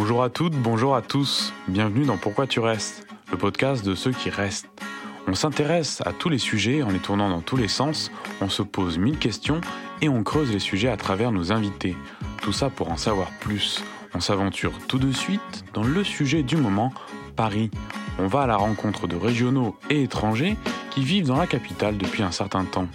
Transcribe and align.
Bonjour 0.00 0.22
à 0.22 0.30
toutes, 0.30 0.52
bonjour 0.52 0.94
à 0.94 1.02
tous. 1.02 1.52
Bienvenue 1.66 2.04
dans 2.04 2.18
Pourquoi 2.18 2.46
tu 2.46 2.60
restes, 2.60 3.04
le 3.32 3.36
podcast 3.36 3.84
de 3.84 3.96
ceux 3.96 4.12
qui 4.12 4.30
restent. 4.30 4.68
On 5.26 5.34
s'intéresse 5.34 6.02
à 6.06 6.12
tous 6.12 6.28
les 6.28 6.38
sujets 6.38 6.84
en 6.84 6.90
les 6.90 7.00
tournant 7.00 7.28
dans 7.28 7.40
tous 7.40 7.56
les 7.56 7.66
sens, 7.66 8.12
on 8.40 8.48
se 8.48 8.62
pose 8.62 8.96
mille 8.96 9.18
questions 9.18 9.60
et 10.00 10.08
on 10.08 10.22
creuse 10.22 10.52
les 10.52 10.60
sujets 10.60 10.88
à 10.88 10.96
travers 10.96 11.32
nos 11.32 11.50
invités. 11.50 11.96
Tout 12.40 12.52
ça 12.52 12.70
pour 12.70 12.92
en 12.92 12.96
savoir 12.96 13.28
plus. 13.40 13.82
On 14.14 14.20
s'aventure 14.20 14.70
tout 14.86 15.00
de 15.00 15.10
suite 15.10 15.64
dans 15.74 15.82
le 15.82 16.04
sujet 16.04 16.44
du 16.44 16.56
moment, 16.56 16.92
Paris. 17.34 17.72
On 18.20 18.28
va 18.28 18.42
à 18.42 18.46
la 18.46 18.56
rencontre 18.56 19.08
de 19.08 19.16
régionaux 19.16 19.76
et 19.90 20.04
étrangers 20.04 20.56
qui 20.90 21.02
vivent 21.02 21.26
dans 21.26 21.38
la 21.38 21.48
capitale 21.48 21.98
depuis 21.98 22.22
un 22.22 22.30
certain 22.30 22.64
temps. 22.64 22.86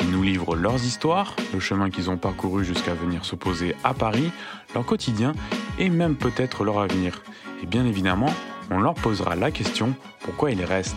Ils 0.00 0.10
nous 0.10 0.22
livrent 0.22 0.56
leurs 0.56 0.82
histoires, 0.82 1.36
le 1.52 1.60
chemin 1.60 1.90
qu'ils 1.90 2.08
ont 2.08 2.16
parcouru 2.16 2.64
jusqu'à 2.64 2.94
venir 2.94 3.26
se 3.26 3.36
poser 3.36 3.76
à 3.84 3.92
Paris, 3.92 4.30
leur 4.74 4.86
quotidien 4.86 5.34
et 5.78 5.88
même 5.88 6.16
peut-être 6.16 6.64
leur 6.64 6.78
avenir. 6.80 7.22
Et 7.62 7.66
bien 7.66 7.84
évidemment, 7.84 8.32
on 8.70 8.78
leur 8.78 8.94
posera 8.94 9.36
la 9.36 9.50
question 9.50 9.94
pourquoi 10.20 10.50
ils 10.50 10.64
restent. 10.64 10.96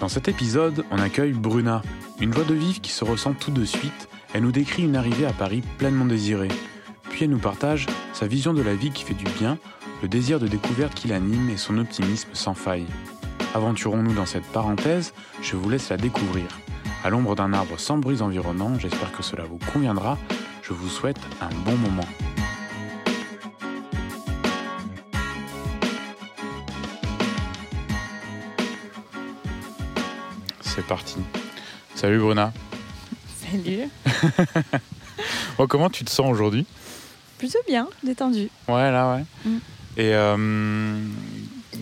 Dans 0.00 0.08
cet 0.08 0.28
épisode, 0.28 0.84
on 0.90 0.98
accueille 0.98 1.32
Bruna, 1.32 1.82
une 2.20 2.32
joie 2.32 2.44
de 2.44 2.54
vivre 2.54 2.80
qui 2.80 2.90
se 2.90 3.04
ressent 3.04 3.34
tout 3.34 3.50
de 3.50 3.64
suite. 3.64 4.08
Elle 4.32 4.42
nous 4.42 4.52
décrit 4.52 4.84
une 4.84 4.96
arrivée 4.96 5.26
à 5.26 5.32
Paris 5.32 5.62
pleinement 5.78 6.06
désirée. 6.06 6.48
Puis 7.10 7.24
elle 7.24 7.30
nous 7.30 7.38
partage 7.38 7.86
sa 8.14 8.26
vision 8.26 8.54
de 8.54 8.62
la 8.62 8.74
vie 8.74 8.90
qui 8.90 9.04
fait 9.04 9.14
du 9.14 9.26
bien, 9.38 9.58
le 10.02 10.08
désir 10.08 10.40
de 10.40 10.48
découverte 10.48 10.94
qui 10.94 11.08
l'anime 11.08 11.50
et 11.50 11.56
son 11.56 11.76
optimisme 11.78 12.30
sans 12.32 12.54
faille. 12.54 12.86
Aventurons-nous 13.54 14.14
dans 14.14 14.26
cette 14.26 14.46
parenthèse, 14.46 15.12
je 15.42 15.56
vous 15.56 15.68
laisse 15.68 15.90
la 15.90 15.96
découvrir. 15.96 16.46
À 17.02 17.08
l'ombre 17.08 17.34
d'un 17.34 17.54
arbre 17.54 17.78
sans 17.78 17.96
bruit 17.96 18.20
environnant, 18.20 18.78
j'espère 18.78 19.10
que 19.12 19.22
cela 19.22 19.44
vous 19.44 19.58
conviendra. 19.72 20.18
Je 20.62 20.74
vous 20.74 20.88
souhaite 20.88 21.18
un 21.40 21.48
bon 21.64 21.74
moment. 21.76 22.04
C'est 30.60 30.84
parti. 30.86 31.16
Salut 31.94 32.18
Bruna. 32.18 32.52
Salut. 33.50 33.88
Oh, 35.58 35.66
comment 35.66 35.90
tu 35.90 36.06
te 36.06 36.10
sens 36.10 36.30
aujourd'hui? 36.30 36.64
Plutôt 37.36 37.58
bien, 37.68 37.86
détendu. 38.02 38.48
Ouais, 38.66 38.90
là, 38.90 39.14
ouais. 39.14 39.24
Mm. 39.44 39.58
Et 39.98 40.14
euh, 40.14 40.98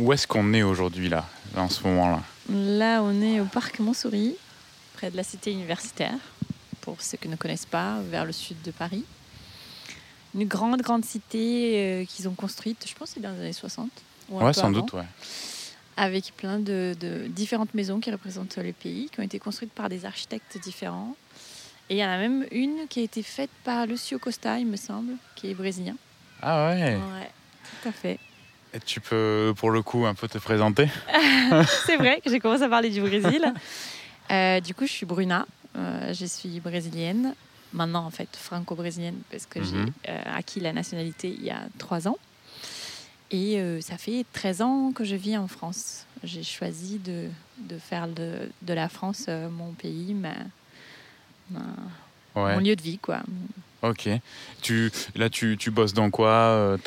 où 0.01 0.13
est-ce 0.13 0.27
qu'on 0.27 0.53
est 0.53 0.65
aujourd'hui, 0.65 1.09
là, 1.09 1.27
en 1.57 1.69
ce 1.69 1.85
moment-là? 1.85 2.21
Là, 2.51 3.03
on 3.05 3.23
est 3.23 3.39
au 3.39 3.45
parc 3.45 3.79
Montsouris, 3.79 4.35
près 4.99 5.11
de 5.13 5.17
la 5.17 5.23
cité 5.23 5.53
universitaire, 5.53 6.19
pour 6.81 7.01
ceux 7.01 7.17
qui 7.19 7.29
ne 7.29 7.37
connaissent 7.37 7.67
pas, 7.67 8.01
vers 8.11 8.25
le 8.25 8.33
sud 8.33 8.61
de 8.63 8.73
Paris. 8.73 9.05
Une 10.35 10.45
grande, 10.45 10.83
grande 10.83 11.05
cité 11.05 11.75
euh, 11.77 12.05
qu'ils 12.05 12.29
ont 12.29 12.35
construite, 12.35 12.85
je 12.85 12.95
pense 12.95 13.11
c'est 13.11 13.21
dans 13.21 13.31
les 13.31 13.41
années 13.41 13.53
60. 13.53 13.89
ou 14.29 14.41
Ouais, 14.41 14.53
sans 14.53 14.63
avant, 14.63 14.73
doute, 14.73 14.93
ouais. 14.95 15.05
Avec 15.97 16.33
plein 16.37 16.59
de, 16.59 16.97
de 16.99 17.29
différentes 17.29 17.75
maisons 17.75 18.01
qui 18.01 18.11
représentent 18.11 18.57
les 18.57 18.73
pays, 18.73 19.09
qui 19.13 19.21
ont 19.21 19.23
été 19.23 19.39
construites 19.39 19.73
par 19.73 19.89
des 19.89 20.05
architectes 20.05 20.59
différents. 20.61 21.15
Et 21.91 21.95
il 21.95 21.99
y 21.99 22.05
en 22.05 22.11
a 22.11 22.19
même 22.19 22.45
une 22.51 22.89
qui 22.89 22.99
a 22.99 23.03
été 23.05 23.23
faite 23.23 23.51
par 23.63 23.87
Lucio 23.87 24.19
Costa, 24.19 24.59
il 24.59 24.67
me 24.67 24.77
semble, 24.77 25.13
qui 25.37 25.49
est 25.51 25.55
brésilien. 25.55 25.95
Ah 26.43 26.71
ouais. 26.71 26.97
Ouais, 26.97 27.31
tout 27.83 27.89
à 27.89 27.93
fait. 27.93 28.19
Et 28.75 28.81
tu 28.81 29.01
peux, 29.01 29.55
pour 29.57 29.71
le 29.71 29.81
coup, 29.83 30.07
un 30.07 30.15
peu 30.15 30.27
te 30.27 30.39
présenter? 30.39 30.89
C'est 31.87 31.97
vrai 31.97 32.21
que 32.23 32.31
j'ai 32.31 32.41
commencé 32.41 32.65
à 32.65 32.69
parler 32.69 32.91
du 32.91 33.01
Brésil. 33.01 33.55
Euh, 34.31 34.61
du 34.61 34.75
coup, 34.75 34.87
je 34.87 34.93
suis 34.93 35.07
Bruna. 35.07 35.47
Euh, 35.77 36.13
je 36.13 36.27
suis 36.27 36.61
brésilienne. 36.61 37.35
Maintenant, 37.73 38.05
en 38.07 38.11
fait, 38.11 38.29
franco-brésilienne, 38.35 39.19
parce 39.31 39.45
que 39.47 39.59
Mhm. 39.61 39.65
j'ai 39.67 40.11
euh, 40.11 40.23
acquis 40.37 40.61
la 40.61 40.73
nationalité 40.73 41.29
il 41.29 41.45
y 41.45 41.51
a 41.51 41.61
trois 41.79 42.09
ans. 42.09 42.17
Et 43.31 43.61
ça 43.83 43.99
fait 43.99 44.25
13 44.33 44.63
ans 44.63 44.91
que 44.93 45.05
je 45.05 45.15
vis 45.15 45.37
en 45.37 45.49
France. 45.49 46.07
J'ai 46.25 46.43
choisi 46.43 46.99
de, 46.99 47.29
de 47.59 47.79
faire 47.79 48.09
de, 48.09 48.49
de 48.63 48.73
la 48.73 48.89
France 48.89 49.27
mon 49.51 49.73
pays, 49.73 50.15
ma, 50.15 50.33
ma- 51.51 51.61
Ouais. 52.35 52.55
mon 52.55 52.61
lieu 52.61 52.75
de 52.75 52.81
vie, 52.83 52.99
quoi. 52.99 53.21
Ok. 53.83 54.09
Tu, 54.63 54.91
là, 55.15 55.29
tu, 55.29 55.57
tu 55.59 55.71
bosses 55.71 55.93
dans 55.93 56.09
quoi 56.11 56.79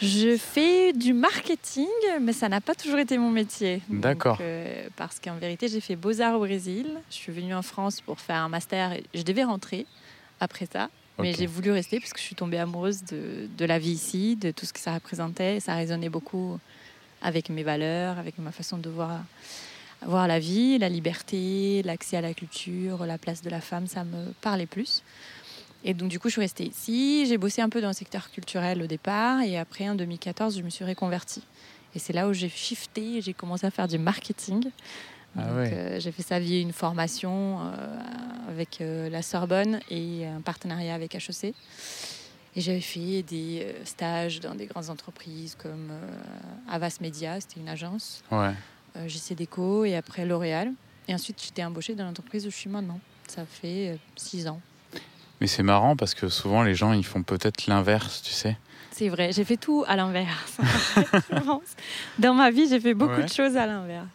Je 0.00 0.36
fais 0.36 0.92
du 0.92 1.12
marketing, 1.12 1.88
mais 2.20 2.32
ça 2.32 2.48
n'a 2.48 2.60
pas 2.60 2.74
toujours 2.74 2.98
été 2.98 3.18
mon 3.18 3.30
métier. 3.30 3.82
D'accord. 3.88 4.38
euh, 4.40 4.88
parce 4.96 5.18
qu'en 5.18 5.34
vérité, 5.36 5.68
j'ai 5.68 5.80
fait 5.80 5.96
Beaux-Arts 5.96 6.36
au 6.36 6.40
Brésil. 6.40 6.86
Je 7.10 7.14
suis 7.16 7.32
venue 7.32 7.54
en 7.54 7.62
France 7.62 8.00
pour 8.00 8.20
faire 8.20 8.36
un 8.36 8.48
master 8.48 8.92
et 8.92 9.04
je 9.14 9.22
devais 9.22 9.44
rentrer 9.44 9.86
après 10.40 10.68
ça. 10.72 10.88
Mais 11.20 11.32
j'ai 11.34 11.46
voulu 11.46 11.72
rester 11.72 11.98
parce 11.98 12.12
que 12.12 12.20
je 12.20 12.24
suis 12.24 12.36
tombée 12.36 12.58
amoureuse 12.58 13.02
de, 13.04 13.48
de 13.58 13.64
la 13.64 13.80
vie 13.80 13.90
ici, 13.90 14.36
de 14.36 14.52
tout 14.52 14.66
ce 14.66 14.72
que 14.72 14.78
ça 14.78 14.94
représentait. 14.94 15.58
Ça 15.58 15.74
résonnait 15.74 16.08
beaucoup 16.08 16.60
avec 17.22 17.48
mes 17.50 17.64
valeurs, 17.64 18.18
avec 18.18 18.38
ma 18.38 18.52
façon 18.52 18.78
de 18.78 18.88
voir, 18.88 19.18
voir 20.06 20.28
la 20.28 20.38
vie, 20.38 20.78
la 20.78 20.88
liberté, 20.88 21.82
l'accès 21.84 22.18
à 22.18 22.20
la 22.20 22.34
culture, 22.34 23.04
la 23.04 23.18
place 23.18 23.42
de 23.42 23.50
la 23.50 23.60
femme, 23.60 23.88
ça 23.88 24.04
me 24.04 24.32
parlait 24.40 24.66
plus. 24.66 25.02
Et 25.84 25.94
donc, 25.94 26.08
du 26.08 26.18
coup, 26.18 26.28
je 26.28 26.32
suis 26.32 26.40
restée 26.40 26.64
ici. 26.66 27.24
J'ai 27.26 27.38
bossé 27.38 27.62
un 27.62 27.68
peu 27.68 27.80
dans 27.80 27.88
le 27.88 27.92
secteur 27.94 28.30
culturel 28.30 28.82
au 28.82 28.86
départ. 28.86 29.40
Et 29.42 29.56
après, 29.56 29.88
en 29.88 29.94
2014, 29.94 30.58
je 30.58 30.62
me 30.62 30.70
suis 30.70 30.84
reconvertie. 30.84 31.42
Et 31.94 31.98
c'est 31.98 32.12
là 32.12 32.28
où 32.28 32.32
j'ai 32.32 32.48
shifté 32.48 33.16
et 33.18 33.20
j'ai 33.22 33.32
commencé 33.32 33.66
à 33.66 33.70
faire 33.70 33.88
du 33.88 33.98
marketing. 33.98 34.70
Ah 35.36 35.54
ouais. 35.54 35.70
euh, 35.72 36.00
j'ai 36.00 36.10
fait 36.10 36.22
ça 36.22 36.38
via 36.40 36.60
une 36.60 36.72
formation 36.72 37.60
euh, 37.60 38.00
avec 38.48 38.80
euh, 38.80 39.08
la 39.08 39.22
Sorbonne 39.22 39.80
et 39.90 40.26
un 40.26 40.40
partenariat 40.40 40.94
avec 40.94 41.14
HEC. 41.14 41.54
Et 42.56 42.60
j'avais 42.60 42.80
fait 42.80 43.22
des 43.22 43.74
stages 43.84 44.40
dans 44.40 44.54
des 44.54 44.66
grandes 44.66 44.90
entreprises 44.90 45.54
comme 45.54 45.92
Avas 46.68 46.96
Media, 47.00 47.40
c'était 47.40 47.60
une 47.60 47.68
agence, 47.68 48.24
Ouais. 48.32 48.52
JC 49.06 49.34
Déco 49.34 49.84
et 49.84 49.94
après 49.94 50.26
L'Oréal. 50.26 50.72
Et 51.06 51.14
ensuite, 51.14 51.40
j'étais 51.40 51.62
embauchée 51.62 51.94
dans 51.94 52.04
l'entreprise 52.04 52.46
où 52.46 52.50
je 52.50 52.56
suis 52.56 52.70
maintenant. 52.70 52.98
Ça 53.28 53.44
fait 53.46 53.96
six 54.16 54.48
ans. 54.48 54.60
Mais 55.40 55.46
c'est 55.46 55.62
marrant 55.62 55.96
parce 55.96 56.14
que 56.14 56.28
souvent, 56.28 56.62
les 56.62 56.74
gens, 56.74 56.92
ils 56.92 57.04
font 57.04 57.22
peut-être 57.22 57.66
l'inverse, 57.66 58.22
tu 58.22 58.32
sais. 58.32 58.56
C'est 58.90 59.08
vrai, 59.08 59.30
j'ai 59.32 59.44
fait 59.44 59.56
tout 59.56 59.84
à 59.86 59.94
l'inverse. 59.96 60.58
Dans 62.18 62.34
ma 62.34 62.50
vie, 62.50 62.68
j'ai 62.68 62.80
fait 62.80 62.94
beaucoup 62.94 63.12
Ouais. 63.14 63.24
de 63.24 63.28
choses 63.32 63.56
à 63.56 63.66
l'inverse. 63.66 64.06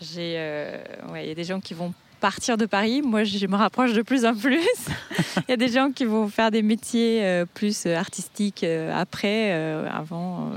J'ai, 0.00 0.34
euh, 0.36 0.78
ouais, 1.10 1.24
il 1.24 1.28
y 1.28 1.32
a 1.32 1.34
des 1.34 1.44
gens 1.44 1.60
qui 1.60 1.74
vont 1.74 1.92
partir 2.20 2.56
de 2.56 2.66
Paris. 2.66 3.02
Moi, 3.02 3.24
je 3.24 3.44
me 3.46 3.56
rapproche 3.56 3.92
de 3.92 4.02
plus 4.02 4.24
en 4.24 4.34
plus. 4.36 4.60
Il 5.48 5.50
y 5.50 5.52
a 5.52 5.56
des 5.56 5.68
gens 5.68 5.90
qui 5.90 6.04
vont 6.04 6.28
faire 6.28 6.50
des 6.52 6.62
métiers 6.62 7.24
euh, 7.24 7.44
plus 7.52 7.84
euh, 7.86 7.96
artistiques 7.96 8.62
euh, 8.62 8.92
après, 8.96 9.52
avant, 9.90 10.52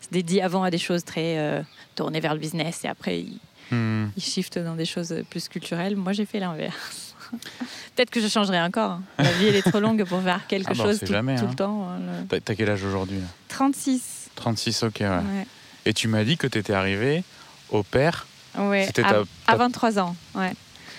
se 0.00 0.08
dédient 0.10 0.44
avant 0.44 0.64
à 0.64 0.70
des 0.70 0.78
choses 0.78 1.04
très 1.04 1.64
tournées 1.94 2.20
vers 2.20 2.34
le 2.34 2.40
business 2.40 2.84
et 2.84 2.88
après 2.88 3.20
ils, 3.20 3.38
Hmm. 3.72 4.08
ils 4.16 4.22
shiftent 4.24 4.58
dans 4.58 4.74
des 4.74 4.84
choses 4.84 5.14
plus 5.30 5.48
culturelles. 5.48 5.94
Moi, 5.94 6.12
j'ai 6.12 6.24
fait 6.26 6.40
l'inverse. 6.40 7.09
Peut-être 7.96 8.10
que 8.10 8.20
je 8.20 8.28
changerai 8.28 8.60
encore. 8.60 8.92
hein. 8.92 9.02
La 9.18 9.30
vie, 9.32 9.46
elle 9.48 9.56
est 9.56 9.62
trop 9.68 9.80
longue 9.80 10.04
pour 10.04 10.20
faire 10.22 10.46
quelque 10.46 10.68
Ah 10.70 10.74
bah, 10.74 10.84
chose 10.84 11.00
tout, 11.00 11.06
jamais, 11.06 11.36
tout 11.36 11.44
hein. 11.44 11.48
le 11.50 11.54
temps. 11.56 11.88
hein, 11.88 11.98
le- 12.30 12.40
T'as 12.40 12.54
quel 12.54 12.70
âge 12.70 12.84
aujourd'hui 12.84 13.18
là? 13.18 13.26
36. 13.48 14.30
36, 14.36 14.82
ok, 14.84 14.96
ouais. 15.00 15.08
Ouais. 15.08 15.46
Et 15.86 15.92
tu 15.94 16.08
m'as 16.08 16.24
dit 16.24 16.36
que 16.36 16.46
tu 16.46 16.58
étais 16.58 16.72
arrivé 16.72 17.24
au 17.70 17.82
père? 17.82 18.26
À, 18.56 18.60
ta- 18.92 19.08
à 19.08 19.12
ta- 19.46 19.56
23 19.56 19.98
ans. 19.98 20.16
Ouais. 20.34 20.52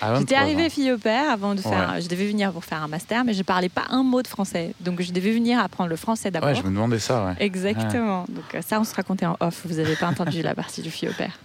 J'étais 0.03 0.14
23 0.36 0.38
arrivée 0.40 0.70
fille 0.72 0.91
au 0.91 0.97
père 0.97 1.30
avant 1.30 1.53
de 1.53 1.62
faire. 1.62 1.91
Ouais. 1.94 2.02
Je 2.02 2.08
devais 2.08 2.25
venir 2.28 2.52
pour 2.52 2.66
faire 2.66 2.81
un 2.81 2.88
master, 2.88 3.24
mais 3.24 3.34
je 3.34 3.44
parlais 3.44 3.70
pas 3.70 3.86
un 3.90 4.02
mot 4.02 4.22
de 4.24 4.28
français. 4.28 4.74
Donc 4.80 5.00
je 5.02 5.12
devais 5.12 5.31
venir 5.31 5.59
apprendre 5.59 5.90
le 5.91 5.96
français 5.96 6.31
d'abord. 6.31 6.50
Ouais, 6.50 6.56
je 6.56 6.64
me 6.64 6.70
demandais 6.70 6.97
ça, 6.97 7.24
ouais. 7.25 7.36
Exactement. 7.40 8.25
Donc 8.30 8.56
euh, 8.56 8.62
ça, 8.68 8.80
on 8.80 8.84
se 8.84 8.96
racontait 8.96 9.28
en 9.28 9.38
off. 9.40 9.61
Vous 9.66 9.76
n'avez 9.76 9.96
pas 9.96 10.08
entendu 10.08 10.41
la 10.41 10.55
partie 10.55 10.82
du 10.82 10.90
fille 10.90 11.09
au 11.09 11.14
père. 11.14 11.38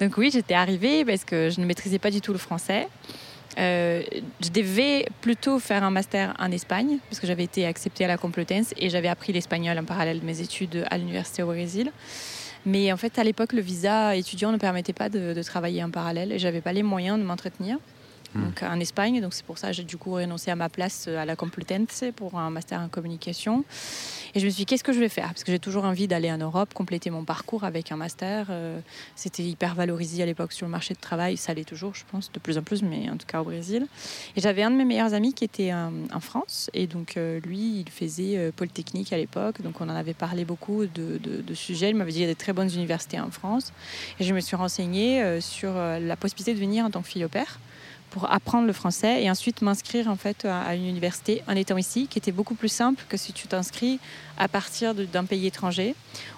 Donc 0.00 0.16
oui, 0.18 0.30
j'étais 0.32 0.54
arrivée 0.54 1.04
parce 1.04 1.24
que 1.24 1.50
je 1.50 1.60
ne 1.60 1.66
maîtrisais 1.66 1.98
pas 1.98 2.10
du 2.12 2.20
tout 2.20 2.32
le 2.32 2.38
français. 2.38 2.86
Euh, 3.58 4.02
je 4.40 4.50
devais 4.50 5.06
plutôt 5.20 5.58
faire 5.58 5.82
un 5.82 5.90
master 5.90 6.34
en 6.38 6.50
Espagne 6.52 6.98
parce 7.08 7.20
que 7.20 7.26
j'avais 7.26 7.44
été 7.44 7.66
acceptée 7.66 8.04
à 8.04 8.08
la 8.08 8.16
Complutense 8.16 8.72
et 8.76 8.90
j'avais 8.90 9.08
appris 9.08 9.32
l'espagnol 9.32 9.76
en 9.78 9.84
parallèle 9.84 10.20
de 10.20 10.24
mes 10.24 10.40
études 10.40 10.86
à 10.90 10.98
l'université 10.98 11.42
au 11.42 11.46
Brésil. 11.46 11.90
Mais 12.66 12.92
en 12.92 12.96
fait, 12.96 13.18
à 13.18 13.24
l'époque, 13.24 13.52
le 13.52 13.62
visa 13.62 14.14
étudiant 14.14 14.52
ne 14.52 14.58
permettait 14.58 14.92
pas 14.92 15.08
de, 15.08 15.34
de 15.34 15.42
travailler 15.42 15.82
en 15.82 15.90
parallèle 15.90 16.30
et 16.30 16.38
j'avais 16.38 16.60
pas 16.60 16.72
les 16.72 16.82
moyens 16.82 17.18
de 17.18 17.24
m'entretenir. 17.24 17.78
Hmm. 18.34 18.44
Donc 18.44 18.62
en 18.62 18.78
Espagne, 18.78 19.20
donc 19.20 19.34
c'est 19.34 19.44
pour 19.44 19.58
ça 19.58 19.68
que 19.68 19.72
j'ai 19.74 19.84
du 19.84 19.96
coup 19.96 20.12
renoncé 20.12 20.50
à 20.50 20.56
ma 20.56 20.68
place 20.68 21.08
à 21.08 21.24
la 21.24 21.34
Complutense 21.34 22.04
pour 22.14 22.38
un 22.38 22.50
master 22.50 22.80
en 22.80 22.88
communication. 22.88 23.64
Et 24.34 24.40
je 24.40 24.44
me 24.44 24.50
suis 24.50 24.58
dit, 24.58 24.66
qu'est-ce 24.66 24.84
que 24.84 24.92
je 24.92 25.00
vais 25.00 25.08
faire? 25.08 25.28
Parce 25.28 25.44
que 25.44 25.52
j'ai 25.52 25.58
toujours 25.58 25.84
envie 25.84 26.06
d'aller 26.06 26.30
en 26.30 26.38
Europe, 26.38 26.72
compléter 26.74 27.10
mon 27.10 27.24
parcours 27.24 27.64
avec 27.64 27.90
un 27.92 27.96
master. 27.96 28.46
Euh, 28.50 28.78
C'était 29.16 29.42
hyper 29.42 29.74
valorisé 29.74 30.22
à 30.22 30.26
l'époque 30.26 30.52
sur 30.52 30.66
le 30.66 30.70
marché 30.70 30.94
de 30.94 31.00
travail. 31.00 31.36
Ça 31.36 31.52
l'est 31.54 31.64
toujours, 31.64 31.94
je 31.94 32.04
pense, 32.10 32.30
de 32.32 32.38
plus 32.38 32.56
en 32.58 32.62
plus, 32.62 32.82
mais 32.82 33.10
en 33.10 33.16
tout 33.16 33.26
cas 33.26 33.40
au 33.40 33.44
Brésil. 33.44 33.86
Et 34.36 34.40
j'avais 34.40 34.62
un 34.62 34.70
de 34.70 34.76
mes 34.76 34.84
meilleurs 34.84 35.14
amis 35.14 35.34
qui 35.34 35.44
était 35.44 35.72
euh, 35.72 35.88
en 36.12 36.20
France. 36.20 36.70
Et 36.74 36.86
donc, 36.86 37.16
euh, 37.16 37.40
lui, 37.40 37.80
il 37.80 37.90
faisait 37.90 38.52
Polytechnique 38.52 39.12
à 39.12 39.16
l'époque. 39.16 39.62
Donc, 39.62 39.80
on 39.80 39.88
en 39.88 39.94
avait 39.96 40.14
parlé 40.14 40.44
beaucoup 40.44 40.86
de, 40.86 41.18
de- 41.18 41.54
sujets. 41.54 41.90
Il 41.90 41.96
m'avait 41.96 42.12
dit 42.12 42.18
qu'il 42.18 42.26
y 42.26 42.30
a 42.30 42.32
des 42.32 42.36
très 42.36 42.52
bonnes 42.52 42.72
universités 42.72 43.18
en 43.18 43.30
France. 43.30 43.72
Et 44.20 44.24
je 44.24 44.32
me 44.32 44.40
suis 44.40 44.54
renseignée 44.56 45.40
sur 45.40 45.74
la 45.74 46.16
possibilité 46.16 46.54
de 46.54 46.60
venir 46.60 46.84
en 46.84 46.90
tant 46.90 47.02
que 47.02 47.08
fille 47.08 47.24
au 47.24 47.28
pair 47.28 47.58
pour 48.10 48.30
apprendre 48.30 48.66
le 48.66 48.72
français 48.72 49.22
et 49.22 49.30
ensuite 49.30 49.62
m'inscrire 49.62 50.08
en 50.08 50.16
fait 50.16 50.44
à 50.44 50.74
une 50.74 50.86
université 50.86 51.42
en 51.48 51.56
étant 51.56 51.76
ici, 51.76 52.06
qui 52.08 52.18
était 52.18 52.32
beaucoup 52.32 52.54
plus 52.54 52.68
simple 52.68 53.04
que 53.08 53.16
si 53.16 53.32
tu 53.32 53.46
t'inscris 53.46 53.98
à 54.36 54.48
partir 54.48 54.94
d'un 54.94 55.24
pays 55.24 55.46
étranger, 55.46 55.94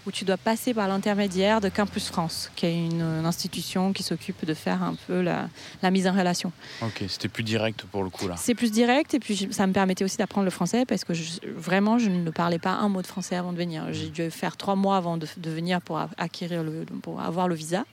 où 0.06 0.10
tu 0.10 0.24
dois 0.24 0.36
passer 0.36 0.74
par 0.74 0.88
l'intermédiaire 0.88 1.60
de 1.60 1.68
Campus 1.68 2.08
France, 2.08 2.50
qui 2.56 2.66
est 2.66 2.74
une, 2.74 3.02
institution 3.22 3.92
qui 3.92 4.02
s'occupe 4.02 4.44
de 4.44 4.54
faire 4.54 4.82
un 4.82 4.94
peu 5.06 5.22
la, 5.22 5.48
mise 5.90 6.08
en 6.08 6.12
relation. 6.12 6.52
Ok, 6.82 7.04
c'était 7.08 7.28
plus 7.28 7.44
direct 7.44 7.84
pour 7.84 8.02
le 8.02 8.10
coup 8.10 8.26
là. 8.26 8.34
C'est 8.36 8.54
plus 8.54 8.72
direct 8.72 9.14
et 9.14 9.20
puis 9.20 9.48
ça 9.50 9.66
me 9.66 9.72
permettait 9.72 10.04
aussi 10.04 10.16
d'apprendre 10.16 10.44
le 10.44 10.50
français 10.50 10.84
parce 10.84 11.04
que 11.04 11.12
vraiment 11.54 11.98
je 11.98 12.08
ne 12.08 12.30
parlais 12.30 12.58
pas 12.58 12.72
un 12.72 12.88
mot 12.88 13.00
de 13.00 13.06
français 13.06 13.36
avant 13.36 13.52
de 13.52 13.58
venir. 13.58 13.86
J'ai 13.92 14.08
dû 14.08 14.30
faire 14.30 14.56
trois 14.56 14.74
mois 14.74 14.96
avant 14.96 15.16
de, 15.16 15.26
de 15.36 15.50
venir 15.50 15.80
pour 15.80 16.00
acquérir 16.18 16.64
le, 16.64 16.84
pour 17.02 17.20
avoir 17.20 17.46
le 17.46 17.54
visa. 17.54 17.84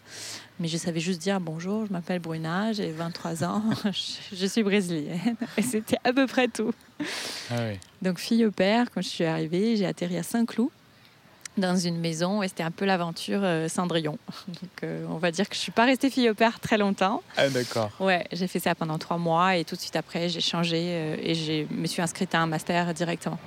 Mais 0.59 0.67
je 0.67 0.77
savais 0.77 0.99
juste 0.99 1.21
dire 1.21 1.39
bonjour, 1.39 1.85
je 1.85 1.93
m'appelle 1.93 2.19
Bruna, 2.19 2.73
j'ai 2.73 2.91
23 2.91 3.43
ans, 3.43 3.63
je 4.33 4.45
suis 4.45 4.63
brésilienne. 4.63 5.35
Et 5.57 5.61
c'était 5.61 5.97
à 6.03 6.11
peu 6.11 6.27
près 6.27 6.47
tout. 6.47 6.73
Ah 7.49 7.61
Donc, 8.01 8.19
fille 8.19 8.45
au 8.45 8.51
père, 8.51 8.91
quand 8.91 9.01
je 9.01 9.07
suis 9.07 9.23
arrivée, 9.23 9.77
j'ai 9.77 9.85
atterri 9.85 10.17
à 10.17 10.23
Saint-Cloud 10.23 10.69
dans 11.57 11.75
une 11.75 11.97
maison 11.97 12.41
et 12.41 12.47
c'était 12.47 12.63
un 12.63 12.71
peu 12.71 12.85
l'aventure 12.85 13.41
euh, 13.43 13.67
Cendrillon. 13.67 14.17
Donc 14.47 14.83
euh, 14.83 15.05
on 15.09 15.17
va 15.17 15.31
dire 15.31 15.47
que 15.47 15.55
je 15.55 15.59
suis 15.59 15.71
pas 15.71 15.85
restée 15.85 16.09
fille 16.09 16.29
au 16.29 16.33
père 16.33 16.59
très 16.59 16.77
longtemps. 16.77 17.21
Ah 17.37 17.49
d'accord. 17.49 17.91
Ouais, 17.99 18.25
j'ai 18.31 18.47
fait 18.47 18.59
ça 18.59 18.75
pendant 18.75 18.97
trois 18.97 19.17
mois 19.17 19.57
et 19.57 19.65
tout 19.65 19.75
de 19.75 19.81
suite 19.81 19.95
après 19.95 20.29
j'ai 20.29 20.41
changé 20.41 20.81
euh, 20.81 21.15
et 21.21 21.35
je 21.35 21.73
me 21.73 21.85
suis 21.87 22.01
inscrite 22.01 22.33
à 22.33 22.39
un 22.39 22.47
master 22.47 22.93
directement. 22.93 23.39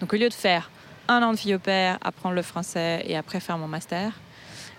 Donc 0.00 0.12
au 0.12 0.16
lieu 0.16 0.28
de 0.28 0.34
faire 0.34 0.70
un 1.08 1.22
an 1.22 1.32
de 1.32 1.38
fille 1.38 1.54
au 1.54 1.58
père, 1.58 1.98
apprendre 2.02 2.34
le 2.34 2.42
français 2.42 3.02
et 3.06 3.16
après 3.16 3.40
faire 3.40 3.58
mon 3.58 3.68
master, 3.68 4.12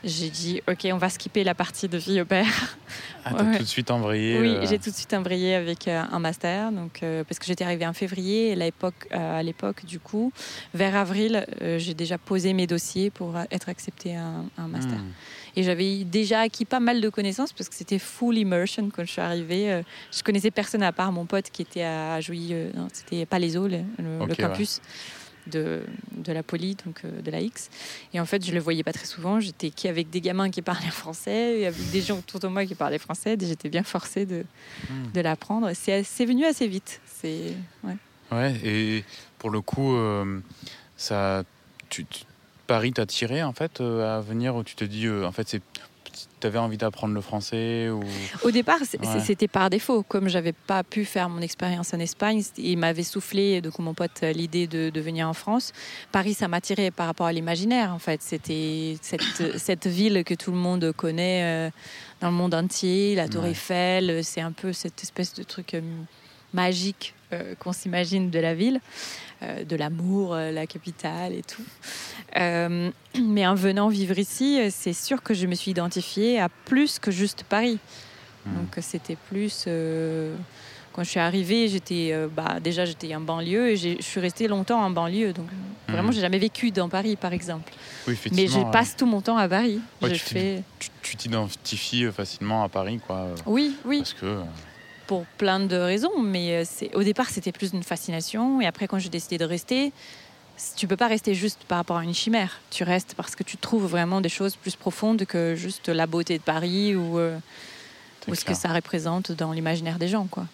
j'ai 0.05 0.29
dit 0.29 0.61
ok 0.69 0.87
on 0.93 0.97
va 0.97 1.09
skipper 1.09 1.43
la 1.43 1.55
partie 1.55 1.89
de 1.89 1.97
vie 1.97 2.21
au 2.21 2.25
père. 2.25 2.77
Ah 3.25 3.33
t'as 3.35 3.57
tout 3.57 3.63
de 3.63 3.67
suite 3.67 3.89
embrayé 3.89 4.39
Oui 4.39 4.55
euh. 4.55 4.65
j'ai 4.69 4.77
tout 4.77 4.91
de 4.91 4.95
suite 4.95 5.13
embrayé 5.15 5.55
avec 5.55 5.87
euh, 5.87 6.03
un 6.11 6.19
master 6.19 6.71
donc 6.71 7.01
euh, 7.01 7.23
parce 7.23 7.39
que 7.39 7.45
j'étais 7.47 7.63
arrivée 7.63 7.87
en 7.87 7.93
février 7.93 8.49
et 8.49 8.51
à 8.51 8.55
l'époque 8.55 9.07
à 9.11 9.41
l'époque 9.41 9.83
du 9.83 9.99
coup 9.99 10.31
vers 10.75 10.95
avril 10.95 11.45
j'ai 11.77 11.95
déjà 11.95 12.19
posé 12.19 12.53
mes 12.53 12.67
dossiers 12.67 13.09
pour 13.09 13.35
être 13.51 13.67
acceptée 13.69 14.15
à 14.15 14.27
un, 14.57 14.67
master. 14.67 14.99
Hmm. 14.99 15.11
Et 15.55 15.63
j'avais 15.63 16.03
déjà 16.03 16.41
acquis 16.41 16.65
pas 16.65 16.79
mal 16.79 17.01
de 17.01 17.09
connaissances 17.09 17.53
parce 17.53 17.69
que 17.69 17.75
c'était 17.75 17.99
full 17.99 18.37
immersion 18.37 18.89
quand 18.93 19.05
je 19.05 19.11
suis 19.11 19.21
arrivée. 19.21 19.81
Je 20.11 20.21
connaissais 20.21 20.51
personne 20.51 20.83
à 20.83 20.91
part 20.91 21.11
mon 21.11 21.25
pote 21.25 21.49
qui 21.49 21.61
était 21.61 21.83
à 21.83 22.19
Jouy, 22.21 22.53
c'était 22.91 23.25
Palaiso, 23.25 23.67
le, 23.67 23.79
le 23.97 24.35
campus 24.35 24.81
de, 25.47 25.83
de 26.11 26.31
la 26.31 26.43
poly, 26.43 26.75
donc 26.85 27.01
euh, 27.03 27.21
de 27.21 27.31
la 27.31 27.41
X. 27.41 27.69
Et 28.13 28.19
en 28.19 28.25
fait, 28.25 28.45
je 28.45 28.51
le 28.51 28.59
voyais 28.59 28.83
pas 28.83 28.93
très 28.93 29.05
souvent. 29.05 29.39
J'étais 29.39 29.89
avec 29.89 30.09
des 30.09 30.21
gamins 30.21 30.49
qui 30.49 30.61
parlaient 30.61 30.87
français, 30.91 31.59
et 31.59 31.67
avec 31.67 31.91
des 31.91 32.01
gens 32.01 32.17
autour 32.17 32.39
de 32.39 32.47
moi 32.47 32.65
qui 32.65 32.75
parlaient 32.75 32.99
français. 32.99 33.37
J'étais 33.39 33.69
bien 33.69 33.83
forcée 33.83 34.25
de, 34.25 34.45
hmm. 34.89 35.11
de 35.13 35.21
l'apprendre. 35.21 35.71
C'est 35.73 36.25
venu 36.25 36.45
assez 36.45 36.67
vite. 36.67 37.01
C'est 37.05 37.53
ouais. 37.83 37.97
ouais. 38.31 38.55
Et 38.63 39.03
pour 39.39 39.49
le 39.49 39.61
coup, 39.61 39.95
euh, 39.95 40.39
ça, 40.97 41.43
tu, 41.89 42.05
Paris 42.67 42.93
t'a 42.93 43.05
tiré 43.05 43.43
en 43.43 43.53
fait 43.53 43.81
euh, 43.81 44.17
à 44.17 44.21
venir 44.21 44.55
où 44.55 44.63
tu 44.63 44.75
te 44.75 44.83
dis 44.83 45.07
en 45.09 45.31
fait 45.31 45.47
c'est 45.47 45.61
tu 46.39 46.47
avais 46.47 46.59
envie 46.59 46.77
d'apprendre 46.77 47.13
le 47.13 47.21
français 47.21 47.89
ou... 47.89 48.01
Au 48.43 48.51
départ, 48.51 48.79
c'était 49.23 49.47
par 49.47 49.69
défaut. 49.69 50.03
Comme 50.03 50.27
j'avais 50.27 50.53
pas 50.53 50.83
pu 50.83 51.05
faire 51.05 51.29
mon 51.29 51.41
expérience 51.41 51.93
en 51.93 51.99
Espagne, 51.99 52.43
il 52.57 52.77
m'avait 52.77 53.03
soufflé, 53.03 53.61
de 53.61 53.71
mon 53.79 53.93
pote, 53.93 54.21
l'idée 54.21 54.67
de, 54.67 54.89
de, 54.89 55.01
venir 55.01 55.27
en 55.27 55.33
France. 55.33 55.73
Paris, 56.11 56.33
ça 56.33 56.47
m'attirait 56.47 56.91
par 56.91 57.07
rapport 57.07 57.27
à 57.27 57.33
l'imaginaire, 57.33 57.93
en 57.93 57.99
fait. 57.99 58.21
C'était 58.21 58.97
cette, 59.01 59.57
cette, 59.57 59.87
ville 59.87 60.23
que 60.23 60.33
tout 60.33 60.51
le 60.51 60.57
monde 60.57 60.91
connaît 60.91 61.43
euh, 61.43 61.69
dans 62.21 62.29
le 62.29 62.35
monde 62.35 62.53
entier, 62.53 63.15
la 63.15 63.27
Tour 63.27 63.45
Eiffel. 63.45 64.23
C'est 64.23 64.41
un 64.41 64.51
peu 64.51 64.73
cette 64.73 65.03
espèce 65.03 65.33
de 65.33 65.43
truc 65.43 65.73
euh, 65.73 65.81
magique 66.53 67.13
euh, 67.33 67.55
qu'on 67.59 67.73
s'imagine 67.73 68.29
de 68.29 68.39
la 68.39 68.53
ville. 68.53 68.79
Euh, 69.43 69.65
de 69.65 69.75
l'amour, 69.75 70.33
euh, 70.33 70.51
la 70.51 70.65
capitale 70.65 71.33
et 71.33 71.41
tout. 71.41 71.63
Euh, 72.37 72.89
mais 73.21 73.45
en 73.45 73.53
venant 73.53 73.89
vivre 73.89 74.17
ici, 74.17 74.59
c'est 74.71 74.93
sûr 74.93 75.21
que 75.21 75.33
je 75.33 75.45
me 75.45 75.55
suis 75.55 75.71
identifiée 75.71 76.39
à 76.39 76.47
plus 76.47 76.99
que 76.99 77.11
juste 77.11 77.43
Paris. 77.43 77.77
Hmm. 78.45 78.55
Donc 78.55 78.77
c'était 78.79 79.17
plus 79.29 79.67
quand 80.93 81.03
je 81.03 81.09
suis 81.09 81.19
arrivée, 81.19 81.67
j'étais 81.67 82.15
bah, 82.33 82.61
déjà 82.61 82.85
j'étais 82.85 83.13
en 83.13 83.19
banlieue 83.19 83.71
et 83.71 83.75
je 83.75 84.01
suis 84.01 84.21
restée 84.21 84.47
longtemps 84.47 84.81
en 84.81 84.89
banlieue. 84.89 85.33
Donc 85.33 85.47
vraiment, 85.89 86.09
hmm. 86.09 86.13
j'ai 86.13 86.21
jamais 86.21 86.39
vécu 86.39 86.71
dans 86.71 86.87
Paris, 86.87 87.17
par 87.17 87.33
exemple. 87.33 87.73
Mais 88.31 88.47
je 88.47 88.71
passe 88.71 88.95
tout 88.95 89.05
mon 89.05 89.19
temps 89.19 89.35
à 89.35 89.49
Paris. 89.49 89.81
tu 91.01 91.17
t'identifies 91.17 92.09
facilement 92.13 92.63
à 92.63 92.69
Paris, 92.69 93.01
quoi. 93.05 93.27
Oui, 93.45 93.75
oui. 93.83 93.97
Parce 93.99 94.13
que 94.13 94.37
pour 95.07 95.25
plein 95.37 95.59
de 95.59 95.75
raisons, 95.75 96.21
mais 96.21 96.63
euh, 96.63 96.87
au 96.93 97.03
départ 97.03 97.29
c'était 97.29 97.51
plus 97.51 97.73
une 97.73 97.83
fascination 97.83 98.61
et 98.61 98.65
après 98.65 98.87
quand 98.87 98.99
j'ai 98.99 99.09
décidé 99.09 99.37
de 99.37 99.45
rester, 99.45 99.91
tu 100.75 100.87
peux 100.87 100.97
pas 100.97 101.07
rester 101.07 101.35
juste 101.35 101.63
par 101.67 101.77
rapport 101.77 101.97
à 101.97 102.03
une 102.03 102.13
chimère. 102.13 102.61
Tu 102.71 102.83
restes 102.83 103.13
parce 103.15 103.35
que 103.35 103.43
tu 103.43 103.57
trouves 103.57 103.85
vraiment 103.85 104.21
des 104.21 104.29
choses 104.29 104.55
plus 104.55 104.75
profondes 104.75 105.25
que 105.25 105.55
juste 105.55 105.89
la 105.89 106.07
beauté 106.07 106.37
de 106.37 106.43
Paris 106.43 106.95
ou, 106.95 107.19
euh, 107.19 107.37
ce 108.31 108.45
que 108.45 108.53
ça 108.53 108.69
représente 108.69 109.31
dans 109.31 109.51
l'imaginaire 109.51 109.99
des 109.99 110.07
gens, 110.07 110.27
quoi. 110.27 110.45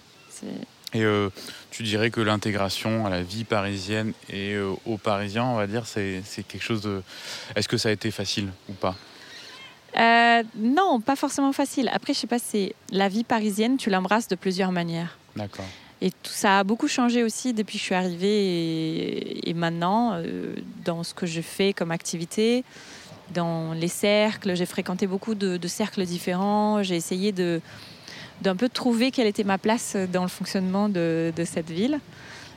Et 0.93 1.03
euh, 1.03 1.29
tu 1.69 1.83
dirais 1.83 2.09
que 2.09 2.19
l'intégration 2.19 3.05
à 3.05 3.09
la 3.09 3.21
vie 3.21 3.45
parisienne 3.45 4.11
et 4.29 4.57
aux 4.57 4.97
Parisiens, 4.97 5.45
on 5.45 5.55
va 5.55 5.67
dire, 5.67 5.85
c'est 5.85 6.23
quelque 6.47 6.63
chose 6.63 6.81
de. 6.81 7.01
Est-ce 7.55 7.69
que 7.69 7.77
ça 7.77 7.89
a 7.89 7.91
été 7.91 8.11
facile 8.11 8.49
ou 8.67 8.73
pas? 8.73 8.95
Euh, 9.97 10.43
non, 10.55 11.01
pas 11.01 11.15
forcément 11.15 11.51
facile. 11.51 11.89
Après, 11.93 12.13
je 12.13 12.19
sais 12.19 12.27
pas, 12.27 12.39
c'est 12.39 12.75
la 12.91 13.09
vie 13.09 13.23
parisienne, 13.23 13.77
tu 13.77 13.89
l'embrasses 13.89 14.27
de 14.27 14.35
plusieurs 14.35 14.71
manières. 14.71 15.17
D'accord. 15.35 15.65
Et 16.01 16.09
tout 16.09 16.31
ça 16.31 16.59
a 16.59 16.63
beaucoup 16.63 16.87
changé 16.87 17.23
aussi 17.23 17.53
depuis 17.53 17.77
que 17.77 17.81
je 17.81 17.85
suis 17.85 17.95
arrivée 17.95 19.47
et, 19.47 19.53
maintenant 19.53 20.13
euh, 20.13 20.55
dans 20.83 21.03
ce 21.03 21.13
que 21.13 21.27
je 21.27 21.41
fais 21.41 21.73
comme 21.73 21.91
activité, 21.91 22.63
dans 23.33 23.73
les 23.73 23.87
cercles. 23.87 24.55
J'ai 24.55 24.65
fréquenté 24.65 25.05
beaucoup 25.05 25.35
de, 25.35 25.67
cercles 25.67 26.05
différents. 26.05 26.81
J'ai 26.83 26.95
essayé 26.95 27.31
de 27.31 27.61
d'un 28.41 28.55
peu 28.55 28.69
trouver 28.69 29.11
quelle 29.11 29.27
était 29.27 29.43
ma 29.43 29.59
place 29.59 29.95
dans 30.11 30.23
le 30.23 30.27
fonctionnement 30.27 30.89
de, 30.89 31.31
de 31.35 31.45
cette 31.45 31.69
ville. 31.69 31.99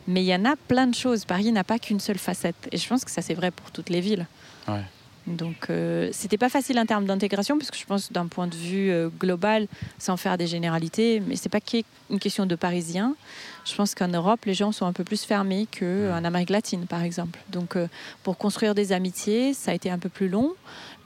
Mais 0.08 0.22
il 0.22 0.26
y 0.26 0.34
en 0.34 0.46
a 0.46 0.56
plein 0.56 0.86
de 0.86 0.94
choses. 0.94 1.26
Paris 1.26 1.52
n'a 1.52 1.62
pas 1.62 1.78
qu'une 1.78 2.00
seule 2.00 2.16
facette. 2.16 2.56
Et 2.72 2.78
je 2.78 2.88
pense 2.88 3.04
que 3.04 3.10
ça, 3.10 3.20
c'est 3.20 3.34
vrai 3.34 3.50
pour 3.50 3.70
toutes 3.70 3.90
les 3.90 4.00
villes. 4.00 4.26
Ouais. 4.66 4.80
Donc, 5.26 5.70
euh, 5.70 6.10
c'était 6.12 6.36
pas 6.36 6.50
facile 6.50 6.78
en 6.78 6.84
termes 6.84 7.06
d'intégration, 7.06 7.56
parce 7.56 7.70
que 7.70 7.78
je 7.78 7.86
pense 7.86 8.12
d'un 8.12 8.26
point 8.26 8.46
de 8.46 8.54
vue 8.54 8.90
euh, 8.90 9.08
global, 9.08 9.68
sans 9.98 10.16
faire 10.16 10.36
des 10.36 10.46
généralités, 10.46 11.20
mais 11.26 11.36
c'est 11.36 11.48
pas 11.48 11.60
qu'une 11.60 12.18
question 12.20 12.44
de 12.44 12.54
Parisiens. 12.54 13.16
Je 13.64 13.74
pense 13.74 13.94
qu'en 13.94 14.08
Europe, 14.08 14.44
les 14.44 14.52
gens 14.52 14.70
sont 14.72 14.84
un 14.84 14.92
peu 14.92 15.04
plus 15.04 15.24
fermés 15.24 15.66
qu'en 15.78 16.24
Amérique 16.24 16.50
latine, 16.50 16.86
par 16.86 17.02
exemple. 17.02 17.40
Donc, 17.50 17.76
euh, 17.76 17.88
pour 18.22 18.36
construire 18.36 18.74
des 18.74 18.92
amitiés, 18.92 19.54
ça 19.54 19.70
a 19.70 19.74
été 19.74 19.90
un 19.90 19.98
peu 19.98 20.10
plus 20.10 20.28
long, 20.28 20.52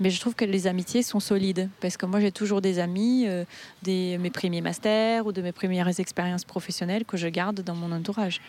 mais 0.00 0.10
je 0.10 0.20
trouve 0.20 0.34
que 0.34 0.44
les 0.44 0.66
amitiés 0.66 1.04
sont 1.04 1.20
solides, 1.20 1.68
parce 1.80 1.96
que 1.96 2.06
moi, 2.06 2.18
j'ai 2.18 2.32
toujours 2.32 2.60
des 2.60 2.80
amis, 2.80 3.26
de 3.82 4.16
mes 4.16 4.30
premiers 4.30 4.60
masters 4.60 5.26
ou 5.26 5.32
de 5.32 5.42
mes 5.42 5.52
premières 5.52 6.00
expériences 6.00 6.44
professionnelles 6.44 7.04
que 7.04 7.16
je 7.16 7.28
garde 7.28 7.60
dans 7.60 7.74
mon 7.74 7.92
entourage. 7.92 8.40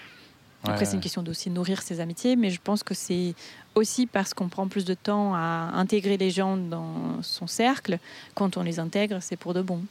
Après, 0.64 0.86
c'est 0.86 0.96
une 0.96 1.02
question 1.02 1.24
d'aussi 1.24 1.50
nourrir 1.50 1.82
ses 1.82 2.00
amitiés, 2.02 2.36
mais 2.36 2.50
je 2.50 2.60
pense 2.62 2.84
que 2.84 2.94
c'est 2.94 3.34
aussi 3.76 4.06
parce 4.06 4.34
qu'on 4.34 4.50
prend 4.50 4.68
plus 4.68 4.84
de 4.84 4.94
temps 4.94 5.34
à 5.34 5.72
intégrer 5.74 6.18
les 6.18 6.32
gens 6.32 6.58
dans 6.58 7.22
son 7.22 7.48
cercle. 7.48 7.98
Quand 8.36 8.58
on 8.58 8.64
les 8.64 8.80
intègre, 8.80 9.20
c'est 9.22 9.38
pour 9.38 9.54
de 9.54 9.62
bon. 9.62 9.82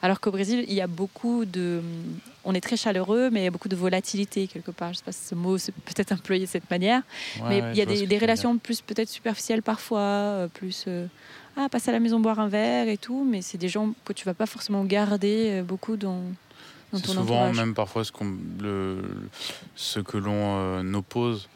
Alors 0.00 0.20
qu'au 0.20 0.30
Brésil, 0.30 0.64
il 0.68 0.74
y 0.74 0.80
a 0.80 0.86
beaucoup 0.86 1.44
de. 1.44 1.82
On 2.44 2.54
est 2.54 2.60
très 2.60 2.76
chaleureux, 2.76 3.30
mais 3.30 3.40
il 3.40 3.44
y 3.44 3.48
a 3.48 3.50
beaucoup 3.50 3.68
de 3.68 3.76
volatilité 3.76 4.46
quelque 4.46 4.70
part. 4.70 4.88
Je 4.88 4.94
ne 4.94 4.98
sais 4.98 5.04
pas 5.04 5.12
si 5.12 5.26
ce 5.26 5.34
mot 5.34 5.58
c'est 5.58 5.72
peut-être 5.72 6.12
employé 6.12 6.46
de 6.46 6.50
cette 6.50 6.70
manière, 6.70 7.02
mais 7.48 7.62
il 7.72 7.76
y 7.76 7.82
a 7.82 7.86
des, 7.86 8.18
relations 8.18 8.56
plus 8.58 8.80
peut-être 8.80 9.08
superficielles 9.08 9.62
parfois, 9.62 9.98
euh, 9.98 10.48
plus. 10.48 10.84
Euh, 10.86 11.06
ah, 11.56 11.68
passer 11.68 11.90
à 11.90 11.92
la 11.92 12.00
maison 12.00 12.18
boire 12.18 12.40
un 12.40 12.48
verre 12.48 12.88
et 12.88 12.96
tout, 12.96 13.26
mais 13.28 13.42
c'est 13.42 13.58
des 13.58 13.68
gens 13.68 13.92
que 14.06 14.14
tu 14.14 14.24
vas 14.24 14.32
pas 14.32 14.46
forcément 14.46 14.84
garder 14.84 15.60
euh, 15.60 15.62
beaucoup 15.62 15.96
dans, 15.98 16.22
c'est 16.92 17.06
souvent 17.06 17.52
même 17.52 17.74
parfois 17.74 18.04
ce, 18.04 18.12
le, 18.60 19.02
ce 19.76 20.00
que 20.00 20.16
l'on 20.16 20.58
euh, 20.58 20.94
oppose 20.94 21.48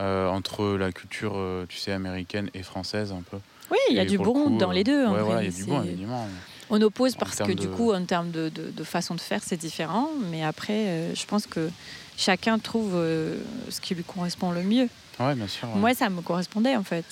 euh, 0.00 0.28
entre 0.28 0.76
la 0.76 0.92
culture, 0.92 1.32
euh, 1.36 1.66
tu 1.68 1.78
sais, 1.78 1.92
américaine 1.92 2.50
et 2.54 2.62
française 2.62 3.12
un 3.12 3.22
peu. 3.30 3.38
Oui, 3.70 3.78
il 3.90 3.96
y 3.96 4.00
a 4.00 4.04
du 4.04 4.18
bon 4.18 4.50
dans 4.50 4.70
les 4.70 4.84
deux. 4.84 5.06
Ouais, 5.06 5.22
voilà, 5.22 5.42
il 5.42 5.50
y 5.50 5.54
a 5.54 5.56
du 5.56 5.64
bon, 5.64 5.82
évidemment. 5.82 6.28
On 6.70 6.80
oppose 6.80 7.14
parce 7.14 7.38
que 7.38 7.52
du 7.52 7.68
coup, 7.68 7.92
en 7.92 8.04
termes 8.04 8.30
de, 8.30 8.48
de, 8.48 8.84
façon 8.84 9.14
de 9.14 9.20
faire, 9.20 9.42
c'est 9.42 9.56
différent. 9.56 10.08
Mais 10.30 10.42
après, 10.42 11.14
je 11.14 11.26
pense 11.26 11.46
que 11.46 11.70
chacun 12.16 12.58
trouve 12.58 12.92
ce 12.92 13.80
qui 13.80 13.94
lui 13.94 14.04
correspond 14.04 14.50
le 14.50 14.62
mieux. 14.62 14.88
Ouais, 15.20 15.34
bien 15.34 15.46
sûr. 15.46 15.68
Moi, 15.68 15.94
ça 15.94 16.08
me 16.10 16.20
correspondait 16.20 16.76
en 16.76 16.82
fait. 16.82 17.04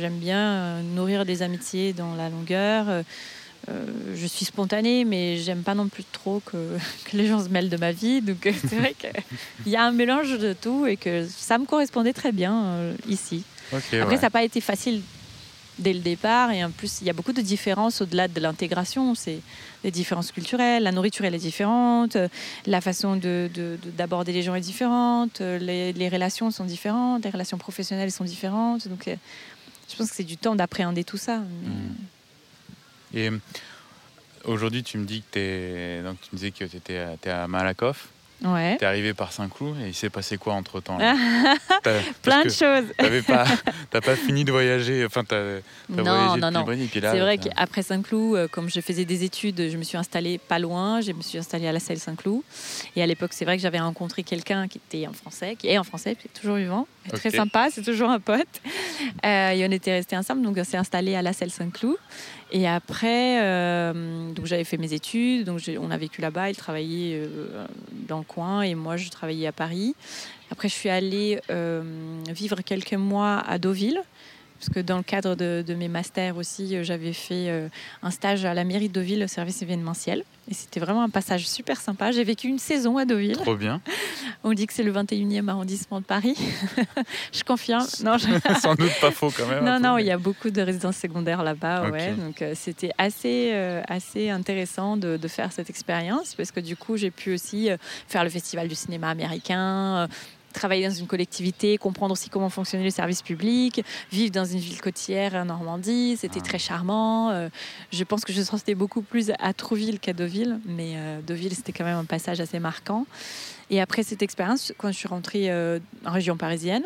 J'aime 0.00 0.18
bien 0.18 0.80
nourrir 0.82 1.24
des 1.24 1.42
amitiés 1.42 1.92
dans 1.92 2.14
la 2.14 2.30
longueur. 2.30 2.88
Euh, 2.88 3.02
je 4.14 4.26
suis 4.26 4.44
spontanée, 4.44 5.04
mais 5.04 5.36
j'aime 5.36 5.62
pas 5.62 5.74
non 5.74 5.88
plus 5.88 6.04
trop 6.04 6.40
que, 6.44 6.56
que, 7.04 7.16
les 7.16 7.26
gens 7.26 7.44
se 7.44 7.48
mêlent 7.48 7.70
de 7.70 7.76
ma 7.76 7.92
vie. 7.92 8.20
Donc 8.20 8.46
euh, 8.46 8.52
c'est 8.68 8.76
vrai 8.76 8.94
qu'il 8.94 9.12
y 9.72 9.76
a 9.76 9.84
un 9.84 9.92
mélange 9.92 10.38
de 10.38 10.52
tout 10.52 10.86
et 10.86 10.96
que 10.96 11.26
ça 11.28 11.58
me 11.58 11.66
correspondait 11.66 12.12
très 12.12 12.32
bien 12.32 12.64
euh, 12.64 12.94
ici. 13.08 13.44
Après, 13.72 14.16
ça 14.16 14.22
n'a 14.22 14.30
pas 14.30 14.44
été 14.44 14.60
facile 14.60 15.02
dès 15.78 15.92
le 15.92 15.98
départ. 15.98 16.52
Et 16.52 16.64
en 16.64 16.70
plus, 16.70 17.00
il 17.00 17.06
y 17.06 17.10
a 17.10 17.12
beaucoup 17.12 17.32
de 17.32 17.40
différences 17.40 18.00
au-delà 18.00 18.28
de 18.28 18.40
l'intégration. 18.40 19.14
C'est 19.14 19.40
des 19.82 19.90
différences 19.90 20.30
culturelles. 20.30 20.84
La 20.84 20.92
nourriture, 20.92 21.24
elle 21.24 21.34
est 21.34 21.38
différente. 21.38 22.16
La 22.66 22.80
façon 22.80 23.16
d'aborder 23.16 23.48
de, 23.48 23.78
d'aborder 23.96 24.32
les 24.32 24.42
gens 24.42 24.54
est 24.54 24.60
différente. 24.60 25.40
Les, 25.40 25.92
les, 25.92 26.08
relations 26.08 26.52
sont 26.52 26.64
différentes. 26.64 27.24
Les 27.24 27.30
relations 27.30 27.58
professionnelles 27.58 28.12
sont 28.12 28.24
différentes. 28.24 28.86
Donc, 28.86 29.10
je 29.88 29.96
pense 29.96 30.10
que 30.10 30.16
c'est 30.16 30.24
du 30.24 30.36
temps 30.36 30.54
d'appréhender 30.54 31.02
tout 31.02 31.18
ça. 31.18 31.38
Mmh. 31.38 32.15
Et 33.14 33.30
aujourd'hui, 34.44 34.82
tu 34.82 34.98
me 34.98 35.04
dis 35.04 35.22
que. 35.30 36.02
Donc, 36.02 36.20
tu 36.20 36.28
me 36.32 36.38
disais 36.38 36.50
que 36.50 36.64
tu 36.64 36.76
étais 36.76 37.30
à 37.30 37.46
Malakoff. 37.48 38.08
Ouais. 38.44 38.76
T'es 38.76 38.84
arrivé 38.84 39.14
par 39.14 39.32
Saint-Cloud 39.32 39.76
et 39.82 39.88
il 39.88 39.94
s'est 39.94 40.10
passé 40.10 40.36
quoi 40.36 40.52
entre 40.54 40.80
temps 40.80 40.98
Plein 42.22 42.44
de 42.44 42.50
choses. 42.50 42.84
T'avais 42.98 43.22
pas, 43.22 43.46
t'as 43.90 44.02
pas 44.02 44.14
fini 44.14 44.44
de 44.44 44.52
voyager. 44.52 45.06
Enfin, 45.06 45.24
t'as, 45.24 45.60
non, 45.88 46.36
non, 46.36 46.50
non. 46.50 46.66
C'est 46.92 47.00
vrai 47.20 47.38
qu'après 47.38 47.82
Saint-Cloud, 47.82 48.36
euh, 48.36 48.48
comme 48.48 48.68
je 48.68 48.80
faisais 48.80 49.06
des 49.06 49.24
études, 49.24 49.70
je 49.70 49.76
me 49.78 49.82
suis 49.82 49.96
installée 49.96 50.36
pas 50.36 50.58
loin. 50.58 51.00
Je 51.00 51.12
me 51.12 51.22
suis 51.22 51.38
installée 51.38 51.66
à 51.66 51.72
la 51.72 51.80
Selle 51.80 51.98
Saint-Cloud. 51.98 52.42
Et 52.94 53.02
à 53.02 53.06
l'époque, 53.06 53.32
c'est 53.32 53.46
vrai 53.46 53.56
que 53.56 53.62
j'avais 53.62 53.80
rencontré 53.80 54.22
quelqu'un 54.22 54.68
qui 54.68 54.78
était 54.86 55.06
en 55.06 55.14
français, 55.14 55.56
qui 55.56 55.68
est 55.68 55.78
en 55.78 55.84
français, 55.84 56.14
qui 56.14 56.28
est 56.28 56.38
toujours 56.38 56.56
vivant, 56.56 56.86
très 57.12 57.30
sympa. 57.30 57.68
C'est 57.70 57.82
toujours 57.82 58.10
un 58.10 58.20
pote. 58.20 58.46
Euh, 59.24 59.50
et 59.50 59.66
on 59.66 59.70
était 59.70 59.92
restés 59.92 60.16
ensemble, 60.16 60.42
donc 60.42 60.56
on 60.58 60.64
s'est 60.64 60.76
installé 60.76 61.14
à 61.14 61.22
la 61.22 61.32
Selle 61.32 61.50
Saint-Cloud. 61.50 61.96
Et 62.52 62.68
après, 62.68 63.42
euh, 63.42 64.32
j'avais 64.44 64.64
fait 64.64 64.76
mes 64.76 64.92
études, 64.92 65.44
donc 65.44 65.60
on 65.80 65.90
a 65.90 65.96
vécu 65.96 66.20
là-bas, 66.20 66.48
il 66.48 66.56
travaillait 66.56 67.16
euh, 67.16 67.66
dans 68.08 68.18
le 68.18 68.24
coin 68.24 68.62
et 68.62 68.76
moi 68.76 68.96
je 68.96 69.08
travaillais 69.10 69.48
à 69.48 69.52
Paris. 69.52 69.96
Après, 70.52 70.68
je 70.68 70.74
suis 70.74 70.88
allée 70.88 71.40
euh, 71.50 71.82
vivre 72.30 72.60
quelques 72.62 72.94
mois 72.94 73.38
à 73.38 73.58
Deauville 73.58 74.00
parce 74.58 74.70
que 74.70 74.80
dans 74.80 74.96
le 74.96 75.02
cadre 75.02 75.34
de, 75.34 75.74
mes 75.74 75.88
masters 75.88 76.36
aussi, 76.36 76.76
euh, 76.76 76.82
j'avais 76.82 77.12
fait 77.12 77.48
euh, 77.48 77.68
un 78.02 78.10
stage 78.10 78.44
à 78.44 78.54
la 78.54 78.64
mairie 78.64 78.88
de 78.88 78.94
Deauville, 78.94 79.22
au 79.24 79.26
service 79.26 79.62
événementiel. 79.62 80.24
Et 80.48 80.54
c'était 80.54 80.80
vraiment 80.80 81.02
un 81.02 81.08
passage 81.08 81.46
super 81.48 81.80
sympa. 81.80 82.12
J'ai 82.12 82.22
vécu 82.22 82.46
une 82.46 82.58
saison 82.58 82.98
à 82.98 83.04
Deauville. 83.04 83.36
Trop 83.36 83.56
bien. 83.56 83.80
On 84.44 84.52
dit 84.52 84.66
que 84.66 84.72
c'est 84.72 84.84
le 84.84 84.92
21e 84.92 85.48
arrondissement 85.48 86.00
de 86.00 86.04
Paris. 86.04 86.36
je 87.32 87.42
confirme. 87.42 87.84
Non, 88.04 88.16
Sans 88.62 88.74
doute 88.76 88.92
pas 89.00 89.10
faux 89.10 89.32
quand 89.36 89.46
même. 89.46 89.64
Non, 89.64 89.80
non, 89.80 89.98
il 89.98 90.06
y 90.06 90.10
a 90.10 90.18
beaucoup 90.18 90.50
de 90.50 90.62
résidences 90.62 90.96
secondaires 90.96 91.42
là-bas. 91.42 91.90
Ouais. 91.90 92.12
Donc 92.12 92.42
euh, 92.42 92.52
c'était 92.54 92.92
assez, 92.96 93.52
assez 93.88 94.30
intéressant 94.30 94.96
de, 94.96 95.16
de 95.16 95.28
faire 95.28 95.52
cette 95.52 95.68
expérience 95.68 96.34
parce 96.34 96.52
que 96.52 96.60
du 96.60 96.76
coup, 96.76 96.96
j'ai 96.96 97.10
pu 97.10 97.34
aussi 97.34 97.68
faire 98.08 98.22
le 98.22 98.30
festival 98.30 98.68
du 98.68 98.74
cinéma 98.74 99.10
américain, 99.10 100.08
travailler 100.56 100.88
dans 100.88 100.94
une 100.94 101.06
collectivité, 101.06 101.78
comprendre 101.78 102.12
aussi 102.12 102.28
comment 102.28 102.50
fonctionnait 102.50 102.84
le 102.84 102.90
service 102.90 103.22
public, 103.22 103.84
vivre 104.10 104.32
dans 104.32 104.44
une 104.44 104.58
ville 104.58 104.80
côtière 104.80 105.34
en 105.34 105.44
Normandie, 105.44 106.16
c'était 106.18 106.40
très 106.40 106.58
charmant. 106.58 107.30
Euh, 107.30 107.48
je 107.92 108.02
pense 108.02 108.24
que 108.24 108.32
je 108.32 108.42
sentais 108.42 108.74
beaucoup 108.74 109.02
plus 109.02 109.30
à 109.38 109.52
Trouville 109.52 110.00
qu'à 110.00 110.12
Deauville, 110.12 110.58
mais 110.64 110.94
euh, 110.96 111.20
Deauville, 111.22 111.54
c'était 111.54 111.72
quand 111.72 111.84
même 111.84 111.98
un 111.98 112.04
passage 112.04 112.40
assez 112.40 112.58
marquant. 112.58 113.06
Et 113.70 113.80
après 113.80 114.02
cette 114.02 114.22
expérience, 114.22 114.72
quand 114.78 114.90
je 114.90 114.96
suis 114.96 115.08
rentrée 115.08 115.50
euh, 115.50 115.78
en 116.04 116.12
région 116.12 116.36
parisienne, 116.36 116.84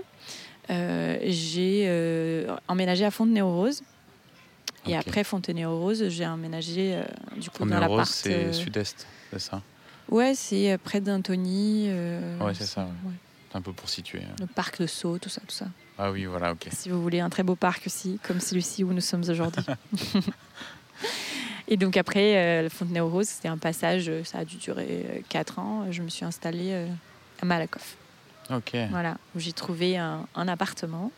j'ai 0.69 2.47
emménagé 2.69 3.05
à 3.05 3.11
Fontenay-aux-Roses. 3.11 3.83
Et 4.87 4.97
après 4.97 5.25
Fontenay-aux-Roses, 5.25 6.09
j'ai 6.09 6.27
emménagé 6.27 7.00
du 7.37 7.50
coup 7.50 7.65
dans 7.65 7.81
l'appart. 7.81 8.09
c'est 8.09 8.53
sud-est, 8.53 9.07
c'est 9.33 9.41
ça? 9.41 9.62
Ouais, 10.09 10.35
c'est 10.35 10.79
près 10.83 11.00
d'Antony. 11.00 11.89
ouais, 12.41 12.55
c'est 12.55 12.67
ça. 12.67 12.89
Ouais 13.05 13.12
un 13.54 13.62
peu 13.62 13.73
pour 13.73 13.88
situer. 13.88 14.23
Hein. 14.23 14.37
Le 14.38 14.47
parc 14.47 14.80
de 14.80 14.87
Sceaux, 14.87 15.19
tout 15.19 15.28
ça, 15.28 15.40
tout 15.40 15.54
ça. 15.54 15.66
Ah 15.99 16.11
oui, 16.11 16.25
voilà, 16.25 16.52
ok. 16.52 16.69
Si 16.71 16.88
vous 16.88 17.02
voulez 17.02 17.21
un 17.21 17.28
très 17.28 17.42
beau 17.42 17.57
parc 17.57 17.83
aussi, 17.87 18.19
comme 18.23 18.40
celui-ci 18.40 18.85
où 18.85 18.92
nous 18.92 19.00
sommes 19.00 19.25
aujourd'hui. 19.28 19.64
Et 21.69 21.76
donc 21.76 21.97
après, 21.97 22.37
euh, 22.37 22.69
Fontenay-aux-Roses, 22.69 23.28
c'était 23.28 23.49
un 23.49 23.59
passage, 23.59 24.09
euh, 24.09 24.25
ça 24.25 24.38
a 24.38 24.45
dû 24.45 24.57
durer 24.57 25.23
4 25.28 25.59
euh, 25.59 25.62
ans. 25.62 25.92
Je 25.92 26.02
me 26.02 26.09
suis 26.09 26.25
installée 26.25 26.73
euh, 26.73 26.88
à 27.40 27.45
Malakoff. 27.45 27.97
Ok. 28.50 28.76
Voilà, 28.90 29.16
où 29.37 29.38
j'ai 29.38 29.52
trouvé 29.52 29.97
un, 29.97 30.26
un 30.35 30.49
appartement 30.49 31.12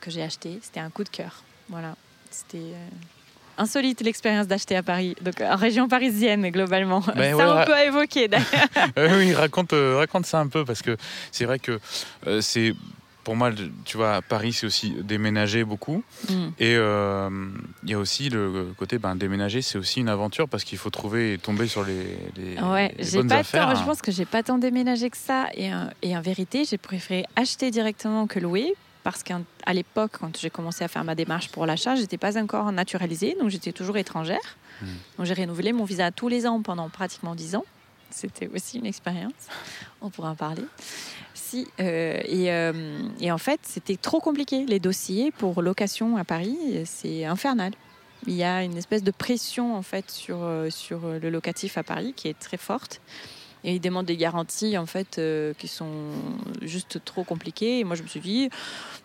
que 0.00 0.10
j'ai 0.10 0.22
acheté. 0.22 0.58
C'était 0.62 0.80
un 0.80 0.90
coup 0.90 1.04
de 1.04 1.08
cœur. 1.08 1.44
Voilà, 1.68 1.94
c'était 2.30 2.72
insolite 3.58 4.00
l'expérience 4.00 4.46
d'acheter 4.46 4.76
à 4.76 4.82
Paris, 4.82 5.16
donc 5.20 5.40
en 5.40 5.56
région 5.56 5.88
parisienne 5.88 6.48
globalement. 6.50 7.02
Ben 7.16 7.36
ça, 7.36 7.62
on 7.62 7.66
peut 7.66 7.78
évoquer 7.86 8.28
d'ailleurs. 8.28 8.46
oui, 9.18 9.34
raconte, 9.34 9.72
euh, 9.72 9.96
raconte 9.98 10.26
ça 10.26 10.40
un 10.40 10.46
peu 10.46 10.64
parce 10.64 10.82
que 10.82 10.96
c'est 11.32 11.44
vrai 11.44 11.58
que 11.58 11.78
euh, 12.26 12.40
c'est 12.40 12.74
pour 13.24 13.36
moi, 13.36 13.50
tu 13.84 13.98
vois, 13.98 14.22
Paris, 14.22 14.54
c'est 14.54 14.64
aussi 14.64 14.94
déménager 15.02 15.62
beaucoup. 15.62 16.02
Mm. 16.30 16.46
Et 16.58 16.76
euh, 16.76 17.28
il 17.82 17.90
y 17.90 17.92
a 17.92 17.98
aussi 17.98 18.30
le 18.30 18.72
côté, 18.78 18.96
ben, 18.96 19.16
déménager, 19.16 19.60
c'est 19.60 19.76
aussi 19.76 20.00
une 20.00 20.08
aventure 20.08 20.48
parce 20.48 20.64
qu'il 20.64 20.78
faut 20.78 20.88
trouver 20.88 21.34
et 21.34 21.38
tomber 21.38 21.66
sur 21.66 21.84
les, 21.84 22.16
les, 22.38 22.58
ouais, 22.58 22.94
bonnes 23.12 23.28
pas 23.28 23.36
affaires. 23.36 23.76
je 23.76 23.84
pense 23.84 24.00
que 24.00 24.12
j'ai 24.12 24.24
pas 24.24 24.42
tant 24.42 24.56
déménagé 24.56 25.10
que 25.10 25.18
ça. 25.18 25.48
Et, 25.54 25.70
et 26.00 26.16
en 26.16 26.22
vérité, 26.22 26.64
j'ai 26.64 26.78
préféré 26.78 27.26
acheter 27.36 27.70
directement 27.70 28.26
que 28.26 28.38
louer 28.38 28.74
parce 29.10 29.22
qu'à 29.22 29.72
l'époque, 29.72 30.18
quand 30.20 30.36
j'ai 30.38 30.50
commencé 30.50 30.84
à 30.84 30.88
faire 30.88 31.02
ma 31.02 31.14
démarche 31.14 31.48
pour 31.48 31.64
l'achat, 31.64 31.96
je 31.96 32.02
n'étais 32.02 32.18
pas 32.18 32.36
encore 32.38 32.70
naturalisée, 32.72 33.34
donc 33.40 33.48
j'étais 33.48 33.72
toujours 33.72 33.96
étrangère. 33.96 34.58
Hmm. 34.82 34.86
Donc 35.16 35.24
j'ai 35.26 35.32
renouvelé 35.32 35.72
mon 35.72 35.84
visa 35.84 36.10
tous 36.10 36.28
les 36.28 36.46
ans 36.46 36.60
pendant 36.60 36.90
pratiquement 36.90 37.34
10 37.34 37.56
ans. 37.56 37.64
C'était 38.10 38.48
aussi 38.48 38.76
une 38.76 38.84
expérience, 38.84 39.32
on 40.02 40.10
pourra 40.10 40.32
en 40.32 40.34
parler. 40.34 40.64
Si, 41.32 41.66
euh, 41.80 42.20
et, 42.22 42.52
euh, 42.52 43.00
et, 43.18 43.32
en 43.32 43.38
fait, 43.38 43.60
c'était 43.62 43.96
trop 43.96 44.20
compliqué. 44.20 44.66
Les 44.66 44.78
dossiers 44.78 45.30
pour 45.30 45.62
location 45.62 46.18
à 46.18 46.24
Paris, 46.24 46.82
c'est 46.84 47.24
infernal. 47.24 47.72
Il 48.26 48.34
y 48.34 48.44
a 48.44 48.62
une 48.62 48.76
espèce 48.76 49.02
de 49.02 49.10
pression 49.10 49.74
en 49.74 49.82
fait 49.82 50.10
sur, 50.10 50.40
euh, 50.42 50.68
sur 50.68 51.00
le 51.06 51.30
locatif 51.30 51.78
à 51.78 51.82
Paris 51.82 52.12
qui 52.14 52.28
est 52.28 52.38
très 52.38 52.58
forte. 52.58 53.00
Et 53.68 53.74
ils 53.74 53.80
demandent 53.80 54.06
des 54.06 54.16
garanties 54.16 54.78
en 54.78 54.86
fait 54.86 55.18
euh, 55.18 55.52
qui 55.58 55.68
sont 55.68 55.92
juste 56.62 57.04
trop 57.04 57.22
compliquées. 57.22 57.80
Et 57.80 57.84
moi 57.84 57.96
je 57.96 58.02
me 58.02 58.08
suis 58.08 58.18
dit, 58.18 58.48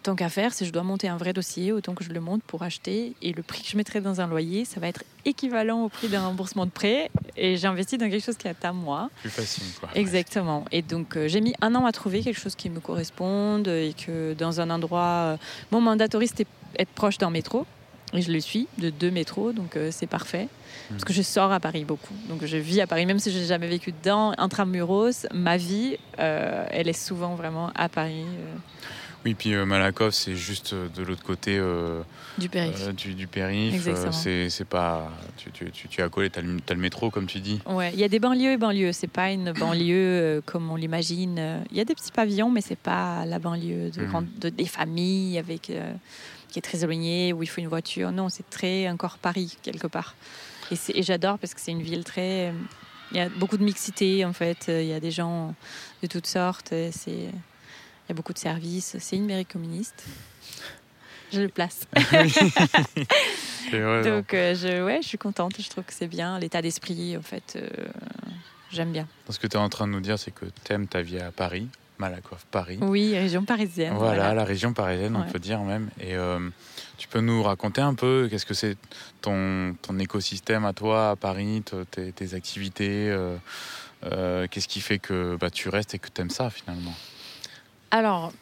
tant 0.03 0.15
qu'à 0.15 0.29
faire, 0.29 0.53
si 0.53 0.65
je 0.65 0.71
dois 0.71 0.83
monter 0.83 1.09
un 1.09 1.17
vrai 1.17 1.33
dossier, 1.33 1.73
autant 1.73 1.93
que 1.93 2.05
je 2.05 2.13
le 2.13 2.21
monte 2.21 2.43
pour 2.43 2.63
acheter. 2.63 3.13
Et 3.21 3.33
le 3.33 3.43
prix 3.43 3.61
que 3.61 3.67
je 3.67 3.75
mettrai 3.75 3.99
dans 3.99 4.21
un 4.21 4.27
loyer, 4.27 4.63
ça 4.63 4.79
va 4.79 4.87
être 4.87 5.03
équivalent 5.25 5.83
au 5.83 5.89
prix 5.89 6.07
d'un 6.07 6.25
remboursement 6.25 6.65
de 6.65 6.71
prêt. 6.71 7.11
Et 7.35 7.57
j'ai 7.57 7.67
investi 7.67 7.97
dans 7.97 8.09
quelque 8.09 8.23
chose 8.23 8.37
qui 8.37 8.47
est 8.47 8.63
à 8.63 8.71
moi. 8.71 9.09
Plus 9.19 9.29
facile 9.29 9.65
quoi. 9.81 9.89
Exactement. 9.95 10.63
Et 10.71 10.81
donc 10.81 11.17
euh, 11.17 11.27
j'ai 11.27 11.41
mis 11.41 11.53
un 11.59 11.75
an 11.75 11.85
à 11.85 11.91
trouver 11.91 12.21
quelque 12.21 12.39
chose 12.39 12.55
qui 12.55 12.69
me 12.69 12.79
corresponde 12.79 13.67
et 13.67 13.93
que 13.93 14.33
dans 14.33 14.61
un 14.61 14.69
endroit, 14.69 15.01
euh, 15.01 15.37
mon 15.71 15.81
mandatory 15.81 16.29
c'était 16.29 16.47
être 16.79 16.91
proche 16.91 17.17
d'un 17.17 17.31
métro. 17.31 17.65
Et 18.13 18.21
je 18.21 18.31
le 18.31 18.39
suis 18.39 18.67
de 18.77 18.89
deux 18.89 19.11
métros, 19.11 19.53
donc 19.53 19.77
c'est 19.91 20.07
parfait. 20.07 20.47
Parce 20.89 21.05
que 21.05 21.13
je 21.13 21.21
sors 21.21 21.51
à 21.51 21.59
Paris 21.59 21.85
beaucoup. 21.85 22.13
Donc 22.29 22.45
je 22.45 22.57
vis 22.57 22.81
à 22.81 22.87
Paris, 22.87 23.05
même 23.05 23.19
si 23.19 23.31
je 23.31 23.39
n'ai 23.39 23.45
jamais 23.45 23.67
vécu 23.67 23.91
dedans. 23.91 24.33
Intramuros, 24.37 25.27
ma 25.33 25.57
vie, 25.57 25.97
euh, 26.19 26.65
elle 26.69 26.87
est 26.87 26.93
souvent 26.93 27.35
vraiment 27.35 27.71
à 27.75 27.89
Paris. 27.89 28.25
Euh. 28.25 28.55
Oui, 29.25 29.35
puis 29.35 29.53
euh, 29.53 29.65
Malakoff, 29.65 30.13
c'est 30.13 30.35
juste 30.35 30.75
de 30.75 31.01
l'autre 31.01 31.23
côté 31.23 31.57
du 32.37 32.49
périph. 32.49 32.93
du, 32.93 33.13
du 33.13 33.27
périph. 33.27 33.81
c'est 34.11 34.67
pas. 34.67 35.09
Tu, 35.37 35.51
tu, 35.51 35.71
tu, 35.71 35.87
tu 35.87 36.01
as 36.01 36.09
collé, 36.09 36.29
tu 36.29 36.39
as, 36.39 36.41
as, 36.41 36.73
le 36.73 36.79
métro, 36.79 37.09
comme 37.09 37.25
tu 37.25 37.39
dis. 37.39 37.61
Ouais, 37.65 37.91
il 37.93 37.99
y 37.99 38.03
a 38.03 38.09
des 38.09 38.19
banlieues 38.19 38.51
et 38.51 38.57
banlieues. 38.57 38.91
C'est 38.91 39.07
pas 39.07 39.31
une 39.31 39.53
banlieue 39.53 40.41
comme 40.45 40.69
on 40.69 40.75
l'imagine. 40.75 41.63
Il 41.71 41.77
y 41.77 41.79
a 41.79 41.85
des 41.85 41.95
petits 41.95 42.11
pavillons, 42.11 42.51
mais 42.51 42.61
c'est 42.61 42.77
pas 42.77 43.25
la 43.25 43.39
banlieue 43.39 43.91
de, 43.91 44.01
mmh. 44.01 44.27
de, 44.39 44.49
des 44.49 44.65
familles 44.65 45.39
avec. 45.39 45.71
Qui 46.53 46.59
est 46.59 46.61
très 46.61 46.83
éloignée, 46.83 47.33
où 47.33 47.41
il 47.41 47.47
faut 47.47 47.61
une 47.61 47.67
voiture. 47.67 48.11
Non, 48.11 48.29
c'est 48.29 48.47
très 48.47 48.87
encore 48.87 49.17
Paris, 49.17 49.57
quelque 49.63 49.87
part. 49.87 50.15
Et, 50.71 51.01
j'adore 51.01 51.39
parce 51.39 51.55
que 51.55 51.59
c'est 51.59 51.71
une 51.71 51.81
ville 51.81 52.03
très. 52.03 52.53
Il 53.11 53.17
y 53.17 53.19
a 53.19 53.27
beaucoup 53.27 53.57
de 53.57 53.63
mixité 53.63 54.23
en 54.23 54.33
fait. 54.33 54.67
Il 54.67 54.85
y 54.85 54.93
a 54.93 54.99
des 54.99 55.11
gens 55.11 55.55
de 56.03 56.07
toutes 56.07 56.27
sortes. 56.27 56.69
C'est, 56.69 57.11
il 57.11 58.09
y 58.09 58.11
a 58.11 58.13
beaucoup 58.13 58.33
de 58.33 58.37
services. 58.37 58.95
C'est 58.99 59.15
une 59.15 59.25
mairie 59.25 59.47
communiste. 59.47 60.05
Je 61.31 61.41
le 61.41 61.49
place. 61.49 61.87
Donc 63.71 64.33
euh, 64.35 64.53
je, 64.53 64.83
ouais, 64.83 64.99
je 65.01 65.07
suis 65.07 65.17
contente. 65.17 65.59
Je 65.59 65.67
trouve 65.67 65.83
que 65.83 65.93
c'est 65.93 66.07
bien. 66.07 66.37
L'état 66.37 66.61
d'esprit, 66.61 67.17
en 67.17 67.23
fait, 67.23 67.55
euh, 67.55 67.67
j'aime 68.71 68.91
bien. 68.91 69.07
Ce 69.27 69.39
que 69.39 69.47
tu 69.47 69.57
es 69.57 69.59
en 69.59 69.69
train 69.69 69.87
de 69.87 69.93
nous 69.93 70.01
dire, 70.01 70.19
c'est 70.19 70.29
que 70.29 70.45
tu 70.63 70.73
aimes 70.73 70.87
ta 70.87 71.01
vie 71.01 71.17
à 71.17 71.31
Paris, 71.31 71.67
Malakoff, 72.03 72.45
Paris. 72.51 72.79
Oui, 72.81 73.17
région 73.17 73.45
parisienne. 73.45 73.93
Voilà, 73.95 74.33
la 74.33 74.43
région 74.43 74.73
parisienne, 74.73 75.15
on 75.15 75.23
peut 75.31 75.39
dire 75.39 75.61
même. 75.61 75.89
Et 76.01 76.15
euh, 76.15 76.49
tu 76.97 77.07
peux 77.07 77.21
nous 77.21 77.41
raconter 77.41 77.79
un 77.79 77.93
peu 77.93 78.27
qu'est-ce 78.29 78.45
que 78.45 78.53
c'est 78.53 78.75
ton, 79.21 79.73
ton 79.81 79.97
écosystème 79.99 80.65
à 80.65 80.73
toi, 80.73 81.11
à 81.11 81.15
Paris, 81.15 81.63
tes, 81.91 82.11
tes 82.11 82.33
activités 82.33 83.09
euh, 83.09 83.37
euh, 84.03 84.47
Qu'est-ce 84.51 84.67
qui 84.67 84.81
fait 84.81 84.99
que 84.99 85.37
bah, 85.39 85.49
tu 85.49 85.69
restes 85.69 85.95
et 85.95 85.99
que 85.99 86.09
tu 86.13 86.19
aimes 86.19 86.29
ça 86.29 86.49
finalement? 86.49 86.93
Alors, 87.89 88.33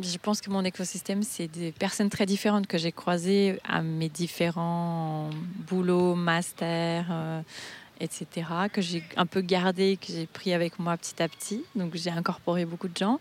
je 0.00 0.16
pense 0.18 0.40
que 0.40 0.50
mon 0.50 0.64
écosystème, 0.64 1.24
c'est 1.24 1.48
des 1.48 1.72
personnes 1.72 2.08
très 2.08 2.24
différentes 2.24 2.68
que 2.68 2.78
j'ai 2.78 2.92
croisées 2.92 3.58
à 3.68 3.82
mes 3.82 4.10
différents 4.10 5.28
boulots, 5.68 6.14
masters 6.14 7.06
etc., 8.02 8.46
que 8.72 8.82
j'ai 8.82 9.02
un 9.16 9.26
peu 9.26 9.40
gardé, 9.40 9.96
que 9.96 10.12
j'ai 10.12 10.26
pris 10.26 10.52
avec 10.52 10.78
moi 10.78 10.96
petit 10.96 11.22
à 11.22 11.28
petit. 11.28 11.64
Donc 11.76 11.94
j'ai 11.94 12.10
incorporé 12.10 12.64
beaucoup 12.64 12.88
de 12.88 12.96
gens. 12.96 13.20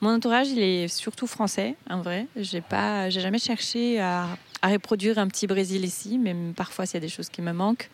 Mon 0.00 0.14
entourage, 0.14 0.48
il 0.48 0.60
est 0.60 0.88
surtout 0.88 1.26
français, 1.26 1.74
en 1.90 2.00
vrai. 2.00 2.26
J'ai 2.36 2.60
pas, 2.60 3.10
j'ai 3.10 3.20
jamais 3.20 3.38
cherché 3.38 4.00
à, 4.00 4.28
reproduire 4.62 5.18
un 5.18 5.26
petit 5.26 5.46
Brésil 5.46 5.84
ici, 5.84 6.18
même 6.18 6.54
parfois 6.54 6.86
s'il 6.86 6.94
y 6.94 6.98
a 6.98 7.00
des 7.00 7.08
choses 7.08 7.28
qui 7.28 7.42
me 7.42 7.52
manquent. 7.52 7.90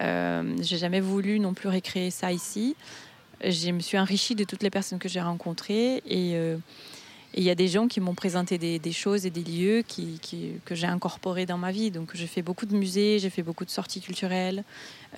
Euh, 0.00 0.54
j'ai 0.60 0.76
jamais 0.76 1.00
voulu 1.00 1.40
non 1.40 1.54
plus 1.54 1.68
recréer 1.68 2.10
ça 2.10 2.30
ici. 2.32 2.76
Je 3.42 3.70
me 3.70 3.80
suis 3.80 3.98
enrichie 3.98 4.34
de 4.34 4.44
toutes 4.44 4.62
les 4.62 4.70
personnes 4.70 4.98
que 4.98 5.08
j'ai 5.08 5.20
rencontrées 5.20 6.02
et 6.06 6.32
euh, 6.34 6.56
il 7.36 7.42
y 7.42 7.50
a 7.50 7.54
des 7.54 7.68
gens 7.68 7.86
qui 7.86 8.00
m'ont 8.00 8.14
présenté 8.14 8.56
des, 8.56 8.92
choses 8.92 9.26
et 9.26 9.30
des 9.30 9.44
lieux 9.44 9.84
que 10.64 10.74
j'ai 10.74 10.86
incorporés 10.86 11.44
dans 11.44 11.58
ma 11.58 11.70
vie. 11.70 11.90
Donc 11.90 12.10
j'ai 12.14 12.26
fait 12.26 12.40
beaucoup 12.40 12.64
de 12.64 12.74
musées, 12.74 13.18
j'ai 13.18 13.28
fait 13.28 13.42
beaucoup 13.42 13.66
de 13.66 13.70
sorties 13.70 14.00
culturelles, 14.00 14.64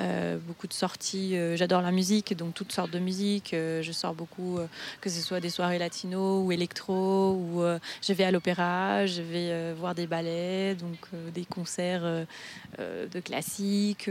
euh, 0.01 0.37
beaucoup 0.45 0.67
de 0.67 0.73
sorties. 0.73 1.37
Euh, 1.37 1.57
j'adore 1.57 1.81
la 1.81 1.93
musique, 1.93 2.37
donc 2.37 2.55
toutes 2.55 2.73
sortes 2.73 2.91
de 2.91 2.99
musique. 2.99 3.55
Euh, 3.55 3.83
je 3.83 3.93
sors 3.93 4.15
beaucoup, 4.15 4.59
que 5.01 5.09
ce 5.09 5.21
soit 5.21 5.39
des 5.39 5.49
soirées 5.49 5.79
latino 5.79 6.43
ou 6.43 6.51
électro, 6.51 7.35
ou 7.35 7.63
je 8.03 8.13
vais 8.13 8.25
à 8.25 8.33
l'opéra, 8.33 9.07
je 9.07 9.23
vais 9.23 9.73
voir 9.75 9.95
des 9.95 10.09
ballets, 10.09 10.75
donc 10.75 10.99
des 11.33 11.45
concerts 11.45 12.27
de 12.79 13.21
classiques. 13.21 14.11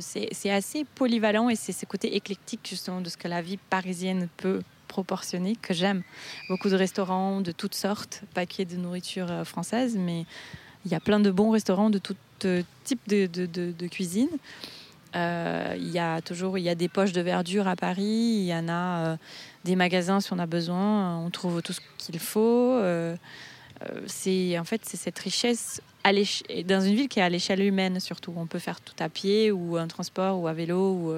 c'est 0.00 0.50
assez 0.50 0.84
polyvalent 0.96 1.48
et 1.48 1.56
c'est 1.56 1.72
ce 1.72 1.86
côté 1.86 2.16
éclectique 2.16 2.60
justement 2.64 3.00
de 3.00 3.08
ce 3.08 3.16
que 3.16 3.28
la 3.28 3.42
vie 3.42 3.58
parisienne 3.70 4.28
peut 4.36 4.60
proportionné 4.94 5.56
que 5.56 5.74
j'aime. 5.74 6.02
Beaucoup 6.48 6.68
de 6.68 6.76
restaurants 6.76 7.40
de 7.40 7.50
toutes 7.50 7.74
sortes, 7.74 8.22
ait 8.36 8.64
de 8.64 8.76
nourriture 8.76 9.26
euh, 9.28 9.44
française, 9.44 9.96
mais 9.98 10.24
il 10.84 10.92
y 10.92 10.94
a 10.94 11.00
plein 11.00 11.18
de 11.18 11.32
bons 11.32 11.50
restaurants 11.50 11.90
de 11.90 11.98
tout 11.98 12.14
euh, 12.44 12.62
type 12.84 13.00
de, 13.08 13.88
cuisine. 13.88 14.28
Euh, 15.16 15.74
il 15.76 15.90
y 15.90 15.98
a 15.98 16.20
toujours 16.20 16.58
y 16.58 16.68
a 16.68 16.76
des 16.76 16.88
poches 16.88 17.12
de 17.12 17.22
verdure 17.22 17.66
à 17.66 17.74
Paris, 17.74 18.42
il 18.42 18.46
y 18.46 18.54
en 18.54 18.68
a 18.68 19.16
des 19.64 19.74
magasins 19.74 20.20
si 20.20 20.32
on 20.32 20.38
a 20.38 20.46
besoin, 20.46 21.18
on 21.18 21.30
trouve 21.30 21.60
tout 21.60 21.72
ce 21.72 21.80
qu'il 21.98 22.18
faut. 22.20 22.80
c'est 24.06 24.58
en 24.58 24.64
fait 24.64 24.82
c'est 24.84 24.96
cette 24.96 25.18
richesse 25.18 25.80
dans 26.72 26.80
une 26.88 26.94
ville 26.94 27.08
qui 27.08 27.18
est 27.18 27.22
à 27.22 27.28
l'échelle 27.28 27.62
humaine 27.62 27.98
surtout. 27.98 28.32
On 28.36 28.46
peut 28.46 28.60
faire 28.68 28.80
tout 28.80 28.98
à 28.98 29.08
pied 29.08 29.50
ou 29.50 29.76
un 29.76 29.88
transport 29.88 30.40
ou 30.40 30.46
à 30.46 30.52
vélo 30.52 30.80
ou 31.00 31.12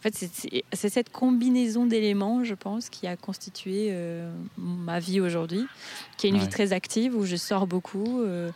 en 0.00 0.02
fait, 0.02 0.64
c'est 0.72 0.88
cette 0.88 1.12
combinaison 1.12 1.84
d'éléments, 1.84 2.42
je 2.42 2.54
pense, 2.54 2.88
qui 2.88 3.06
a 3.06 3.16
constitué 3.16 3.88
euh, 3.90 4.32
ma 4.56 4.98
vie 4.98 5.20
aujourd'hui, 5.20 5.66
qui 6.16 6.26
est 6.26 6.30
une 6.30 6.38
vie 6.38 6.48
très 6.48 6.72
active 6.72 7.14
où 7.14 7.26
je 7.26 7.36
sors 7.36 7.66
beaucoup. 7.66 8.22
Euh, 8.22 8.50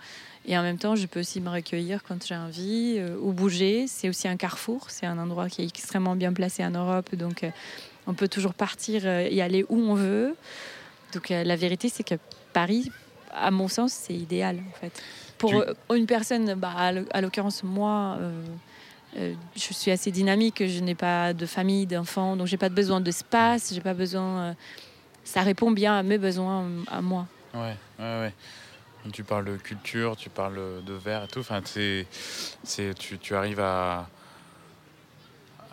et 0.46 0.56
en 0.56 0.62
même 0.62 0.78
temps, 0.78 0.96
je 0.96 1.04
peux 1.04 1.20
aussi 1.20 1.42
me 1.42 1.50
recueillir 1.50 2.02
quand 2.02 2.24
j'ai 2.26 2.34
envie 2.34 2.94
euh, 2.96 3.18
ou 3.20 3.32
bouger. 3.32 3.84
C'est 3.88 4.08
aussi 4.08 4.26
un 4.26 4.38
carrefour. 4.38 4.88
C'est 4.88 5.04
un 5.04 5.18
endroit 5.18 5.50
qui 5.50 5.60
est 5.60 5.66
extrêmement 5.66 6.16
bien 6.16 6.32
placé 6.32 6.64
en 6.64 6.70
Europe. 6.70 7.14
Donc, 7.14 7.44
on 8.06 8.14
peut 8.14 8.28
toujours 8.28 8.54
partir 8.54 9.06
et 9.06 9.42
aller 9.42 9.66
où 9.68 9.76
on 9.76 9.94
veut. 9.94 10.34
Donc, 11.12 11.28
la 11.28 11.56
vérité, 11.56 11.90
c'est 11.90 12.04
que 12.04 12.14
Paris, 12.54 12.90
à 13.30 13.50
mon 13.50 13.68
sens, 13.68 13.92
c'est 13.92 14.14
idéal, 14.14 14.62
en 14.70 14.78
fait. 14.80 15.02
Pour 15.36 15.62
une 15.94 16.06
personne, 16.06 16.54
bah, 16.54 16.72
à 17.10 17.20
l'occurrence, 17.20 17.62
moi 17.64 18.18
euh, 19.16 19.34
je 19.54 19.72
suis 19.72 19.90
assez 19.90 20.10
dynamique, 20.10 20.66
je 20.66 20.80
n'ai 20.80 20.94
pas 20.94 21.32
de 21.32 21.46
famille, 21.46 21.86
d'enfants, 21.86 22.36
donc 22.36 22.46
j'ai 22.46 22.56
pas 22.56 22.68
besoin 22.68 23.00
d'espace, 23.00 23.72
j'ai 23.72 23.80
pas 23.80 23.94
besoin. 23.94 24.38
Euh, 24.38 24.54
ça 25.22 25.42
répond 25.42 25.70
bien 25.70 25.96
à 25.96 26.02
mes 26.02 26.18
besoins, 26.18 26.66
à 26.88 27.00
moi. 27.00 27.26
Ouais, 27.54 27.76
ouais, 27.98 28.04
ouais. 28.04 28.32
Tu 29.12 29.22
parles 29.22 29.44
de 29.44 29.56
culture, 29.56 30.16
tu 30.16 30.30
parles 30.30 30.82
de 30.84 30.92
verre 30.94 31.24
et 31.24 31.28
tout. 31.28 31.40
Enfin, 31.40 31.60
c'est, 31.64 32.06
tu, 32.98 33.18
tu, 33.18 33.34
arrives 33.34 33.60
à, 33.60 34.08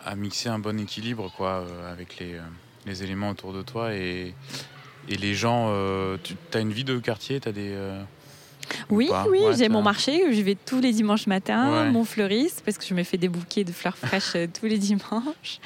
à 0.04 0.14
mixer 0.14 0.48
un 0.50 0.58
bon 0.58 0.78
équilibre 0.78 1.32
quoi, 1.36 1.62
euh, 1.62 1.92
avec 1.92 2.18
les, 2.18 2.38
les 2.86 3.02
éléments 3.02 3.30
autour 3.30 3.52
de 3.52 3.62
toi 3.62 3.94
et, 3.94 4.34
et 5.08 5.16
les 5.16 5.34
gens. 5.34 5.74
tu 6.22 6.36
as 6.54 6.60
une 6.60 6.72
vie 6.72 6.84
de 6.84 6.98
quartier, 6.98 7.40
tu 7.40 7.48
as 7.48 7.52
des. 7.52 7.74
Oui, 8.90 9.10
oui, 9.28 9.40
j'ai 9.56 9.68
mon 9.68 9.82
marché 9.82 10.24
où 10.28 10.32
je 10.32 10.40
vais 10.40 10.54
tous 10.54 10.80
les 10.80 10.92
dimanches 10.92 11.26
matin, 11.26 11.84
mon 11.90 12.04
fleuriste, 12.04 12.62
parce 12.64 12.78
que 12.78 12.84
je 12.84 12.94
me 12.94 13.02
fais 13.02 13.18
des 13.18 13.28
bouquets 13.28 13.64
de 13.64 13.72
fleurs 13.72 13.96
fraîches 13.96 14.36
euh, 14.36 14.46
tous 14.52 14.66
les 14.66 14.78
dimanches. 14.78 15.60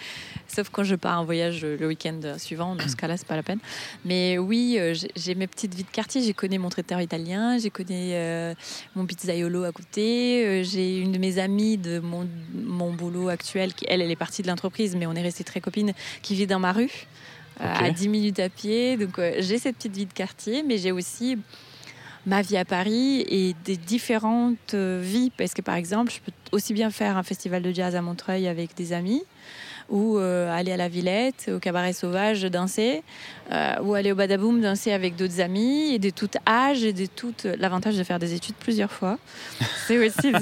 Sauf 0.49 0.69
quand 0.71 0.85
je 0.85 0.95
pars 0.95 1.21
en 1.21 1.25
voyage 1.25 1.65
euh, 1.65 1.77
le 1.79 1.87
week-end 1.87 2.21
suivant, 2.39 2.75
dans 2.77 2.89
ce 2.89 2.97
cas-là, 2.97 3.17
c'est 3.17 3.27
pas 3.27 3.37
la 3.37 3.43
peine. 3.43 3.59
Mais 4.05 4.39
oui, 4.39 4.77
euh, 4.79 4.95
j'ai 5.17 5.35
mes 5.35 5.47
petites 5.47 5.75
vies 5.75 5.85
de 5.85 5.91
quartier. 5.91 6.23
J'ai 6.23 6.35
connu 6.35 6.59
mon 6.59 6.69
traiteur 6.69 7.01
italien, 7.01 7.59
j'ai 7.59 7.71
connu 7.71 8.13
mon 8.95 9.07
pizzaiolo 9.07 9.65
à 9.65 9.73
côté. 9.73 10.63
j'ai 10.65 10.99
une 10.99 11.13
de 11.13 11.19
mes 11.19 11.39
amies 11.39 11.77
de 11.77 11.99
mon, 11.99 12.29
mon, 12.55 12.93
boulot 12.93 13.29
actuel, 13.29 13.75
qui 13.75 13.85
elle, 13.89 14.03
elle 14.03 14.11
est 14.11 14.17
partie 14.17 14.43
de 14.43 14.49
l'entreprise, 14.49 14.97
mais 14.97 15.07
on 15.07 15.13
est 15.13 15.23
resté 15.23 15.45
très 15.45 15.61
copines, 15.61 15.93
qui 16.23 16.35
vit 16.35 16.47
dans 16.47 16.61
ma 16.61 16.73
rue. 16.73 17.07
à 17.59 17.91
10 17.91 18.09
minutes 18.09 18.39
à 18.39 18.49
pied. 18.49 18.97
Donc 18.97 19.21
j'ai 19.39 19.59
cette 19.59 19.77
petite 19.77 19.97
vie 19.97 20.07
de 20.07 20.13
quartier, 20.13 20.63
mais 20.63 20.79
j'ai 20.79 20.93
aussi 20.93 21.39
ma 22.27 22.43
vie 22.43 22.57
à 22.57 22.65
Paris 22.65 23.25
et 23.29 23.55
des 23.65 23.77
différentes 23.77 24.75
euh, 24.75 25.01
vies. 25.03 25.31
Parce 25.37 25.55
que 25.55 25.63
par 25.63 25.77
exemple, 25.77 26.13
je 26.13 26.21
peux 26.21 26.33
aussi 26.53 26.75
bien 26.75 26.91
faire 26.91 27.17
un 27.17 27.23
festival 27.23 27.63
de 27.63 27.73
jazz 27.73 27.95
à 27.95 28.03
Montreuil 28.03 28.49
avec 28.49 28.75
des 28.77 28.93
amis, 28.93 29.23
ou 29.89 30.19
euh, 30.19 30.53
aller 30.53 30.73
à 30.73 30.77
la 30.77 30.89
Villette, 30.89 31.49
au 31.55 31.61
Cabaret 31.61 31.93
Sauvage, 31.93 32.43
danser, 32.43 33.05
euh, 33.53 33.75
ou 33.83 33.95
aller 33.95 34.11
au 34.11 34.17
Badaboum, 34.17 34.61
danser 34.61 34.91
avec 34.91 35.15
d'autres 35.15 35.41
amis, 35.41 35.95
et 35.95 36.01
de 36.01 36.11
tout 36.11 36.31
âge, 36.49 36.83
et 36.83 36.93
de 36.93 37.07
tout... 37.07 37.35
L'avantage 37.59 37.97
de 37.97 38.03
faire 38.03 38.19
des 38.19 38.35
études 38.35 38.57
plusieurs 38.57 38.91
fois, 38.91 39.19
c'est 39.87 40.05
aussi 40.05 40.33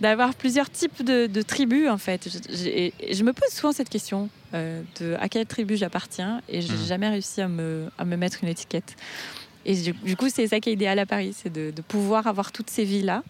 d'avoir 0.00 0.34
plusieurs 0.34 0.68
types 0.68 1.04
de, 1.04 1.42
tribus, 1.42 1.88
en 1.88 1.98
fait. 1.98 2.28
Je, 2.28 2.90
je, 3.14 3.22
me 3.22 3.32
pose 3.32 3.50
souvent 3.50 3.72
cette 3.72 3.88
question, 3.88 4.28
de 4.52 5.16
à 5.20 5.28
quelle 5.28 5.46
tribu 5.46 5.76
j'appartiens, 5.76 6.40
et 6.48 6.60
j'ai 6.60 6.72
n'ai 6.72 6.78
mmh. 6.78 6.86
jamais 6.86 7.08
réussi 7.08 7.40
à 7.40 7.48
me, 7.48 7.84
à 7.98 8.04
me 8.04 8.16
mettre 8.16 8.38
une 8.42 8.48
étiquette. 8.48 8.96
Et 9.64 9.74
du, 9.92 10.16
coup, 10.16 10.28
c'est 10.28 10.46
ça 10.46 10.60
qui 10.60 10.70
est 10.70 10.72
idéal 10.74 10.98
à 10.98 11.06
Paris, 11.06 11.34
c'est 11.36 11.52
de, 11.52 11.72
pouvoir 11.82 12.26
avoir 12.26 12.52
toutes 12.52 12.70
ces 12.70 12.84
vies-là, 12.84 13.22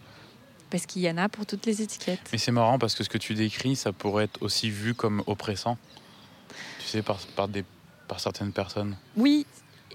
parce 0.69 0.85
qu'il 0.85 1.01
y 1.01 1.09
en 1.09 1.17
a 1.17 1.29
pour 1.29 1.45
toutes 1.45 1.65
les 1.65 1.81
étiquettes. 1.81 2.19
Mais 2.31 2.37
c'est 2.37 2.51
marrant 2.51 2.77
parce 2.77 2.95
que 2.95 3.03
ce 3.03 3.09
que 3.09 3.17
tu 3.17 3.33
décris, 3.33 3.75
ça 3.75 3.93
pourrait 3.93 4.25
être 4.25 4.41
aussi 4.41 4.69
vu 4.69 4.93
comme 4.93 5.23
oppressant, 5.27 5.77
tu 6.79 6.87
sais, 6.87 7.01
par, 7.01 7.17
par, 7.35 7.47
des, 7.47 7.63
par 8.07 8.19
certaines 8.19 8.51
personnes. 8.51 8.97
Oui, 9.15 9.45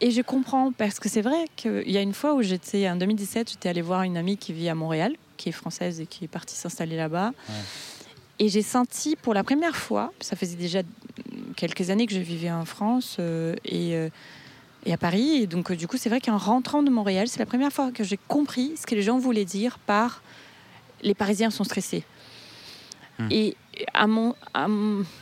et 0.00 0.10
je 0.10 0.22
comprends, 0.22 0.72
parce 0.72 0.98
que 0.98 1.08
c'est 1.08 1.20
vrai 1.20 1.44
qu'il 1.56 1.90
y 1.90 1.98
a 1.98 2.00
une 2.00 2.14
fois 2.14 2.34
où 2.34 2.42
j'étais, 2.42 2.88
en 2.88 2.96
2017, 2.96 3.50
j'étais 3.50 3.68
allée 3.68 3.82
voir 3.82 4.02
une 4.02 4.16
amie 4.16 4.38
qui 4.38 4.54
vit 4.54 4.68
à 4.70 4.74
Montréal, 4.74 5.14
qui 5.36 5.50
est 5.50 5.52
française 5.52 6.00
et 6.00 6.06
qui 6.06 6.24
est 6.24 6.28
partie 6.28 6.56
s'installer 6.56 6.96
là-bas. 6.96 7.32
Et 8.38 8.48
j'ai 8.48 8.62
senti 8.62 9.16
pour 9.16 9.34
la 9.34 9.44
première 9.44 9.76
fois, 9.76 10.14
ça 10.20 10.34
faisait 10.34 10.56
déjà 10.56 10.80
quelques 11.56 11.90
années 11.90 12.06
que 12.06 12.14
je 12.14 12.20
vivais 12.20 12.50
en 12.50 12.64
France, 12.64 13.18
euh, 13.18 13.54
et 13.66 13.94
euh, 13.94 14.08
et 14.84 14.92
à 14.92 14.96
Paris. 14.96 15.42
Et 15.42 15.46
donc, 15.46 15.70
euh, 15.70 15.76
du 15.76 15.86
coup, 15.86 15.96
c'est 15.96 16.08
vrai 16.08 16.20
qu'en 16.20 16.38
rentrant 16.38 16.82
de 16.82 16.90
Montréal, 16.90 17.28
c'est 17.28 17.38
la 17.38 17.46
première 17.46 17.72
fois 17.72 17.90
que 17.92 18.04
j'ai 18.04 18.18
compris 18.28 18.74
ce 18.76 18.86
que 18.86 18.94
les 18.94 19.02
gens 19.02 19.18
voulaient 19.18 19.44
dire 19.44 19.78
par 19.78 20.22
les 21.02 21.14
Parisiens 21.14 21.50
sont 21.50 21.64
stressés. 21.64 22.04
Hmm. 23.18 23.28
Et 23.30 23.56
à, 23.94 24.06
mon, 24.06 24.34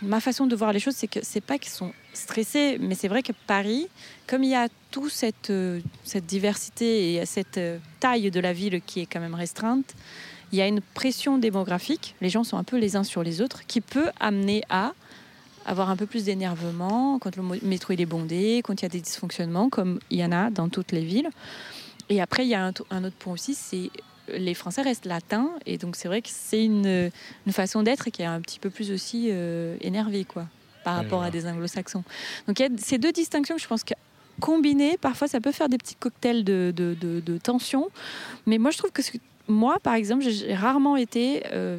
ma 0.03 0.21
façon 0.21 0.47
de 0.47 0.57
voir 0.57 0.73
les 0.73 0.81
choses, 0.81 0.95
c'est 0.95 1.07
que 1.07 1.21
c'est 1.23 1.41
pas 1.41 1.59
qu'ils 1.59 1.73
sont 1.73 1.93
stressés, 2.13 2.79
mais 2.81 2.95
c'est 2.95 3.09
vrai 3.09 3.23
que 3.23 3.33
Paris, 3.47 3.89
comme 4.27 4.43
il 4.43 4.51
y 4.51 4.55
a 4.55 4.69
toute 4.91 5.11
cette, 5.11 5.51
euh, 5.51 5.81
cette 6.05 6.27
diversité 6.27 7.15
et 7.15 7.27
cette 7.27 7.59
euh, 7.59 7.79
taille 8.01 8.31
de 8.31 8.41
la 8.41 8.53
ville 8.53 8.81
qui 8.85 9.01
est 9.01 9.07
quand 9.07 9.21
même 9.21 9.35
restreinte, 9.35 9.95
il 10.51 10.59
y 10.59 10.63
a 10.63 10.67
une 10.67 10.81
pression 10.81 11.39
démographique, 11.39 12.15
les 12.21 12.31
gens 12.31 12.43
sont 12.43 12.57
un 12.57 12.65
peu 12.65 12.79
les 12.79 12.97
uns 12.97 13.05
sur 13.05 13.23
les 13.23 13.41
autres, 13.41 13.67
qui 13.67 13.81
peut 13.81 14.11
amener 14.19 14.63
à 14.71 14.95
avoir 15.69 15.91
un 15.91 15.97
peu 15.97 16.07
plus 16.07 16.25
d'énervement 16.25 17.19
quand 17.19 17.37
le 17.37 17.43
métro 17.63 17.93
il 17.93 18.01
est 18.01 18.07
bondé, 18.07 18.63
quand 18.65 18.81
il 18.81 18.85
y 18.85 18.87
a 18.87 18.89
des 18.89 19.01
dysfonctionnements, 19.01 19.69
comme 19.69 20.01
il 20.11 20.19
y 20.19 20.25
en 20.25 20.33
a 20.33 20.51
dans 20.51 20.69
toutes 20.69 20.93
les 20.93 21.05
villes. 21.05 21.29
Et 22.09 22.23
après, 22.23 22.47
il 22.47 22.49
y 22.49 22.55
a 22.55 22.65
un, 22.65 23.05
autre 23.05 23.17
point 23.19 23.35
aussi, 23.35 23.55
c'est 23.55 23.91
les 24.29 24.55
Français 24.55 24.83
restent 24.83 25.05
latins, 25.05 25.51
et 25.67 25.79
donc 25.79 25.97
c'est 25.97 26.09
vrai 26.09 26.23
que 26.23 26.29
c'est 26.31 26.65
une, 26.65 27.11
une, 27.47 27.53
façon 27.53 27.83
d'être 27.83 28.11
qui 28.11 28.23
est 28.23 28.27
un 28.27 28.41
petit 28.41 28.59
peu 28.59 28.71
plus 28.71 28.91
aussi 28.91 29.29
euh, 29.31 29.77
énervée, 29.81 30.25
quoi, 30.25 30.47
par 30.85 30.97
rapport 30.97 31.23
à 31.23 31.31
des 31.31 31.47
anglo-saxons. 31.47 32.05
Donc 32.47 32.59
il 32.61 32.63
y 32.63 32.67
a 32.67 32.69
ces 32.79 32.99
deux 32.99 33.13
distinctions 33.13 33.57
que 33.57 33.63
je 33.63 33.69
pense 33.69 33.85
que 33.85 33.95
combinées, 34.41 34.97
parfois 34.99 35.29
ça 35.29 35.41
peut 35.41 35.53
faire 35.53 35.69
des 35.69 35.79
petits 35.79 35.97
cocktails 35.97 36.45
de, 36.45 36.73
de, 36.75 36.95
de, 36.95 37.39
tension, 37.39 37.89
mais 38.47 38.59
moi 38.59 38.71
je 38.71 38.79
trouve 38.79 38.93
que 38.93 39.03
moi, 39.49 39.79
par 39.83 39.95
exemple, 39.95 40.25
j'ai 40.29 40.55
rarement 40.55 40.97
été. 40.97 41.43
Euh, 41.53 41.79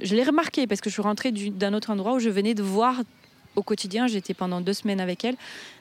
je 0.00 0.16
l'ai 0.16 0.24
remarqué 0.24 0.66
parce 0.66 0.80
que 0.80 0.88
je 0.88 0.94
suis 0.94 1.02
rentrée 1.02 1.30
d'un 1.30 1.74
autre 1.74 1.90
endroit 1.90 2.14
où 2.14 2.18
je 2.18 2.30
venais 2.30 2.54
de 2.54 2.62
voir 2.62 3.02
au 3.56 3.62
quotidien, 3.62 4.06
j'étais 4.06 4.34
pendant 4.34 4.60
deux 4.60 4.72
semaines 4.72 5.00
avec 5.00 5.24
elle, 5.24 5.36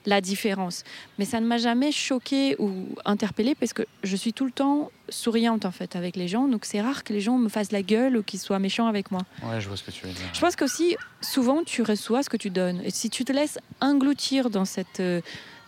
la 0.05 0.21
différence. 0.21 0.83
Mais 1.19 1.25
ça 1.25 1.39
ne 1.39 1.45
m'a 1.45 1.57
jamais 1.57 1.91
choquée 1.91 2.55
ou 2.59 2.71
interpellée 3.05 3.55
parce 3.55 3.73
que 3.73 3.83
je 4.03 4.15
suis 4.15 4.33
tout 4.33 4.45
le 4.45 4.51
temps 4.51 4.91
souriante 5.09 5.65
en 5.65 5.71
fait 5.71 5.95
avec 5.95 6.15
les 6.15 6.27
gens. 6.27 6.47
Donc 6.47 6.65
c'est 6.65 6.81
rare 6.81 7.03
que 7.03 7.13
les 7.13 7.21
gens 7.21 7.37
me 7.37 7.49
fassent 7.49 7.71
la 7.71 7.81
gueule 7.81 8.17
ou 8.17 8.23
qu'ils 8.23 8.39
soient 8.39 8.59
méchants 8.59 8.87
avec 8.87 9.11
moi. 9.11 9.21
Ouais, 9.43 9.61
je 9.61 9.67
vois 9.67 9.77
ce 9.77 9.83
que 9.83 9.91
tu 9.91 10.05
veux 10.05 10.13
dire. 10.13 10.29
Je 10.33 10.39
pense 10.39 10.55
qu'aussi, 10.55 10.95
souvent, 11.21 11.63
tu 11.63 11.81
reçois 11.81 12.23
ce 12.23 12.29
que 12.29 12.37
tu 12.37 12.49
donnes. 12.49 12.81
Et 12.83 12.91
si 12.91 13.09
tu 13.09 13.25
te 13.25 13.31
laisses 13.31 13.59
engloutir 13.79 14.49
dans 14.49 14.65
cette. 14.65 14.99
Euh, 14.99 15.21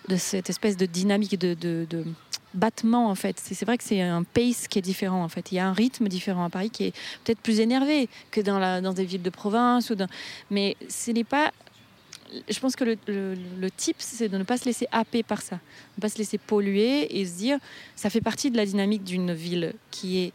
de 0.09 0.17
cette 0.17 0.49
espèce 0.49 0.77
de 0.77 0.85
dynamique 0.85 1.39
de, 1.39 1.53
de, 1.53 1.87
de 1.89 2.03
battement 2.53 3.09
en 3.09 3.15
fait. 3.15 3.39
C'est 3.39 3.65
vrai 3.65 3.77
que 3.77 3.83
c'est 3.83 4.01
un 4.01 4.23
pace 4.23 4.67
qui 4.67 4.79
est 4.79 4.81
différent 4.81 5.23
en 5.23 5.29
fait. 5.29 5.51
Il 5.51 5.55
y 5.55 5.59
a 5.59 5.67
un 5.67 5.73
rythme 5.73 6.07
différent 6.07 6.45
à 6.45 6.49
Paris 6.49 6.69
qui 6.69 6.85
est 6.85 6.91
peut-être 7.23 7.39
plus 7.39 7.59
énervé 7.59 8.09
que 8.31 8.41
dans, 8.41 8.59
la, 8.59 8.81
dans 8.81 8.93
des 8.93 9.05
villes 9.05 9.21
de 9.21 9.29
province 9.29 9.89
ou 9.89 9.95
dans... 9.95 10.07
mais 10.51 10.75
ce 10.89 11.11
n'est 11.11 11.23
pas 11.23 11.51
je 12.49 12.59
pense 12.59 12.75
que 12.75 12.83
le, 12.83 12.97
le, 13.07 13.35
le 13.59 13.71
type, 13.71 13.97
c'est 13.99 14.29
de 14.29 14.37
ne 14.37 14.43
pas 14.43 14.57
se 14.57 14.65
laisser 14.65 14.87
happer 14.91 15.23
par 15.23 15.41
ça, 15.41 15.59
ne 15.97 16.01
pas 16.01 16.09
se 16.09 16.17
laisser 16.17 16.37
polluer 16.37 17.19
et 17.19 17.25
se 17.25 17.37
dire, 17.37 17.57
ça 17.95 18.09
fait 18.09 18.21
partie 18.21 18.51
de 18.51 18.57
la 18.57 18.65
dynamique 18.65 19.03
d'une 19.03 19.33
ville 19.33 19.73
qui 19.91 20.19
est 20.19 20.33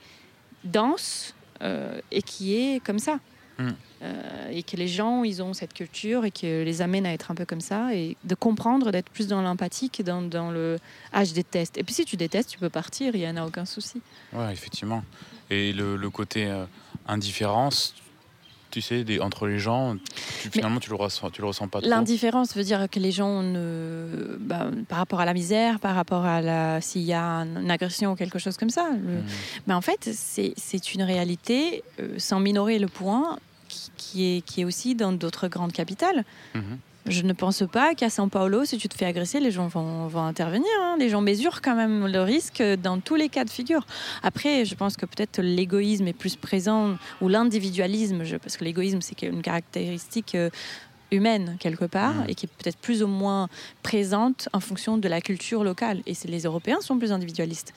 dense 0.65 1.35
euh, 1.63 2.01
et 2.11 2.23
qui 2.23 2.55
est 2.55 2.85
comme 2.85 2.99
ça. 2.99 3.19
Mm. 3.59 3.71
Euh, 4.03 4.51
et 4.53 4.63
que 4.63 4.77
les 4.77 4.87
gens, 4.87 5.25
ils 5.25 5.43
ont 5.43 5.53
cette 5.53 5.75
culture 5.75 6.25
et 6.25 6.31
que 6.31 6.63
les 6.63 6.81
amène 6.83 7.05
à 7.05 7.13
être 7.13 7.33
un 7.33 7.35
peu 7.35 7.45
comme 7.45 7.61
ça 7.61 7.93
et 7.93 8.17
de 8.23 8.35
comprendre, 8.37 8.93
d'être 8.93 9.11
plus 9.11 9.27
dans 9.27 9.43
l'empathie 9.43 9.91
que 9.91 10.05
dans, 10.05 10.23
dans 10.23 10.53
le 10.53 10.79
ah 11.13 11.25
je 11.25 11.35
déteste. 11.35 11.77
Et 11.77 11.83
puis 11.83 11.95
si 11.95 12.05
tu 12.05 12.17
détestes, 12.17 12.51
tu 12.51 12.59
peux 12.59 12.71
partir, 12.71 13.17
il 13.17 13.21
n'y 13.21 13.29
en 13.29 13.37
a 13.37 13.45
aucun 13.45 13.65
souci. 13.65 14.01
Ouais, 14.33 14.53
effectivement. 14.53 15.03
Et 15.51 15.73
le, 15.73 15.97
le 15.97 16.11
côté 16.11 16.47
euh, 16.47 16.65
indifférence, 17.09 17.95
tu 18.71 18.81
sais, 18.83 19.03
des, 19.05 19.19
entre 19.21 19.47
les 19.47 19.59
gens, 19.59 19.97
tu, 20.43 20.51
finalement, 20.51 20.79
tu 20.81 20.91
le 20.91 20.97
ressens, 20.97 21.31
tu 21.31 21.41
le 21.41 21.47
ressens 21.49 21.69
pas. 21.69 21.81
L'indifférence 21.83 22.55
veut 22.55 22.65
dire 22.65 22.87
que 22.91 23.01
les 23.01 23.13
gens, 23.13 23.43
ne, 23.43 24.37
bah, 24.41 24.67
par 24.89 24.99
rapport 24.99 25.21
à 25.21 25.25
la 25.25 25.33
misère, 25.35 25.81
par 25.81 25.95
rapport 25.95 26.25
à 26.27 26.41
la, 26.43 26.81
s'il 26.81 27.03
y 27.03 27.13
a 27.15 27.23
une 27.45 27.71
agression 27.71 28.13
ou 28.13 28.15
quelque 28.17 28.39
chose 28.39 28.57
comme 28.57 28.71
ça. 28.71 28.89
le- 28.91 29.19
Mm. 29.21 29.25
Mais 29.67 29.75
en 29.75 29.81
fait, 29.81 30.11
c'est 30.13 30.95
une 30.95 31.03
réalité, 31.03 31.83
euh, 32.01 32.15
sans 32.19 32.41
minorer 32.41 32.79
le 32.79 32.89
point, 32.89 33.39
qui, 33.69 33.91
qui 33.97 34.37
est, 34.37 34.41
qui 34.43 34.61
est 34.63 34.65
aussi 34.65 34.95
dans 34.95 35.13
d'autres 35.13 35.49
grandes 35.49 35.73
capitales. 35.73 36.25
Mhm. 36.55 36.79
Je 37.09 37.23
ne 37.23 37.33
pense 37.33 37.63
pas 37.71 37.95
qu'à 37.95 38.09
São 38.09 38.29
Paulo, 38.29 38.65
si 38.65 38.77
tu 38.77 38.89
te 38.89 38.95
fais 38.95 39.07
agresser, 39.07 39.41
les 39.41 39.51
gens 39.51 39.67
vont, 39.67 40.07
vont 40.09 40.23
intervenir. 40.25 40.69
hein. 40.83 40.97
Les 40.99 41.09
gens 41.09 41.21
mesurent 41.23 41.63
quand 41.63 41.75
même 41.75 42.07
le 42.07 42.21
risque 42.23 42.63
dans 42.83 42.99
tous 43.01 43.15
les 43.15 43.29
cas 43.29 43.45
de 43.45 43.51
figure. 43.51 43.87
Après, 44.23 44.65
je 44.65 44.75
pense 44.75 44.97
que 44.97 45.07
peut-être 45.07 45.41
l'égoïsme 45.41 46.07
est 46.07 46.13
plus 46.13 46.37
présent, 46.37 46.97
ou 47.21 47.29
l'individualisme, 47.29 48.23
parce 48.43 48.57
que 48.57 48.65
l'égoïsme, 48.65 49.01
c'est 49.01 49.23
une 49.23 49.43
caractéristique 49.43 50.35
euh, 50.35 50.51
humaine 51.11 51.57
quelque 51.59 51.87
part, 51.87 52.15
Mhm. 52.15 52.25
et 52.29 52.35
qui 52.35 52.45
est 52.47 52.51
peut-être 52.59 52.77
plus 52.79 53.03
ou 53.03 53.07
moins 53.07 53.49
présente 53.83 54.49
en 54.53 54.61
fonction 54.61 54.99
de 54.99 55.09
la 55.09 55.21
culture 55.23 55.65
locale. 55.65 56.03
Et 56.07 56.13
les 56.27 56.43
Européens 56.43 56.81
sont 56.83 56.99
plus 56.99 57.13
individualistes. 57.13 57.73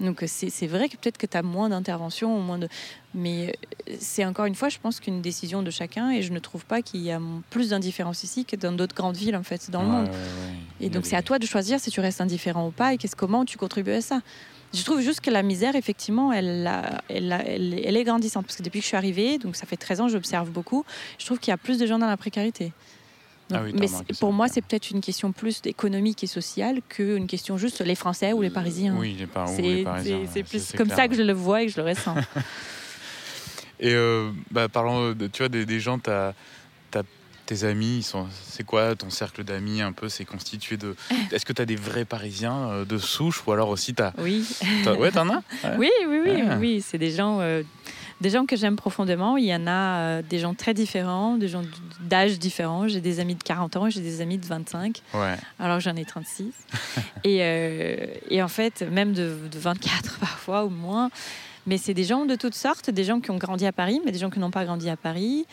Donc 0.00 0.24
c'est 0.26 0.50
c'est 0.50 0.66
vrai 0.66 0.88
que 0.88 0.96
peut-être 0.96 1.18
que 1.18 1.26
tu 1.26 1.36
as 1.36 1.42
moins 1.42 1.68
d'intervention, 1.68 2.36
moins 2.40 2.58
de... 2.58 2.68
mais 3.14 3.54
euh, 3.88 3.94
c'est 4.00 4.24
encore 4.24 4.46
une 4.46 4.54
fois, 4.56 4.68
je 4.68 4.78
pense 4.78 4.98
qu'une 4.98 5.20
décision 5.22 5.62
de 5.62 5.70
chacun, 5.70 6.10
et 6.10 6.22
je 6.22 6.32
ne 6.32 6.38
trouve 6.40 6.64
pas 6.64 6.82
qu'il 6.82 7.02
y 7.02 7.12
a 7.12 7.20
plus 7.50 7.68
d'indifférence 7.70 8.24
ici 8.24 8.44
que 8.44 8.56
dans 8.56 8.72
d'autres 8.72 8.96
grandes 8.96 9.16
villes 9.16 9.36
en 9.36 9.44
fait 9.44 9.70
dans 9.70 9.82
le 9.82 9.88
Ouais, 9.88 9.92
monde. 9.94 10.06
ouais, 10.06 10.12
ouais. 10.12 10.56
Il 10.80 10.86
Et 10.86 10.90
donc 10.90 11.06
c'est 11.06 11.14
à 11.16 11.22
toi 11.22 11.38
de 11.38 11.46
choisir 11.46 11.78
si 11.78 11.90
tu 11.90 12.00
restes 12.00 12.20
indifférent 12.20 12.66
ou 12.66 12.70
pas, 12.72 12.94
et 12.94 12.98
qu'est-ce 12.98 13.14
comment 13.14 13.44
tu 13.44 13.58
contribues 13.58 13.92
à 13.92 14.00
ça. 14.00 14.20
Je 14.74 14.82
trouve 14.84 15.02
juste 15.02 15.20
que 15.20 15.30
la 15.30 15.42
misère, 15.42 15.76
effectivement, 15.76 16.32
elle, 16.32 16.68
elle, 17.10 17.30
elle, 17.46 17.74
elle 17.84 17.94
est 17.96 18.04
grandissante. 18.04 18.46
Parce 18.46 18.56
que 18.56 18.62
depuis 18.62 18.78
que 18.80 18.84
je 18.84 18.88
suis 18.88 18.96
arrivée, 18.96 19.36
donc 19.36 19.54
ça 19.54 19.66
fait 19.66 19.76
13 19.76 20.00
ans, 20.00 20.08
j'observe 20.08 20.48
beaucoup, 20.50 20.86
je 21.18 21.26
trouve 21.26 21.38
qu'il 21.38 21.50
y 21.50 21.54
a 21.54 21.58
plus 21.58 21.78
de 21.78 21.84
gens 21.86 21.98
dans 21.98 22.06
la 22.06 22.16
précarité. 22.16 22.72
Donc, 23.52 23.60
Ah 23.62 23.64
oui, 23.64 23.72
mais 23.78 24.14
pour 24.18 24.32
moi, 24.32 24.48
c'est 24.48 24.60
peut-être 24.62 24.90
une 24.90 25.00
question 25.00 25.32
plus 25.32 25.60
économique 25.64 26.24
et 26.24 26.26
sociale 26.26 26.80
qu'une 26.88 27.26
question 27.26 27.56
juste 27.58 27.80
les 27.80 27.94
Français 27.94 28.32
ou 28.32 28.42
les 28.42 28.50
Parisiens. 28.50 28.94
Oui, 28.98 29.14
les, 29.18 29.26
par- 29.26 29.46
les 29.58 29.84
Parisiens. 29.84 30.18
c'est- 30.32 30.42
plus 30.42 30.72
comme 30.76 30.86
clair, 30.86 30.96
ça 30.96 31.08
que 31.08 31.14
je 31.14 31.22
le 31.22 31.32
vois 31.32 31.62
et 31.62 31.66
que 31.66 31.72
je 31.72 31.80
le 31.80 31.86
ressens. 31.88 32.14
Et 33.80 33.94
euh, 33.94 34.30
bah, 34.50 34.68
parlant 34.68 35.12
de, 35.12 35.26
tu 35.26 35.38
vois, 35.38 35.48
des, 35.48 35.66
des 35.66 35.80
gens, 35.80 35.98
t'as, 35.98 36.34
t'as 36.92 37.02
tes 37.46 37.64
amis, 37.64 37.96
ils 37.98 38.02
sont, 38.04 38.28
c'est 38.46 38.64
quoi 38.64 38.94
ton 38.94 39.10
cercle 39.10 39.42
d'amis 39.42 39.80
un 39.82 39.90
peu? 39.92 40.08
C'est 40.08 40.24
constitué 40.24 40.76
de. 40.76 40.94
Est-ce 41.32 41.44
que 41.44 41.52
tu 41.52 41.60
as 41.62 41.66
des 41.66 41.74
vrais 41.76 42.04
Parisiens 42.04 42.68
euh, 42.70 42.84
de 42.84 42.96
souche? 42.98 43.42
Ou 43.46 43.52
alors 43.52 43.68
aussi 43.70 43.92
t'as, 43.94 44.12
oui. 44.18 44.46
t'as- 44.84 44.94
ouais, 44.94 45.10
t'en 45.10 45.28
as? 45.30 45.42
Ouais. 45.64 45.76
Oui, 45.78 45.90
oui, 46.08 46.20
oui, 46.24 46.42
Ah. 46.48 46.56
oui. 46.60 46.80
C'est 46.80 46.98
des 46.98 47.10
gens, 47.10 47.40
euh, 47.40 47.62
des 48.22 48.30
gens 48.30 48.46
que 48.46 48.56
j'aime 48.56 48.76
profondément. 48.76 49.36
Il 49.36 49.44
y 49.44 49.54
en 49.54 49.66
a 49.66 49.70
euh, 49.98 50.22
des 50.22 50.38
gens 50.38 50.54
très 50.54 50.72
différents, 50.72 51.36
des 51.36 51.48
gens 51.48 51.62
d'âge 52.00 52.38
différents. 52.38 52.88
J'ai 52.88 53.00
des 53.02 53.20
amis 53.20 53.34
de 53.34 53.42
40 53.42 53.76
ans, 53.76 53.90
j'ai 53.90 54.00
des 54.00 54.20
amis 54.22 54.38
de 54.38 54.46
25, 54.46 55.02
Ouais. 55.14 55.36
alors 55.58 55.80
j'en 55.80 55.94
ai 55.96 56.04
36. 56.06 56.46
et, 57.24 57.38
euh, 57.42 58.06
et 58.30 58.42
en 58.42 58.48
fait, 58.48 58.82
même 58.90 59.12
de, 59.12 59.36
de 59.52 59.58
24 59.58 60.18
parfois 60.18 60.64
ou 60.64 60.70
moins. 60.70 61.10
Mais 61.66 61.78
c'est 61.78 61.94
des 61.94 62.04
gens 62.04 62.24
de 62.24 62.34
toutes 62.34 62.54
sortes, 62.56 62.90
des 62.90 63.04
gens 63.04 63.20
qui 63.20 63.30
ont 63.30 63.36
grandi 63.38 63.66
à 63.66 63.72
Paris, 63.72 64.00
mais 64.04 64.10
des 64.12 64.18
gens 64.18 64.30
qui 64.30 64.38
n'ont 64.40 64.50
pas 64.50 64.64
grandi 64.64 64.88
à 64.88 64.96
Paris. 64.96 65.46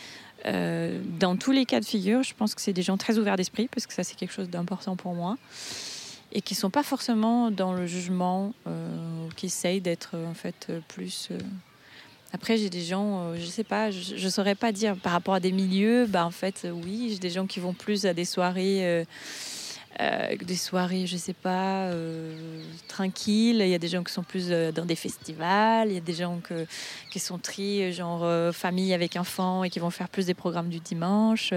Euh, 0.46 1.00
dans 1.20 1.36
tous 1.36 1.52
les 1.52 1.66
cas 1.66 1.80
de 1.82 1.86
figure, 1.86 2.24
je 2.24 2.34
pense 2.34 2.56
que 2.56 2.62
c'est 2.62 2.74
des 2.74 2.82
gens 2.82 2.98
très 2.98 3.18
ouverts 3.20 3.36
d'esprit, 3.36 3.68
parce 3.68 3.86
que 3.86 3.94
ça, 3.94 4.04
c'est 4.04 4.16
quelque 4.16 4.34
chose 4.34 4.50
d'important 4.50 4.96
pour 4.96 5.14
moi. 5.14 5.38
Et 6.32 6.42
qui 6.42 6.56
sont 6.56 6.70
pas 6.70 6.84
forcément 6.84 7.52
dans 7.52 7.74
le 7.74 7.86
jugement, 7.88 8.54
euh, 8.68 9.28
qui 9.36 9.48
essayent 9.48 9.82
d'être 9.82 10.16
en 10.16 10.34
fait 10.34 10.72
plus. 10.88 11.28
euh, 11.32 11.38
Après, 12.32 12.58
j'ai 12.58 12.70
des 12.70 12.84
gens, 12.84 13.22
euh, 13.24 13.36
je 13.40 13.46
sais 13.46 13.64
pas, 13.64 13.90
je, 13.92 14.16
je 14.16 14.30
saurais 14.30 14.56
pas 14.56 14.72
dire 14.72 14.96
par 14.98 15.12
rapport 15.14 15.34
à 15.34 15.40
des 15.40 15.52
milieux. 15.52 16.06
Bah 16.08 16.26
en 16.26 16.32
fait, 16.32 16.62
euh, 16.66 16.70
oui, 16.72 17.10
j'ai 17.14 17.20
des 17.20 17.30
gens 17.32 17.48
qui 17.48 17.60
vont 17.60 17.74
plus 17.74 18.06
à 18.06 18.14
des 18.14 18.26
soirées. 18.26 18.86
euh, 18.86 19.04
euh, 20.02 20.36
des 20.46 20.56
soirées, 20.56 21.08
je 21.08 21.18
sais 21.18 21.34
pas, 21.34 21.88
euh, 21.88 22.62
tranquilles. 22.88 23.58
Il 23.60 23.68
y 23.68 23.74
a 23.76 23.80
des 23.80 23.90
gens 23.90 24.02
qui 24.04 24.14
sont 24.14 24.24
plus 24.24 24.46
euh, 24.50 24.72
dans 24.72 24.86
des 24.86 24.96
festivals. 24.96 25.90
Il 25.90 25.96
y 25.96 25.98
a 25.98 26.02
des 26.02 26.14
gens 26.14 26.40
que, 26.42 26.66
qui 27.12 27.20
sont 27.20 27.40
euh, 27.60 27.92
genre 27.92 28.54
famille 28.54 28.94
avec 28.94 29.18
enfants 29.18 29.64
et 29.66 29.70
qui 29.70 29.80
vont 29.80 29.90
faire 29.90 30.08
plus 30.08 30.26
des 30.28 30.34
programmes 30.36 30.70
du 30.70 30.80
dimanche. 30.80 31.52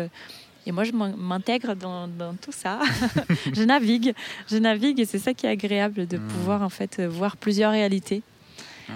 Et 0.66 0.72
moi, 0.72 0.82
je 0.82 0.90
m'in- 0.92 1.14
m'intègre 1.16 1.74
dans, 1.76 2.08
dans 2.08 2.34
tout 2.34 2.50
ça. 2.52 2.80
je 3.52 3.62
navigue, 3.62 4.12
je 4.50 4.56
navigue 4.56 4.98
et 4.98 5.04
c'est 5.04 5.18
ça 5.20 5.34
qui 5.34 5.46
est 5.46 5.50
agréable 5.50 6.06
de 6.08 6.16
Mm. 6.16 6.26
pouvoir 6.28 6.62
en 6.62 6.68
fait 6.70 7.00
voir 7.00 7.36
plusieurs 7.36 7.70
réalités 7.72 8.22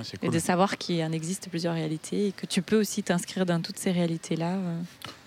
C'est 0.05 0.23
et 0.23 0.29
de 0.29 0.39
savoir 0.39 0.77
qu'il 0.79 1.03
en 1.03 1.13
existe 1.13 1.49
plusieurs 1.49 1.75
réalités 1.75 2.29
et 2.29 2.33
que 2.33 2.47
tu 2.47 2.63
peux 2.63 2.79
aussi 2.81 3.03
t'inscrire 3.03 3.47
dans 3.47 3.61
toutes 3.61 3.79
ces 3.79 3.91
réalités-là. 3.93 4.55
euh. 4.55 4.79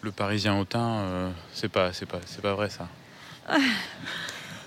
Le 0.01 0.11
Parisien 0.11 0.57
hautain, 0.59 0.89
euh, 0.99 1.29
c'est 1.53 1.69
pas, 1.69 1.93
c'est 1.93 2.05
pas, 2.05 2.19
c'est 2.25 2.41
pas 2.41 2.53
vrai 2.53 2.69
ça. 2.69 2.87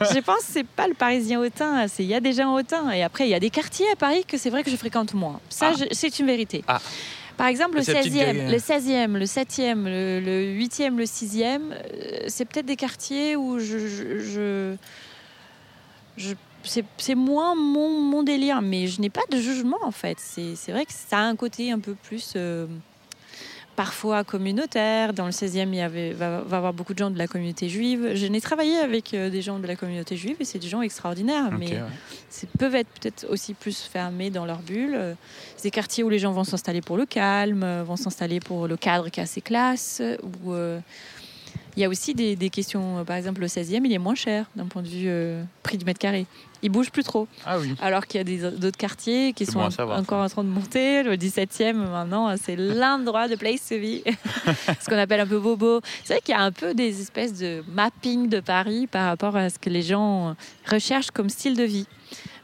je 0.01 0.19
pense 0.21 0.39
que 0.39 0.45
c'est 0.53 0.67
pas 0.67 0.89
le 0.89 0.95
Parisien 0.95 1.41
hautain, 1.41 1.87
c'est 1.89 2.03
il 2.03 2.09
y 2.09 2.15
a 2.15 2.21
des 2.21 2.33
gens 2.33 2.55
hautains 2.55 2.91
et 2.91 3.03
après 3.03 3.27
il 3.27 3.31
y 3.31 3.35
a 3.35 3.41
des 3.41 3.51
quartiers 3.51 3.87
à 3.93 3.97
Paris 3.97 4.25
que 4.27 4.37
c'est 4.37 4.51
vrai 4.51 4.63
que 4.65 4.71
je 4.71 4.77
fréquente 4.77 5.15
moins. 5.15 5.41
Ça, 5.49 5.73
Ah. 5.79 5.85
c'est 5.93 6.19
une 6.19 6.27
vérité. 6.27 6.65
Ah. 6.67 6.81
Par 7.37 7.47
exemple, 7.47 7.77
le 7.77 7.83
C'est 7.83 7.95
la 7.95 8.01
petite 8.01 8.13
16e, 8.15 8.33
guerre. 8.35 8.51
le 8.51 8.59
16e, 8.59 9.13
le 9.19 9.25
7e, 9.25 9.85
le, 9.85 10.21
le 10.21 10.45
8e, 10.61 10.97
le 10.97 11.05
6e, 11.07 11.61
euh, 11.73 12.25
c'est 12.29 12.45
peut-être 12.45 12.67
des 12.67 12.77
quartiers 12.77 13.37
où 13.37 13.59
je. 13.59 13.79
je, 13.79 14.19
je- 14.21 14.77
je- 16.19 16.35
c'est 16.65 17.15
moins 17.15 17.55
mon, 17.55 17.89
mon 18.01 18.23
délire, 18.23 18.63
mais 18.63 18.87
je 18.87 19.01
n'ai 19.01 19.11
pas 19.11 19.23
de 19.31 19.37
jugement 19.39 19.79
en 19.83 19.91
fait. 19.91 20.19
C'est 20.21 20.73
vrai 20.73 20.85
que 20.87 20.93
ça 20.93 21.19
a 21.19 21.23
un 21.23 21.37
côté 21.37 21.71
un 21.73 21.79
peu 21.81 21.95
plus. 21.95 22.33
euh, 22.37 22.67
parfois 23.75 24.23
communautaire. 24.23 25.15
Dans 25.15 25.25
le 25.25 25.31
16e, 25.33 25.69
il 25.69 25.77
y 25.77 25.81
avait, 25.81 26.13
va, 26.13 26.43
va 26.43 26.59
avoir 26.59 26.75
beaucoup 26.75 26.93
de 26.93 26.99
gens 26.99 27.11
de 27.11 27.17
la 27.17 27.27
communauté 27.27 27.71
juive. 27.71 28.13
Je 28.15 28.27
n'ai 28.27 28.41
travaillé 28.43 28.77
avec 28.77 29.15
euh, 29.15 29.31
des 29.31 29.41
gens 29.41 29.59
de 29.59 29.67
la 29.67 29.77
communauté 29.77 30.15
juive 30.15 30.37
et 30.41 30.45
c'est 30.45 30.59
des 30.59 30.69
gens 30.69 30.83
extraordinaires. 30.83 31.51
Mais 31.59 31.73
ouais. 31.73 31.83
c'est- 32.29 32.51
peuvent 32.51 32.75
être 32.75 32.91
peut-être 33.01 33.27
aussi 33.31 33.55
plus 33.55 33.79
fermés 33.81 34.29
dans 34.29 34.45
leur 34.45 34.59
bulle. 34.59 35.17
C'est 35.57 35.65
des 35.65 35.71
quartiers 35.71 36.05
où 36.05 36.11
les 36.11 36.19
gens 36.19 36.33
vont 36.33 36.45
s'installer 36.45 36.83
pour 36.83 36.99
le 36.99 37.07
calme, 37.07 37.65
vont 37.83 37.97
s'installer 37.97 38.41
pour 38.41 38.69
le 38.69 38.77
cadre 38.77 39.09
qui 39.09 39.21
est 39.21 39.23
assez 39.23 39.41
classe. 39.41 40.01
euh, 40.03 40.17
Où, 40.45 40.53
euh, 40.53 40.79
il 41.77 41.83
y 41.83 41.85
a 41.85 41.89
aussi 41.89 42.15
des, 42.15 42.37
des 42.37 42.51
questions, 42.51 42.99
euh, 42.99 43.05
par 43.05 43.17
exemple 43.17 43.41
le 43.41 43.47
16e, 43.47 43.81
il 43.85 43.93
est 43.93 43.99
moins 43.99 44.15
cher 44.15 44.47
d'un 44.57 44.67
point 44.67 44.83
de 44.83 44.89
vue 44.89 45.07
euh, 45.09 45.43
prix 45.63 45.79
du 45.79 45.85
mètre 45.85 45.99
carré. 45.99 46.27
Il 46.63 46.71
bouge 46.71 46.91
plus 46.91 47.03
trop. 47.03 47.27
Ah 47.45 47.59
oui. 47.59 47.75
Alors 47.81 48.07
qu'il 48.07 48.29
y 48.29 48.45
a 48.45 48.51
d'autres 48.51 48.77
quartiers 48.77 49.33
qui 49.33 49.47
sont 49.47 49.59
bon 49.59 49.71
savoir, 49.71 49.99
encore 49.99 50.21
ça. 50.21 50.27
en 50.27 50.29
train 50.29 50.45
de 50.45 50.49
monter. 50.49 51.03
Le 51.03 51.17
17e, 51.17 51.73
maintenant, 51.73 52.33
c'est 52.37 52.55
l'endroit 52.55 53.27
de 53.27 53.35
place 53.35 53.69
to 53.69 53.77
be. 53.77 54.03
ce 54.81 54.89
qu'on 54.89 54.99
appelle 54.99 55.21
un 55.21 55.27
peu 55.27 55.41
bobo. 55.41 55.81
C'est 56.05 56.15
vrai 56.15 56.21
qu'il 56.21 56.35
y 56.35 56.39
a 56.39 56.43
un 56.43 56.53
peu 56.53 56.73
des 56.73 57.01
espèces 57.01 57.37
de 57.37 57.65
mapping 57.67 58.29
de 58.29 58.39
Paris 58.39 58.87
par 58.87 59.07
rapport 59.07 59.35
à 59.35 59.51
ce 59.51 59.59
que 59.59 59.71
les 59.71 59.83
gens 59.83 60.37
recherchent 60.71 61.11
comme 61.11 61.31
style 61.31 61.57
de 61.57 61.65
vie. 61.65 61.87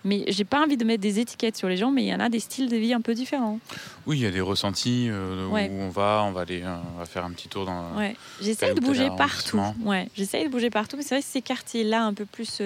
Mais 0.04 0.24
j'ai 0.28 0.44
pas 0.44 0.62
envie 0.62 0.76
de 0.76 0.84
mettre 0.84 1.02
des 1.02 1.18
étiquettes 1.18 1.56
sur 1.56 1.68
les 1.68 1.76
gens, 1.76 1.90
mais 1.90 2.04
il 2.04 2.08
y 2.08 2.14
en 2.14 2.20
a 2.20 2.28
des 2.28 2.38
styles 2.40 2.68
de 2.68 2.76
vie 2.76 2.92
un 2.94 3.00
peu 3.00 3.14
différents. 3.14 3.58
Oui, 4.06 4.18
il 4.18 4.22
y 4.22 4.26
a 4.26 4.30
des 4.30 4.40
ressentis 4.40 5.08
euh, 5.10 5.46
Ouais. 5.48 5.68
où 5.72 5.80
on 5.80 5.88
va, 5.88 6.22
on 6.24 6.32
va 6.32 6.42
aller, 6.42 6.62
euh, 6.62 6.76
on 6.94 6.98
va 6.98 7.04
faire 7.04 7.24
un 7.24 7.30
petit 7.32 7.48
tour 7.48 7.64
dans. 7.66 7.96
Ouais. 7.96 8.14
J'essaye 8.40 8.74
de 8.74 8.80
bouger 8.80 9.08
partout. 9.16 9.60
Ouais. 9.84 10.08
J'essaye 10.16 10.44
de 10.44 10.48
bouger 10.50 10.70
partout, 10.70 10.96
mais 10.96 11.02
c'est 11.02 11.16
vrai 11.16 11.22
que 11.22 11.28
ces 11.28 11.42
quartiers-là, 11.42 12.04
un 12.04 12.14
peu 12.14 12.24
plus 12.26 12.60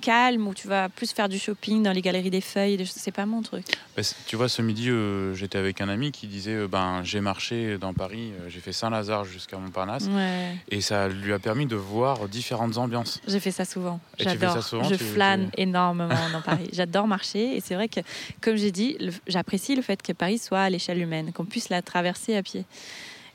calmes, 0.00 0.46
où 0.48 0.54
tu 0.54 0.68
vas 0.68 0.88
plus 0.88 1.12
faire 1.12 1.28
du 1.28 1.38
shopping 1.38 1.82
dans 1.82 1.92
les 1.92 2.02
galeries 2.02 2.30
des 2.30 2.40
feuilles, 2.40 2.84
c'est 2.86 3.10
pas 3.12 3.26
mon 3.26 3.42
truc. 3.42 3.64
Bah, 3.96 4.02
tu 4.26 4.36
vois, 4.36 4.48
ce 4.48 4.62
midi, 4.62 4.90
euh, 4.90 5.34
j'étais 5.34 5.58
avec 5.58 5.80
un 5.80 5.88
ami 5.88 6.12
qui 6.12 6.26
disait 6.26 6.52
euh, 6.54 6.68
ben 6.68 7.02
j'ai 7.04 7.20
marché 7.20 7.78
dans 7.78 7.92
Paris, 7.94 8.32
euh, 8.40 8.48
j'ai 8.48 8.60
fait 8.60 8.72
Saint-Lazare 8.72 9.24
jusqu'à 9.24 9.58
Montparnasse, 9.58 10.06
Ouais. 10.08 10.54
et 10.70 10.80
ça 10.80 11.08
lui 11.08 11.32
a 11.32 11.38
permis 11.38 11.66
de 11.66 11.76
voir 11.76 12.28
différentes 12.28 12.76
ambiances. 12.78 13.20
Je 13.28 13.38
fais 13.38 13.50
ça 13.50 13.64
souvent. 13.64 14.00
J'adore. 14.18 14.58
Je 14.84 14.94
tu- 14.96 15.04
flâne 15.04 15.50
tu- 15.54 15.62
énormément 15.62 16.08
dans 16.32 16.42
Paris. 16.42 16.68
J'adore 16.72 17.06
marcher 17.06 17.56
et 17.56 17.60
c'est 17.60 17.74
vrai 17.74 17.88
que, 17.88 18.00
comme 18.40 18.56
j'ai 18.56 18.70
dit, 18.72 18.96
j'apprécie 19.26 19.76
le 19.76 19.82
fait 19.82 20.02
que 20.02 20.12
Paris 20.12 20.38
soit 20.38 20.60
à 20.60 20.70
l'échelle 20.70 20.98
humaine, 21.00 21.32
qu'on 21.32 21.44
puisse 21.44 21.68
la 21.68 21.82
traverser 21.82 22.36
à 22.36 22.42
pied. 22.42 22.64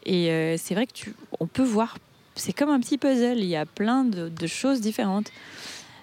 Et 0.06 0.56
c'est 0.58 0.74
vrai 0.74 0.88
que 0.88 0.94
tu, 0.94 1.14
on 1.40 1.48
peut 1.48 1.64
voir. 1.64 1.98
C'est 2.36 2.54
comme 2.54 2.70
un 2.70 2.80
petit 2.80 2.98
puzzle. 2.98 3.38
Il 3.38 3.46
y 3.46 3.56
a 3.56 3.66
plein 3.66 4.04
de, 4.04 4.30
de 4.30 4.48
choses 4.48 4.82
différentes. 4.82 5.28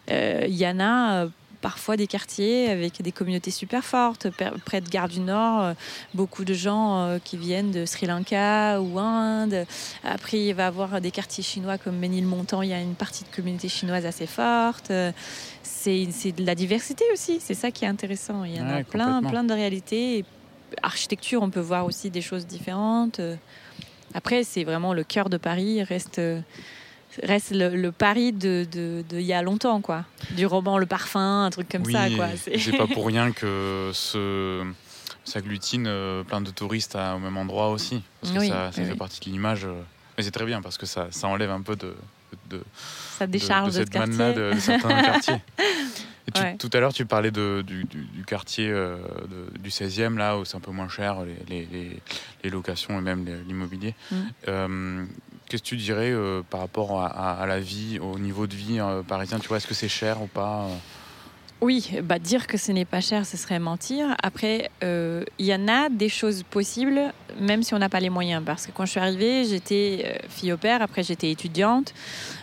Il 0.09 0.55
y 0.55 0.67
en 0.67 0.81
a 0.81 1.29
parfois 1.61 1.97
des 1.97 2.07
quartiers 2.07 2.71
avec 2.71 3.03
des 3.03 3.13
communautés 3.13 3.51
super 3.51 3.85
fortes. 3.85 4.29
Près 4.65 4.81
de 4.81 4.89
Gare 4.89 5.09
du 5.09 5.21
Nord, 5.21 5.63
euh, 5.63 5.75
beaucoup 6.15 6.45
de 6.45 6.55
gens 6.55 7.01
euh, 7.01 7.19
qui 7.23 7.37
viennent 7.37 7.71
de 7.71 7.85
Sri 7.85 8.07
Lanka 8.07 8.81
ou 8.81 8.99
Inde. 8.99 9.67
Après, 10.05 10.41
il 10.41 10.55
va 10.55 10.65
y 10.65 10.67
avoir 10.67 11.01
des 11.01 11.11
quartiers 11.11 11.43
chinois 11.43 11.79
comme 11.79 11.97
Ménilmontant, 11.97 12.63
il 12.63 12.71
y 12.71 12.73
a 12.73 12.81
une 12.81 12.95
partie 12.95 13.25
de 13.25 13.35
communauté 13.35 13.69
chinoise 13.69 14.07
assez 14.07 14.27
forte. 14.27 14.93
C'est 15.63 16.33
de 16.33 16.45
la 16.45 16.55
diversité 16.55 17.05
aussi, 17.13 17.39
c'est 17.41 17.55
ça 17.55 17.71
qui 17.71 17.85
est 17.85 17.89
intéressant. 17.89 18.45
Il 18.45 18.57
y 18.57 18.61
en 18.61 18.69
a 18.69 18.85
plein, 18.85 19.23
plein 19.23 19.45
de 19.45 19.53
réalités. 19.53 20.25
architecture, 20.83 21.43
on 21.43 21.51
peut 21.51 21.61
voir 21.61 21.87
aussi 21.87 22.11
des 22.11 22.21
choses 22.21 22.47
différentes. 22.47 23.21
Après, 24.15 24.45
c'est 24.45 24.65
vraiment 24.65 24.95
le 24.95 25.05
cœur 25.05 25.29
de 25.29 25.37
Paris, 25.37 25.83
reste 25.83 26.21
reste 27.23 27.51
le, 27.53 27.91
pari 27.91 28.33
de, 28.33 28.67
de, 28.71 29.21
y 29.21 29.33
a 29.33 29.43
longtemps, 29.43 29.81
quoi. 29.81 30.05
Du 30.33 30.47
roman 30.47 30.79
Le 30.79 30.87
Parfum, 30.87 31.45
un 31.45 31.51
truc 31.51 31.69
comme 31.69 31.85
ça, 31.85 32.09
quoi. 32.11 32.29
C'est 32.37 32.77
pas 32.77 32.87
pour 32.87 33.07
rien 33.07 33.33
que 33.33 33.91
ce 33.95 34.65
s'agglutine 35.29 35.87
euh, 35.87 36.25
plein 36.25 36.41
de 36.41 36.51
touristes 36.51 36.97
au 36.97 37.19
même 37.19 37.37
endroit 37.37 37.69
aussi. 37.69 38.03
Parce 38.21 38.33
que 38.33 38.47
ça, 38.47 38.73
ça 38.73 38.85
fait 38.85 38.97
partie 38.97 39.21
de 39.21 39.27
l'image. 39.27 39.65
Euh, 39.65 39.83
mais 40.17 40.25
c'est 40.25 40.31
très 40.31 40.47
bien 40.47 40.61
parce 40.61 40.79
que 40.79 40.87
ça, 40.87 41.09
ça 41.11 41.29
enlève 41.29 41.51
un 41.51 41.63
peu 41.63 41.77
de. 41.77 41.95
de 42.51 42.63
ça 43.19 43.27
décharge 43.27 43.69
de, 43.69 43.73
cette 43.73 43.95
manne-là 43.95 44.33
de, 44.33 44.59
certains 44.59 45.03
quartiers. 45.03 45.43
Tout 46.59 46.71
à 46.73 46.81
l'heure, 46.81 46.93
tu 46.93 47.07
parlais 47.07 47.31
de, 47.31 47.63
du, 47.67 47.85
du, 47.85 48.25
quartier 48.27 48.69
euh, 48.69 48.99
du 49.61 49.71
16e, 49.71 50.17
là 50.17 50.37
où 50.37 50.45
c'est 50.45 50.57
un 50.57 50.61
peu 50.61 50.73
moins 50.73 50.89
cher, 50.89 51.19
les, 51.49 51.67
les, 51.67 52.03
les 52.45 52.51
locations 52.51 52.99
et 52.99 53.03
même 53.03 53.25
l'immobilier. 53.47 53.95
Mm. 54.11 55.07
Qu'est-ce 55.49 55.63
que 55.63 55.69
tu 55.69 55.77
dirais 55.77 56.11
euh, 56.11 56.43
par 56.49 56.61
rapport 56.61 57.01
à, 57.01 57.47
la 57.47 57.59
vie, 57.59 57.99
au 57.99 58.19
niveau 58.19 58.47
de 58.47 58.55
vie 58.55 58.79
euh, 58.81 59.03
parisien? 59.03 59.39
Tu 59.39 59.49
vois, 59.49 59.57
est-ce 59.57 59.67
que 59.67 59.75
c'est 59.75 59.89
cher 59.89 60.21
ou 60.21 60.27
pas 60.27 60.65
euh? 60.65 60.75
Oui, 61.61 61.91
bah 62.05 62.21
dire 62.21 62.47
que 62.47 62.57
ce 62.57 62.71
n'est 62.71 62.85
pas 62.85 63.01
cher, 63.01 63.27
ce 63.27 63.37
serait 63.37 63.59
mentir. 63.59 64.15
Après, 64.23 64.71
il 64.81 65.25
y 65.45 65.53
en 65.53 65.67
a 65.67 65.89
des 65.89 66.09
choses 66.09 66.45
possibles, 66.45 67.13
même 67.41 67.65
si 67.65 67.75
on 67.75 67.81
n'a 67.81 67.89
pas 67.89 67.99
les 67.99 68.11
moyens. 68.11 68.45
Parce 68.47 68.65
que 68.65 68.71
quand 68.71 68.85
je 68.85 68.93
suis 68.93 69.01
arrivée, 69.01 69.45
j'étais 69.45 70.21
fille 70.29 70.53
au 70.53 70.57
père, 70.57 70.83
après 70.83 71.03
j'étais 71.03 71.33
étudiante. 71.33 71.95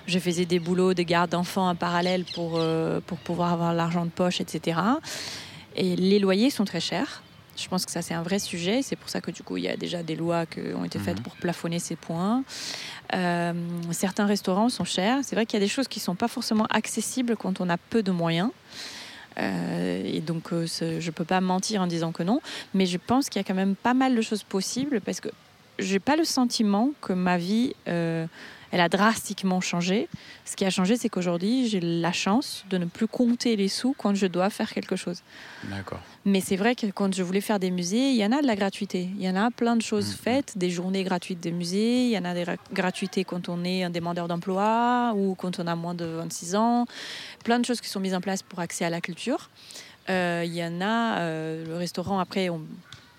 Je 0.06 0.20
faisais 0.20 0.44
des 0.44 0.60
boulots 0.60 0.94
de 0.94 1.04
garde 1.04 1.30
d'enfants 1.30 1.70
en 1.70 1.76
parallèle 1.76 2.26
pour, 2.34 2.62
pour 3.08 3.18
pouvoir 3.20 3.54
avoir 3.54 3.74
l'argent 3.74 4.04
de 4.04 4.12
poche, 4.12 4.42
etc. 4.42 4.82
Et 5.78 5.96
les 5.96 6.20
loyers 6.20 6.50
sont 6.50 6.66
très 6.66 6.82
chers. 6.82 7.24
Je 7.56 7.68
pense 7.68 7.86
que 7.86 7.92
ça, 7.92 8.02
c'est 8.02 8.14
un 8.14 8.24
vrai 8.24 8.40
sujet. 8.40 8.82
C'est 8.82 8.96
pour 8.96 9.10
ça 9.10 9.22
que 9.22 9.32
du 9.32 9.44
coup, 9.44 9.58
il 9.58 9.64
y 9.64 9.70
a 9.70 9.78
déjà 9.78 10.04
des 10.04 10.16
lois 10.16 10.46
qui 10.46 10.60
ont 10.76 10.84
été 10.84 11.00
faites 11.00 11.18
mhm. 11.18 11.24
pour 11.24 11.36
plafonner 11.36 11.80
ces 11.80 11.96
points. 11.96 12.44
Euh, 13.14 13.54
certains 13.92 14.26
restaurants 14.26 14.70
sont 14.70 14.84
chers. 14.84 15.20
C'est 15.24 15.36
vrai 15.36 15.46
qu'il 15.46 15.60
y 15.60 15.64
a 15.64 15.66
des 15.66 15.72
choses 15.72 15.88
qui 15.88 16.00
ne 16.00 16.04
sont 16.04 16.16
pas 16.16 16.28
forcément 16.28 16.66
accessibles 16.70 17.36
quand 17.38 17.62
on 17.62 17.70
a 17.70 17.78
peu 17.78 18.04
de 18.04 18.12
moyens. 18.12 18.50
Euh, 19.38 20.02
et 20.06 20.22
donc, 20.22 20.54
euh, 20.54 20.66
je 20.68 21.06
ne 21.06 21.12
peux 21.12 21.26
pas 21.26 21.42
mentir 21.42 21.82
en 21.82 21.88
disant 21.88 22.12
que 22.12 22.24
non. 22.24 22.42
Mais 22.74 22.86
je 22.86 22.98
pense 22.98 23.30
qu'il 23.30 23.40
y 23.40 23.46
a 23.46 23.48
quand 23.48 23.56
même 23.56 23.76
pas 23.76 23.94
mal 23.94 24.16
de 24.16 24.22
choses 24.22 24.44
possibles 24.44 25.02
parce 25.02 25.20
que 25.20 25.30
je 25.80 25.94
n'ai 25.94 26.00
pas 26.00 26.16
le 26.16 26.24
sentiment 26.24 26.92
que 27.02 27.14
ma 27.14 27.38
vie 27.38 27.74
elle 28.72 28.82
a 28.82 28.90
drastiquement 28.90 29.62
changé. 29.62 30.08
Ce 30.46 30.56
qui 30.56 30.66
a 30.66 30.70
changé, 30.70 30.98
c'est 30.98 31.10
qu'aujourd'hui, 31.10 31.68
j'ai 31.68 31.80
la 31.80 32.12
chance 32.12 32.66
de 32.70 32.78
ne 32.78 32.86
plus 32.86 33.08
compter 33.08 33.56
les 33.56 33.68
sous 33.68 33.96
quand 33.98 34.16
je 34.16 34.28
dois 34.28 34.50
faire 34.50 34.72
quelque 34.72 34.96
chose. 34.96 35.22
D'accord. 35.66 36.00
Mais 36.26 36.42
c'est 36.42 36.56
vrai 36.56 36.76
que 36.76 36.88
quand 36.88 37.14
je 37.14 37.24
voulais 37.24 37.42
faire 37.42 37.60
des 37.60 37.72
musées, 37.72 38.10
il 38.10 38.16
y 38.16 38.26
en 38.26 38.32
a 38.32 38.42
de 38.42 38.48
la 38.48 38.56
gratuité. 38.56 39.10
Il 39.18 39.24
y 39.24 39.30
en 39.30 39.36
a 39.36 39.52
plein 39.52 39.76
de 39.76 39.82
choses 39.82 40.12
mm-hmm. 40.12 40.18
faites, 40.18 40.58
des 40.58 40.70
journées 40.70 41.04
gratuites 41.04 41.40
des 41.40 41.52
musées, 41.52 42.06
il 42.06 42.12
y 42.12 42.18
en 42.18 42.26
a 42.26 42.34
des 42.34 42.46
gratuités 42.74 43.24
quand 43.24 43.50
on 43.50 43.64
est 43.64 43.84
un 43.84 43.90
demandeur 43.90 44.28
d'emploi 44.28 45.14
ou 45.16 45.36
quand 45.36 45.60
on 45.60 45.68
a 45.68 45.76
moins 45.76 45.94
de 45.94 46.06
26 46.06 46.56
ans. 46.56 46.86
Plein 47.44 47.60
de 47.60 47.66
choses 47.66 47.82
qui 47.82 47.90
sont 47.90 48.00
mises 48.00 48.16
en 48.16 48.22
place 48.22 48.42
pour 48.42 48.60
accès 48.60 48.86
à 48.86 48.90
la 48.90 49.02
culture. 49.02 49.50
Euh, 50.10 50.44
il 50.46 50.54
y 50.54 50.64
en 50.64 50.82
a, 50.82 51.20
euh, 51.20 51.66
le 51.66 51.78
restaurant, 51.78 52.20
après, 52.20 52.50
on, 52.50 52.62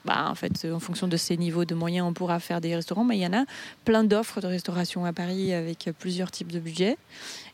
bah, 0.06 0.28
en 0.28 0.34
fait, 0.34 0.66
en 0.72 0.80
fonction 0.80 1.08
de 1.08 1.16
ces 1.16 1.36
niveaux 1.36 1.64
de 1.64 1.74
moyens, 1.74 2.06
on 2.06 2.12
pourra 2.12 2.40
faire 2.40 2.60
des 2.60 2.74
restaurants. 2.74 3.04
Mais 3.04 3.18
il 3.18 3.22
y 3.22 3.26
en 3.26 3.32
a 3.32 3.44
plein 3.84 4.04
d'offres 4.04 4.40
de 4.40 4.46
restauration 4.46 5.04
à 5.04 5.12
Paris 5.12 5.52
avec 5.52 5.90
plusieurs 5.98 6.30
types 6.30 6.52
de 6.52 6.60
budgets. 6.60 6.96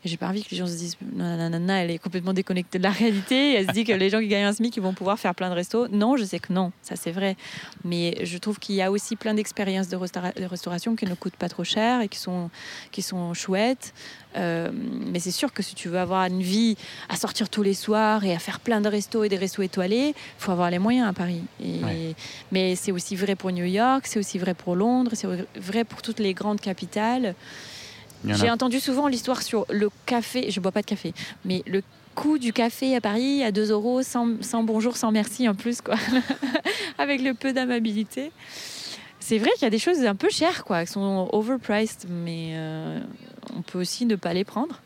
Et 0.05 0.09
j'ai 0.09 0.17
pas 0.17 0.27
envie 0.27 0.43
que 0.43 0.51
les 0.51 0.57
gens 0.57 0.67
se 0.67 0.75
disent 0.75 0.97
nanana, 1.13 1.83
elle 1.83 1.91
est 1.91 1.97
complètement 1.97 2.33
déconnectée 2.33 2.77
de 2.77 2.83
la 2.83 2.91
réalité. 2.91 3.53
Elle 3.55 3.67
se 3.67 3.71
dit 3.71 3.85
que 3.85 3.93
les 3.93 4.09
gens 4.09 4.19
qui 4.19 4.27
gagnent 4.27 4.45
un 4.45 4.53
SMIC, 4.53 4.75
ils 4.75 4.83
vont 4.83 4.93
pouvoir 4.93 5.17
faire 5.17 5.33
plein 5.33 5.49
de 5.49 5.55
restos. 5.55 5.87
Non, 5.87 6.17
je 6.17 6.25
sais 6.25 6.39
que 6.39 6.51
non, 6.51 6.71
ça 6.81 6.95
c'est 6.95 7.11
vrai. 7.11 7.37
Mais 7.85 8.25
je 8.25 8.37
trouve 8.37 8.59
qu'il 8.59 8.75
y 8.75 8.81
a 8.81 8.91
aussi 8.91 9.15
plein 9.15 9.33
d'expériences 9.33 9.87
de, 9.87 9.95
restauration 9.95 10.95
qui 10.95 11.05
ne 11.05 11.15
coûtent 11.15 11.37
pas 11.37 11.49
trop 11.49 11.63
cher 11.63 12.01
et 12.01 12.09
qui 12.09 12.19
sont, 12.19 12.49
qui 12.91 13.01
sont 13.01 13.33
chouettes. 13.33 13.93
Euh, 14.35 14.69
mais 14.73 15.19
c'est 15.19 15.31
sûr 15.31 15.53
que 15.53 15.61
si 15.61 15.75
tu 15.75 15.89
veux 15.89 15.99
avoir 15.99 16.25
une 16.25 16.41
vie 16.41 16.75
à 17.09 17.15
sortir 17.15 17.49
tous 17.49 17.63
les 17.63 17.73
soirs 17.73 18.23
et 18.23 18.33
à 18.33 18.39
faire 18.39 18.59
plein 18.59 18.81
de 18.81 18.89
restos 18.89 19.23
et 19.23 19.29
des 19.29 19.37
restos 19.37 19.61
étoilés, 19.61 20.09
il 20.09 20.13
faut 20.37 20.51
avoir 20.51 20.69
les 20.69 20.79
moyens 20.79 21.07
à 21.07 21.13
Paris. 21.13 21.41
Et, 21.63 22.15
Mais 22.51 22.75
c'est 22.75 22.91
aussi 22.91 23.15
vrai 23.15 23.35
pour 23.35 23.51
New 23.51 23.65
York, 23.65 24.05
c'est 24.07 24.19
aussi 24.19 24.37
vrai 24.37 24.53
pour 24.53 24.75
Londres, 24.75 25.11
c'est 25.13 25.27
vrai 25.55 25.83
pour 25.83 26.01
toutes 26.01 26.19
les 26.19 26.33
grandes 26.33 26.61
capitales. 26.61 27.35
J'ai 28.25 28.49
entendu 28.49 28.79
souvent 28.79 29.07
l'histoire 29.07 29.41
sur 29.41 29.65
le 29.69 29.89
café, 30.05 30.49
je 30.49 30.59
bois 30.59 30.71
pas 30.71 30.81
de 30.81 30.85
café, 30.85 31.13
mais 31.43 31.61
le 31.67 31.83
coût 32.15 32.37
du 32.37 32.53
café 32.53 32.95
à 32.95 33.01
Paris 33.01 33.43
à 33.43 33.51
2 33.51 33.71
euros, 33.71 34.01
sans, 34.01 34.27
bonjour, 34.63 34.95
sans 34.95 35.11
merci 35.11 35.49
en 35.49 35.55
plus, 35.55 35.81
quoi, 35.81 35.95
avec 36.97 37.21
le 37.21 37.33
peu 37.33 37.53
d'amabilité. 37.53 38.31
C'est 39.19 39.37
vrai 39.37 39.51
qu'il 39.53 39.63
y 39.63 39.65
a 39.65 39.69
des 39.69 39.79
choses 39.79 40.05
un 40.05 40.15
peu 40.15 40.29
chères, 40.29 40.63
quoi, 40.63 40.85
qui 40.85 40.91
sont 40.91 41.29
overpriced, 41.31 42.07
mais 42.09 42.51
euh, 42.53 42.99
on 43.55 43.61
peut 43.61 43.79
aussi 43.79 44.05
ne 44.05 44.15
pas 44.15 44.33
les 44.33 44.43
prendre. 44.43 44.79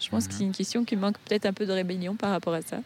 Je 0.00 0.08
pense 0.08 0.26
que 0.26 0.34
c'est 0.34 0.44
une 0.44 0.52
question 0.52 0.84
qui 0.84 0.96
manque 0.96 1.18
peut-être 1.26 1.46
un 1.46 1.52
peu 1.52 1.66
de 1.66 1.72
rébellion 1.72 2.16
par 2.16 2.30
rapport 2.30 2.54
à 2.54 2.62
ça. 2.62 2.78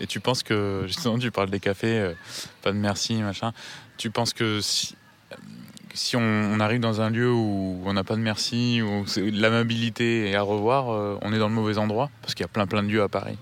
Et 0.00 0.06
tu 0.06 0.20
penses 0.20 0.42
que, 0.42 0.84
justement, 0.86 1.18
tu 1.18 1.30
parles 1.30 1.50
des 1.50 1.60
cafés, 1.60 1.98
euh, 1.98 2.14
pas 2.62 2.72
de 2.72 2.78
merci, 2.78 3.14
machin. 3.16 3.52
Tu 3.96 4.10
penses 4.10 4.32
que 4.32 4.60
si, 4.60 4.94
si 5.94 6.16
on, 6.16 6.60
arrive 6.60 6.80
dans 6.80 7.00
un 7.00 7.10
lieu 7.10 7.32
où 7.32 7.80
on 7.84 7.92
n'a 7.92 8.04
pas 8.04 8.14
de 8.14 8.20
merci, 8.20 8.82
où 8.82 9.04
l'amabilité 9.16 10.30
est 10.30 10.34
à 10.34 10.42
revoir, 10.42 10.90
euh, 10.90 11.18
on 11.22 11.32
est 11.32 11.38
dans 11.38 11.48
le 11.48 11.54
mauvais 11.54 11.78
endroit? 11.78 12.10
Parce 12.22 12.34
qu'il 12.34 12.44
y 12.44 12.46
a 12.46 12.48
plein 12.48 12.66
plein 12.66 12.82
de 12.82 12.88
lieux 12.88 13.02
à 13.02 13.08
Paris. 13.08 13.36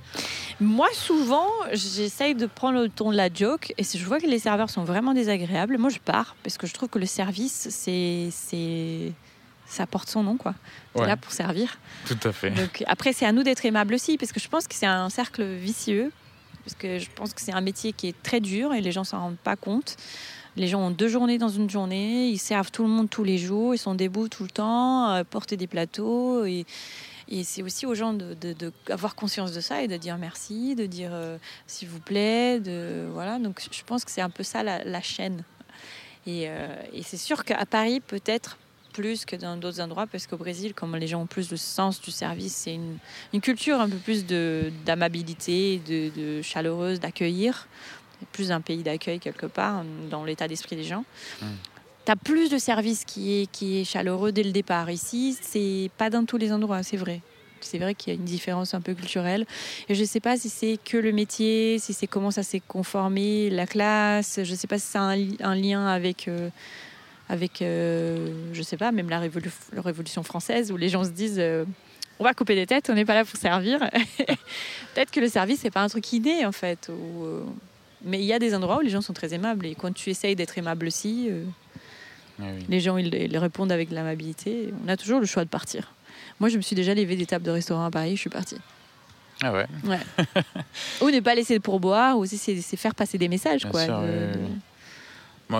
Moi, 0.61 0.89
souvent, 0.93 1.49
j'essaye 1.73 2.35
de 2.35 2.47
prendre 2.47 2.81
le 2.81 2.89
ton 2.89 3.11
de 3.11 3.17
la 3.17 3.33
joke. 3.33 3.75
Et 3.79 3.85
si 3.85 3.99
je 3.99 4.07
vois 4.07 4.21
que 4.21 4.27
les 4.27 4.39
serveurs 4.39 4.71
sont 4.71 4.85
vraiment 4.85 5.13
désagréables, 5.13 5.77
moi, 5.77 5.91
je 5.91 5.99
pars. 5.99 6.37
Parce 6.43 6.57
que 6.57 6.67
je 6.67 6.75
trouve 6.75 6.89
que 6.89 6.99
le 6.99 7.07
service, 7.07 7.69
c'est. 7.71 9.13
Ça 9.73 9.87
porte 9.87 10.11
son 10.11 10.23
nom, 10.23 10.37
quoi. 10.37 10.55
C'est 10.95 11.07
là 11.07 11.17
pour 11.17 11.33
servir. 11.33 11.79
Tout 12.07 12.19
à 12.25 12.33
fait. 12.33 12.51
Donc, 12.51 12.85
après, 12.87 13.15
c'est 13.15 13.25
à 13.25 13.33
nous 13.33 13.43
d'être 13.43 13.65
aimables 13.65 13.95
aussi. 13.95 14.19
Parce 14.19 14.31
que 14.31 14.39
je 14.39 14.49
pense 14.49 14.69
que 14.69 14.75
c'est 14.75 14.85
un 14.85 15.09
cercle 15.09 15.43
vicieux. 15.43 16.13
Parce 16.63 16.75
que 16.75 16.99
je 16.99 17.09
pense 17.15 17.33
que 17.33 17.41
c'est 17.41 17.55
un 17.55 17.63
métier 17.63 17.95
qui 17.95 18.09
est 18.09 18.23
très 18.23 18.41
dur 18.41 18.75
et 18.75 18.83
les 18.83 18.93
gens 18.93 19.03
s'en 19.03 19.21
rendent 19.21 19.39
pas 19.39 19.57
compte. 19.57 19.97
Les 20.57 20.69
gens 20.69 20.81
ont 20.81 20.91
deux 20.91 21.09
journées 21.09 21.39
dans 21.39 21.49
une 21.49 21.71
journée, 21.71 22.29
ils 22.29 22.39
servent 22.39 22.71
tout 22.71 22.83
le 22.83 22.91
monde 22.91 23.09
tous 23.09 23.25
les 23.25 23.39
jours, 23.39 23.75
ils 23.75 23.79
sont 23.79 23.95
debout 23.95 24.29
tout 24.29 24.43
le 24.43 24.51
temps, 24.51 25.11
euh, 25.11 25.25
porter 25.25 25.57
des 25.57 25.67
plateaux. 25.67 26.45
Et, 26.45 26.67
c'est 27.45 27.63
aussi 27.63 27.87
aux 27.87 27.95
gens 27.95 28.13
d'avoir 28.13 29.15
de, 29.15 29.17
conscience 29.19 29.53
de 29.53 29.63
ça 29.63 29.83
et 29.83 29.89
de 29.89 29.97
dire 29.97 30.19
merci, 30.19 30.75
de 30.75 30.85
dire 30.85 31.13
euh, 31.15 31.39
s'il 31.67 31.89
vous 31.89 32.01
plaît. 32.01 32.61
De, 32.61 33.09
voilà. 33.11 33.39
Donc 33.39 33.63
je 33.71 33.83
pense 33.85 34.05
que 34.05 34.11
c'est 34.11 34.21
un 34.21 34.29
peu 34.29 34.43
ça 34.43 34.63
la, 34.63 35.01
chaîne. 35.01 35.43
Euh, 36.29 36.83
et, 36.93 37.03
c'est 37.03 37.17
sûr 37.17 37.47
qu'à 37.47 37.65
Paris, 37.65 38.01
peut-être 38.01 38.59
plus 38.93 39.25
que 39.25 39.37
dans 39.37 39.57
d'autres 39.57 39.81
endroits, 39.81 40.07
parce 40.07 40.27
qu'au 40.27 40.37
Brésil, 40.37 40.75
comme 40.75 40.95
les 40.97 41.07
gens 41.07 41.23
ont 41.23 41.27
plus 41.27 41.51
le 41.51 41.57
sens 41.57 42.01
du 42.01 42.11
service, 42.11 42.55
c'est 42.55 42.75
une, 42.75 42.99
une, 43.33 43.41
culture 43.41 43.81
un 43.81 43.89
peu 43.89 43.97
plus 43.97 44.25
d'amabilité, 44.85 45.81
de, 45.87 46.11
de, 46.15 46.43
chaleureuse, 46.43 47.01
d'accueillir 47.01 47.67
plus 48.31 48.53
un 48.53 48.61
pays 48.61 48.83
d'accueil 48.83 49.19
quelque 49.19 49.47
part 49.47 49.83
dans 50.11 50.25
l'état 50.25 50.47
d'esprit 50.47 50.77
des 50.77 50.85
gens. 50.85 51.05
Hmm. 51.41 51.47
Tu 52.05 52.13
as 52.13 52.17
plus 52.17 52.51
de 52.51 52.59
services 52.59 53.05
qui 53.05 53.43
est, 53.43 53.47
qui 53.51 53.81
est 53.81 53.85
chaleureux 53.85 54.33
dès 54.33 54.43
le 54.43 54.53
départ. 54.53 54.91
Ici, 54.91 55.37
c'est 55.41 55.91
pas 55.99 56.11
dans 56.11 56.25
tous 56.25 56.37
les 56.37 56.53
endroits, 56.53 56.83
c'est 56.83 56.97
vrai. 56.97 57.21
C'est 57.61 57.79
vrai 57.79 57.95
qu'il 57.95 58.13
y 58.13 58.17
a 58.17 58.19
une 58.19 58.25
différence 58.25 58.75
un 58.75 58.81
peu 58.81 58.93
culturelle. 58.93 59.47
Et 59.89 59.95
je 59.95 60.01
ne 60.01 60.07
sais 60.07 60.19
pas 60.19 60.37
si 60.37 60.49
c'est 60.49 60.79
que 60.85 60.97
le 60.97 61.13
métier, 61.13 61.79
si 61.79 61.93
c'est 61.93 62.09
comment 62.09 62.33
ça 62.33 62.43
s'est 62.43 62.63
conformé, 62.67 63.51
la 63.51 63.67
classe. 63.67 64.41
Je 64.43 64.51
ne 64.51 64.57
sais 64.57 64.67
pas 64.67 64.79
si 64.79 64.87
ça 64.87 65.03
a 65.03 65.15
un, 65.15 65.55
lien 65.55 65.87
avec, 65.87 66.27
euh, 66.27 66.51
avec 67.33 67.63
euh, 67.63 68.29
je 68.53 68.63
sais 68.63 68.77
pas, 68.77 68.93
même 68.93 69.09
la, 69.09 69.19
Révolution 69.19 70.23
française, 70.23 70.71
où 70.71 70.77
les 70.77 70.91
gens 70.91 71.03
se 71.03 71.11
disent 71.11 71.39
euh, 71.39 71.65
on 72.19 72.25
va 72.25 72.35
couper 72.35 72.55
des 72.55 72.67
têtes, 72.67 72.91
on 72.91 72.95
n'est 72.95 73.07
pas 73.07 73.15
là 73.15 73.25
pour 73.25 73.39
servir. 73.39 73.79
Peut-être 74.95 75.11
que 75.11 75.19
le 75.19 75.29
service, 75.29 75.61
c'est 75.61 75.71
pas 75.71 75.81
un 75.81 75.89
truc 75.89 76.13
inné, 76.13 76.45
en 76.45 76.53
fait. 76.53 76.91
Ou, 76.93 77.25
mais 78.05 78.19
il 78.19 78.27
y 78.27 78.35
a 78.35 78.39
des 78.39 78.55
endroits 78.55 78.77
où 78.77 78.81
les 78.81 78.91
gens 78.91 79.01
sont 79.01 79.15
très 79.15 79.33
aimables. 79.33 79.65
Et 79.65 79.75
quand 79.75 79.95
tu 79.95 80.11
essayes 80.11 80.37
d'être 80.37 80.59
aimable 80.59 80.87
aussi, 80.87 81.29
euh, 81.31 81.45
ah 82.39 82.45
les 82.69 82.81
gens 82.81 82.99
ils, 82.99 83.39
répondent 83.39 83.73
avec 83.73 83.89
de 83.89 83.95
l'amabilité. 83.95 84.69
On 84.85 84.89
a 84.89 84.99
toujours 84.99 85.19
le 85.19 85.27
choix 85.27 85.45
de 85.45 85.51
partir. 85.51 85.95
Moi, 86.39 86.51
je 86.51 86.59
me 86.59 86.63
suis 86.63 86.77
déjà 86.77 86.95
levé 86.95 87.17
des 87.17 87.27
tables 87.27 87.47
de 87.47 87.51
restaurant 87.51 87.87
à 87.87 87.91
Paris, 87.91 88.17
je 88.17 88.21
suis 88.21 88.31
partie. 88.31 88.59
Ah 89.43 89.55
ouais, 89.55 89.67
ouais. 89.85 89.99
Ou 91.01 91.11
ne 91.11 91.21
pas 91.21 91.35
laisser 91.35 91.61
pour 91.61 91.81
boire, 91.81 92.19
ou 92.19 92.21
aussi 92.21 92.37
c'est 92.37 92.77
faire 92.77 92.95
passer 92.95 93.17
des 93.17 93.29
messages. 93.29 93.65
quoi, 93.65 93.87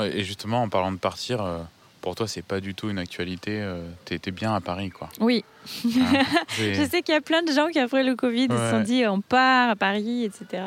et 0.03 0.25
justement, 0.25 0.63
en 0.63 0.69
parlant 0.69 0.93
de 0.93 0.99
partir, 0.99 1.43
euh, 1.43 1.59
pour 2.01 2.15
toi, 2.15 2.27
c'est 2.27 2.43
pas 2.43 2.61
du 2.61 2.75
tout 2.75 2.91
une 2.91 2.99
actualité. 2.99 3.61
Euh, 3.61 3.87
tu 4.05 4.15
étais 4.15 4.31
bien 4.31 4.55
à 4.55 4.61
Paris, 4.61 4.91
quoi. 4.91 5.09
Oui. 5.21 5.45
Hein, 5.87 6.25
je 6.59 6.85
sais 6.91 7.03
qu'il 7.03 7.15
y 7.15 7.17
a 7.17 7.21
plein 7.21 7.43
de 7.43 7.53
gens 7.53 7.69
qui, 7.69 7.79
après 7.79 8.03
le 8.03 8.17
Covid, 8.17 8.49
se 8.49 8.71
sont 8.71 8.81
dit 8.81 9.07
on 9.07 9.21
part 9.21 9.71
à 9.71 9.77
Paris, 9.77 10.25
etc. 10.25 10.63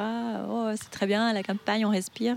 Oh, 0.50 0.70
c'est 0.72 0.90
très 0.90 1.06
bien, 1.06 1.34
la 1.34 1.44
campagne, 1.44 1.86
on 1.86 1.90
respire. 1.90 2.36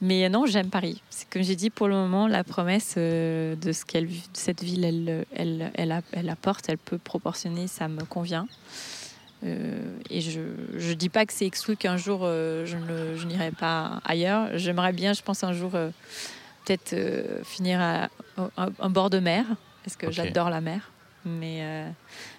Mais 0.00 0.28
non, 0.28 0.46
j'aime 0.46 0.68
Paris. 0.68 1.02
C'est 1.10 1.28
comme 1.28 1.42
j'ai 1.42 1.56
dit, 1.56 1.70
pour 1.70 1.88
le 1.88 1.94
moment, 1.94 2.26
la 2.26 2.44
promesse 2.44 2.94
euh, 2.96 3.56
de 3.56 3.72
ce 3.72 3.84
qu'elle, 3.84 4.08
cette 4.32 4.62
ville, 4.62 4.84
elle, 4.84 5.26
elle, 5.34 5.70
elle, 5.74 6.02
elle, 6.12 6.28
apporte, 6.28 6.68
elle 6.68 6.78
peut 6.78 6.98
proportionner, 6.98 7.66
ça 7.66 7.88
me 7.88 8.04
convient. 8.04 8.46
Euh, 9.44 9.98
et 10.08 10.20
je 10.20 10.40
ne 10.40 10.94
dis 10.94 11.08
pas 11.08 11.26
que 11.26 11.32
c'est 11.32 11.46
exclu 11.46 11.76
qu'un 11.76 11.96
jour 11.96 12.20
euh, 12.22 12.64
je, 12.64 12.76
ne, 12.76 13.24
n'irai 13.24 13.50
pas 13.50 14.00
ailleurs. 14.04 14.48
J'aimerais 14.54 14.92
bien, 14.92 15.12
je 15.12 15.22
pense, 15.22 15.44
un 15.44 15.52
jour 15.52 15.72
peut-être 16.64 16.96
finir 17.44 17.80
à, 17.80 18.08
un 18.56 18.90
bord 18.90 19.10
de 19.10 19.18
mer, 19.18 19.44
parce 19.84 19.96
que 19.96 20.10
j'adore 20.10 20.50
la 20.50 20.60
mer. 20.60 20.90
Mais, 21.24 21.84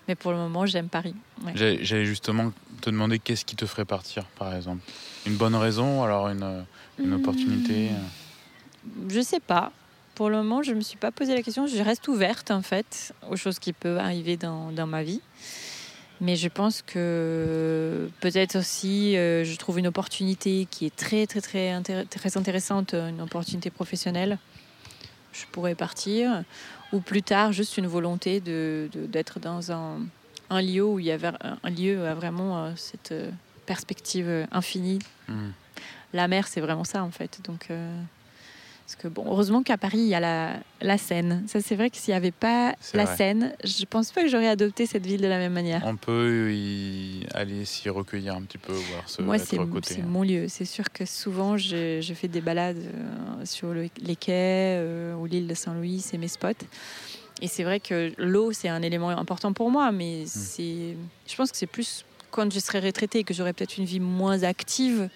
mais 0.08 0.16
pour 0.16 0.32
le 0.32 0.38
moment, 0.38 0.66
j'aime 0.66 0.88
Paris. 0.88 1.16
J'allais 1.56 2.06
justement 2.06 2.52
te 2.82 2.90
demander 2.90 3.20
qu'est-ce 3.20 3.46
qui 3.46 3.56
te 3.56 3.66
ferait 3.66 3.86
partir, 3.86 4.24
par 4.38 4.56
exemple. 4.56 4.82
Une 5.26 5.36
bonne 5.36 5.56
raison, 5.56 6.04
alors 6.04 6.30
une 6.30 6.66
une 7.00 7.14
opportunité 7.14 7.90
hmm. 7.90 9.10
Je 9.10 9.22
sais 9.22 9.40
pas. 9.40 9.72
Pour 10.16 10.30
le 10.30 10.38
moment, 10.38 10.64
je 10.64 10.72
ne 10.72 10.78
me 10.78 10.82
suis 10.82 10.98
pas 10.98 11.12
posé 11.12 11.36
la 11.36 11.42
question. 11.42 11.68
Je 11.68 11.82
reste 11.82 12.08
ouverte, 12.08 12.52
en 12.52 12.62
fait, 12.62 13.14
aux 13.30 13.36
choses 13.36 13.60
qui 13.60 13.74
peuvent 13.74 13.98
arriver 13.98 14.38
dans, 14.38 14.72
dans 14.72 14.88
ma 14.88 15.04
vie. 15.04 15.22
Mais 16.20 16.36
je 16.36 16.48
pense 16.48 16.82
que 16.82 18.10
peut-être 18.22 18.58
aussi, 18.58 19.16
euh, 19.16 19.44
je 19.44 19.56
trouve 19.58 19.80
une 19.80 19.88
opportunité 19.88 20.68
qui 20.70 20.86
est 20.86 20.96
très, 20.96 21.28
très, 21.28 21.42
très, 21.42 21.82
très 22.10 22.38
intéressante, 22.38 22.94
une 22.94 23.22
opportunité 23.22 23.70
professionnelle. 23.70 24.40
Je 25.34 25.46
pourrais 25.52 25.76
partir. 25.76 26.44
Ou 26.94 27.00
plus 27.02 27.22
tard, 27.22 27.52
juste 27.52 27.78
une 27.78 27.88
volonté 27.88 28.40
d'être 28.40 28.92
de, 28.92 29.06
d'être 29.06 29.40
dans 29.40 29.72
un, 29.72 30.00
un, 30.50 30.62
lieu 30.62 30.84
où 30.84 31.00
il 31.00 31.06
y 31.06 31.12
a 31.12 31.18
un 31.64 31.70
lieu 31.70 32.08
a 32.08 32.16
vraiment 32.16 32.66
euh, 32.66 32.72
cette 32.76 33.12
euh, 33.12 33.30
perspective 33.66 34.48
infinie. 34.52 35.00
Hmm 35.28 35.50
la 36.14 36.28
mer, 36.28 36.48
c'est 36.48 36.62
vraiment 36.62 36.84
ça 36.84 37.04
en 37.04 37.12
fait. 37.12 37.40
Donc, 37.44 37.68
euh, 37.70 38.02
parce 38.88 38.95
que 38.95 39.10
bon, 39.10 39.26
heureusement 39.28 39.63
qu'à 39.63 39.78
Paris, 39.78 39.97
il 39.97 40.08
y 40.08 40.15
a 40.15 40.21
la, 40.21 40.54
la 40.80 40.97
Seine. 40.97 41.43
Ça, 41.45 41.60
c'est 41.60 41.76
vrai 41.76 41.89
que 41.89 41.97
s'il 41.97 42.13
n'y 42.13 42.15
avait 42.15 42.32
pas 42.32 42.73
la 42.93 43.06
Seine, 43.06 43.54
je 43.65 43.84
pense 43.84 44.13
pas 44.13 44.21
que 44.21 44.30
j'aurais 44.30 44.47
adopté 44.47 44.86
cette 44.86 45.06
ville 45.06 45.19
de 45.19 45.28
la 45.28 45.39
même 45.39 45.52
manière. 45.52 45.82
On 45.84 45.97
peut 45.97 46.54
y 46.54 47.28
aller 47.34 47.65
s'y 47.65 47.89
recueillir 47.89 48.34
un 48.34 48.43
petit 48.43 48.58
peu, 48.58 48.71
voir 48.71 49.04
ce 49.10 49.21
Moi, 49.21 49.39
c'est 49.39 49.58
mon 50.04 50.23
lieu. 50.23 50.45
C'est 50.47 50.63
sûr 50.63 50.89
que 50.89 51.04
souvent, 51.04 51.58
je, 51.58 52.00
je 52.00 52.13
fais 52.13 52.30
des 52.30 52.39
balades 52.39 52.78
euh, 52.78 53.43
sur 53.43 53.73
les 53.73 54.15
quais 54.15 54.78
euh, 54.80 55.15
ou 55.15 55.26
l'île 55.26 55.47
de 55.47 55.54
Saint-Louis, 55.54 56.00
c'est 56.00 56.17
mes 56.17 56.30
spots. 56.30 56.63
Et 57.41 57.50
c'est 57.50 57.65
vrai 57.65 57.82
que 57.82 58.13
l'eau, 58.17 58.54
c'est 58.54 58.69
un 58.69 58.82
élément 58.82 59.10
important 59.10 59.52
pour 59.52 59.69
moi, 59.69 59.91
mais 59.91 60.23
hmm. 60.23 60.28
c'est, 60.28 60.95
je 61.28 61.36
pense 61.36 61.52
que 61.52 61.58
c'est 61.58 61.67
plus 61.67 62.06
quand 62.32 62.54
je 62.54 62.60
serai 62.60 62.80
retraitée 62.80 63.19
et 63.19 63.23
que 63.26 63.34
j'aurai 63.34 63.52
peut-être 63.52 63.78
une 63.78 63.86
vie 63.86 64.00
moins 64.00 64.43
active 64.43 65.10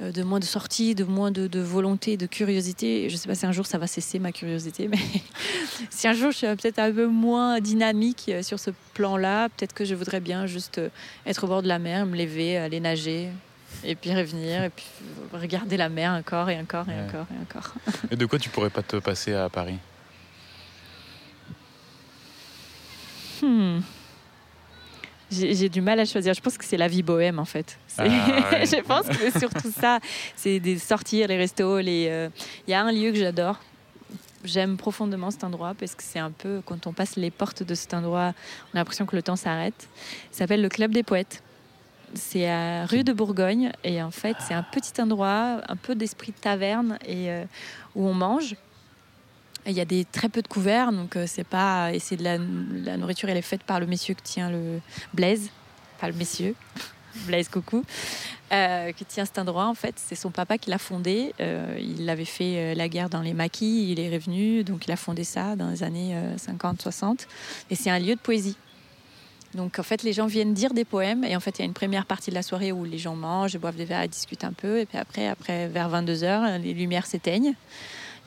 de 0.00 0.22
moins 0.22 0.40
de 0.40 0.44
sorties, 0.44 0.94
de 0.94 1.04
moins 1.04 1.30
de, 1.30 1.60
volonté, 1.60 2.16
de 2.16 2.26
curiosité. 2.26 3.08
Je 3.08 3.14
ne 3.14 3.18
sais 3.18 3.28
pas 3.28 3.34
si 3.34 3.46
un 3.46 3.52
jour 3.52 3.66
ça 3.66 3.78
va 3.78 3.86
cesser 3.86 4.18
ma 4.18 4.32
curiosité, 4.32 4.88
mais 4.88 4.98
si 5.90 6.08
un 6.08 6.14
jour 6.14 6.30
je 6.30 6.38
suis 6.38 6.46
peut-être 6.46 6.78
un 6.78 6.92
peu 6.92 7.06
moins 7.06 7.60
dynamique 7.60 8.26
euh, 8.28 8.42
sur 8.42 8.58
ce 8.58 8.70
plan-là, 8.94 9.48
peut-être 9.50 9.74
que 9.74 9.84
je 9.84 9.94
voudrais 9.94 10.20
bien 10.20 10.46
juste 10.46 10.78
euh, 10.78 10.88
être 11.26 11.44
au 11.44 11.46
bord 11.46 11.62
de 11.62 11.68
la 11.68 11.78
mer, 11.78 12.06
me 12.06 12.16
lever, 12.16 12.56
aller 12.56 12.80
nager, 12.80 13.28
et 13.84 13.94
puis 13.94 14.14
revenir, 14.14 14.64
et 14.64 14.70
puis 14.70 14.86
regarder 15.32 15.76
la 15.76 15.88
mer 15.88 16.12
encore 16.12 16.48
et 16.50 16.58
encore 16.58 16.88
et 16.88 17.00
encore 17.00 17.26
et 17.34 17.42
encore. 17.42 17.74
et 18.10 18.16
de 18.16 18.26
quoi 18.26 18.38
tu 18.38 18.48
pourrais 18.48 18.70
pas 18.70 18.82
te 18.82 18.96
passer 18.96 19.34
à 19.34 19.48
Paris 19.48 19.78
hmm. 23.42 23.80
J'ai 25.40 25.68
du 25.68 25.80
mal 25.80 25.98
à 26.00 26.04
choisir. 26.04 26.34
Je 26.34 26.40
pense 26.40 26.58
que 26.58 26.64
c'est 26.64 26.76
la 26.76 26.88
vie 26.88 27.02
bohème 27.02 27.38
en 27.38 27.44
fait. 27.44 27.78
Ah, 27.98 28.04
je 28.64 28.82
pense 28.82 29.06
que 29.06 29.14
c'est 29.14 29.38
surtout 29.38 29.70
ça. 29.70 29.98
C'est 30.36 30.60
des 30.60 30.78
sortir, 30.78 31.28
les 31.28 31.36
restos. 31.36 31.80
Les. 31.80 32.08
Euh, 32.08 32.28
il 32.66 32.70
y 32.70 32.74
a 32.74 32.82
un 32.82 32.92
lieu 32.92 33.10
que 33.10 33.18
j'adore. 33.18 33.58
J'aime 34.44 34.76
profondément 34.78 35.30
cet 35.30 35.44
endroit 35.44 35.74
parce 35.78 35.94
que 35.94 36.02
c'est 36.02 36.18
un 36.18 36.30
peu 36.30 36.62
quand 36.64 36.86
on 36.86 36.92
passe 36.92 37.16
les 37.16 37.30
portes 37.30 37.62
de 37.62 37.74
cet 37.74 37.92
endroit, 37.92 38.32
on 38.72 38.76
a 38.76 38.80
l'impression 38.80 39.04
que 39.04 39.14
le 39.14 39.22
temps 39.22 39.36
s'arrête. 39.36 39.88
Il 40.32 40.36
s'appelle 40.36 40.62
le 40.62 40.70
Club 40.70 40.92
des 40.92 41.02
Poètes. 41.02 41.42
C'est 42.14 42.48
à 42.48 42.86
rue 42.86 43.04
de 43.04 43.12
Bourgogne 43.12 43.70
et 43.84 44.02
en 44.02 44.10
fait 44.10 44.36
c'est 44.40 44.54
un 44.54 44.64
petit 44.64 45.00
endroit, 45.00 45.60
un 45.68 45.76
peu 45.76 45.94
d'esprit 45.94 46.32
de 46.32 46.40
taverne 46.40 46.98
et 47.04 47.30
euh, 47.30 47.44
où 47.94 48.08
on 48.08 48.14
mange 48.14 48.56
il 49.70 49.76
y 49.76 49.80
a 49.80 50.04
très 50.04 50.28
peu 50.28 50.42
de 50.42 50.48
couverts, 50.48 50.92
donc 50.92 51.16
euh, 51.16 51.24
c'est 51.26 51.44
pas. 51.44 51.92
Et 51.92 51.98
c'est 51.98 52.16
de 52.16 52.24
la, 52.24 52.38
nourriture, 52.96 53.28
elle 53.28 53.36
est 53.36 53.42
faite 53.42 53.62
par 53.62 53.80
le 53.80 53.86
monsieur 53.86 54.14
qui 54.14 54.22
tient 54.22 54.50
le 54.50 54.80
Blaise, 55.14 55.50
pas 56.00 56.08
le 56.08 56.14
messieurs, 56.14 56.54
Blaise 57.26 57.48
Coucou, 57.48 57.82
euh, 58.52 58.92
qui 58.92 59.04
tient 59.04 59.24
cet 59.24 59.38
endroit 59.38 59.66
en 59.66 59.74
fait. 59.74 59.94
C'est 59.96 60.14
son 60.14 60.30
papa 60.30 60.58
qui 60.58 60.70
l'a 60.70 60.78
fondé. 60.78 61.34
Euh, 61.40 61.78
il 61.80 62.08
avait 62.08 62.24
fait 62.24 62.74
la 62.74 62.88
guerre 62.88 63.08
dans 63.08 63.22
les 63.22 63.34
maquis, 63.34 63.90
il 63.90 64.00
est 64.00 64.12
revenu, 64.12 64.64
donc 64.64 64.86
il 64.86 64.92
a 64.92 64.96
fondé 64.96 65.24
ça 65.24 65.56
dans 65.56 65.70
les 65.70 65.82
années 65.82 66.14
50-60. 66.36 67.26
Et 67.70 67.74
c'est 67.74 67.90
un 67.90 67.98
lieu 67.98 68.14
de 68.14 68.20
poésie. 68.20 68.56
Donc 69.54 69.78
en 69.78 69.82
fait, 69.82 70.02
les 70.04 70.12
gens 70.12 70.26
viennent 70.26 70.54
dire 70.54 70.74
des 70.74 70.84
poèmes 70.84 71.24
et 71.24 71.34
en 71.34 71.40
fait, 71.40 71.58
il 71.58 71.62
y 71.62 71.62
a 71.62 71.64
une 71.64 71.74
première 71.74 72.06
partie 72.06 72.30
de 72.30 72.36
la 72.36 72.42
soirée 72.42 72.70
où 72.70 72.84
les 72.84 72.98
gens 72.98 73.16
mangent, 73.16 73.58
boivent 73.58 73.76
des 73.76 73.84
verres 73.84 74.08
discutent 74.08 74.44
un 74.44 74.52
peu. 74.52 74.78
Et 74.78 74.86
puis 74.86 74.98
après, 74.98 75.26
après 75.26 75.66
vers 75.66 75.90
22h, 75.90 76.60
les 76.60 76.72
lumières 76.72 77.06
s'éteignent 77.06 77.54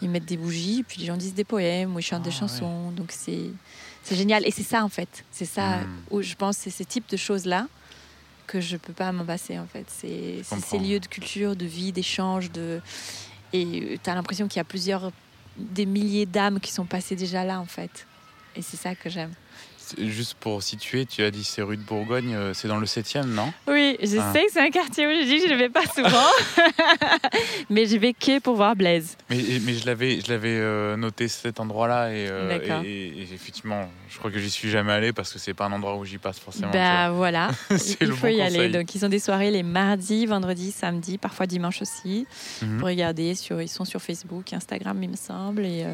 ils 0.04 0.10
mettent 0.10 0.26
des 0.26 0.38
bougies, 0.38 0.84
puis 0.84 1.00
les 1.00 1.06
gens 1.06 1.18
disent 1.18 1.34
des 1.34 1.44
poèmes 1.44 1.96
ou 1.96 2.00
ils 2.00 2.04
chantent 2.04 2.24
des 2.24 2.30
ah, 2.30 2.40
chansons. 2.40 2.92
Donc 2.92 3.12
c'est 3.12 3.50
c'est 4.04 4.16
génial. 4.16 4.46
Et 4.46 4.52
c'est 4.52 4.64
ça 4.64 4.84
en 4.84 4.90
fait. 4.90 5.24
C'est 5.32 5.46
ça 5.46 5.78
hmm. 5.78 6.02
où 6.12 6.22
je 6.22 6.36
pense 6.36 6.58
c'est 6.58 6.70
ce 6.70 6.84
type 6.84 7.10
de 7.10 7.18
choses 7.18 7.46
là 7.46 7.68
que 8.46 8.60
je 8.60 8.76
peux 8.76 8.94
pas 8.94 9.12
m'en 9.12 9.26
passer 9.26 9.58
en 9.58 9.66
fait. 9.66 9.86
C'est 9.88 10.44
ces 10.44 10.78
lieux 10.78 11.00
de 11.00 11.08
culture, 11.08 11.56
de 11.56 11.66
vie, 11.66 11.92
d'échange, 11.92 12.52
de 12.52 12.82
et 13.54 14.00
tu 14.04 14.10
as 14.10 14.16
l'impression 14.16 14.48
qu'il 14.48 14.58
y 14.58 14.62
a 14.62 14.66
plusieurs 14.66 15.12
des 15.58 15.86
milliers 15.86 16.26
d'âmes 16.26 16.60
qui 16.60 16.72
sont 16.72 16.86
passées 16.86 17.16
déjà 17.16 17.44
là 17.44 17.60
en 17.60 17.66
fait. 17.66 18.06
Et 18.56 18.62
c'est 18.62 18.78
ça 18.78 18.96
que 18.96 19.10
j'aime. 19.10 19.34
Juste 19.98 20.36
pour 20.40 20.64
situer, 20.64 21.06
tu 21.06 21.24
as 21.24 21.32
dit 21.32 21.44
c'est 21.44 21.62
rue 21.62 21.78
de 21.78 21.82
Bourgogne, 21.82 22.34
euh, 22.36 22.54
c'est 22.54 22.68
dans 22.68 22.78
le 22.78 22.86
7e, 22.86 23.26
non? 23.26 23.52
Oui, 23.68 23.98
je 24.02 24.18
ah. 24.20 24.34
sais 24.34 24.46
que 24.46 24.52
c'est 24.52 24.62
un 24.62 24.70
quartier 24.70 25.08
où 25.08 25.12
je 25.12 25.26
dis 25.26 25.42
que 25.42 25.48
je 25.48 25.54
ne 25.54 25.60
vais 25.60 25.70
pas 25.70 25.86
souvent, 25.86 26.10
mais 27.70 27.86
je 27.86 27.98
vais 27.98 28.14
que 28.14 28.40
pour 28.40 28.56
voir 28.56 28.76
Blaise. 28.76 29.18
Mais, 29.30 29.38
mais 29.62 29.74
je 29.74 29.86
l'avais, 29.86 30.22
je 30.22 30.32
l'avais 30.32 30.58
euh, 30.58 30.96
noté 30.98 31.28
cet 31.28 31.60
endroit-là 31.60 32.06
euh, 32.06 32.82
et, 32.84 33.08
et, 33.08 33.34
effectivement, 33.34 33.90
je 34.10 34.18
crois 34.18 34.32
que 34.32 34.40
j'y 34.40 34.50
suis 34.50 34.70
jamais 34.70 34.94
allé 34.94 35.14
parce 35.14 35.32
que 35.32 35.40
c'est 35.40 35.54
pas 35.54 35.66
un 35.66 35.72
endroit 35.72 35.96
où 35.96 36.06
j'y 36.06 36.18
passe 36.18 36.40
forcément. 36.40 36.72
Bah 36.72 37.12
voilà, 37.12 37.52
il 38.02 38.12
faut 38.12 38.28
y 38.28 38.42
aller. 38.42 38.70
Donc 38.70 38.96
ils 38.96 39.06
ont 39.06 39.10
des 39.10 39.20
soirées 39.20 39.52
les 39.52 39.64
mardis, 39.64 40.26
vendredis, 40.26 40.72
samedis, 40.72 41.18
parfois 41.18 41.46
dimanche 41.46 41.82
aussi. 41.82 42.26
Pour 42.80 42.88
regarder, 42.88 43.36
sur, 43.36 43.62
ils 43.62 43.70
sont 43.70 43.86
sur 43.86 44.02
Facebook, 44.02 44.54
Instagram, 44.54 45.02
il 45.02 45.10
me 45.10 45.16
semble, 45.16 45.66
et 45.66 45.86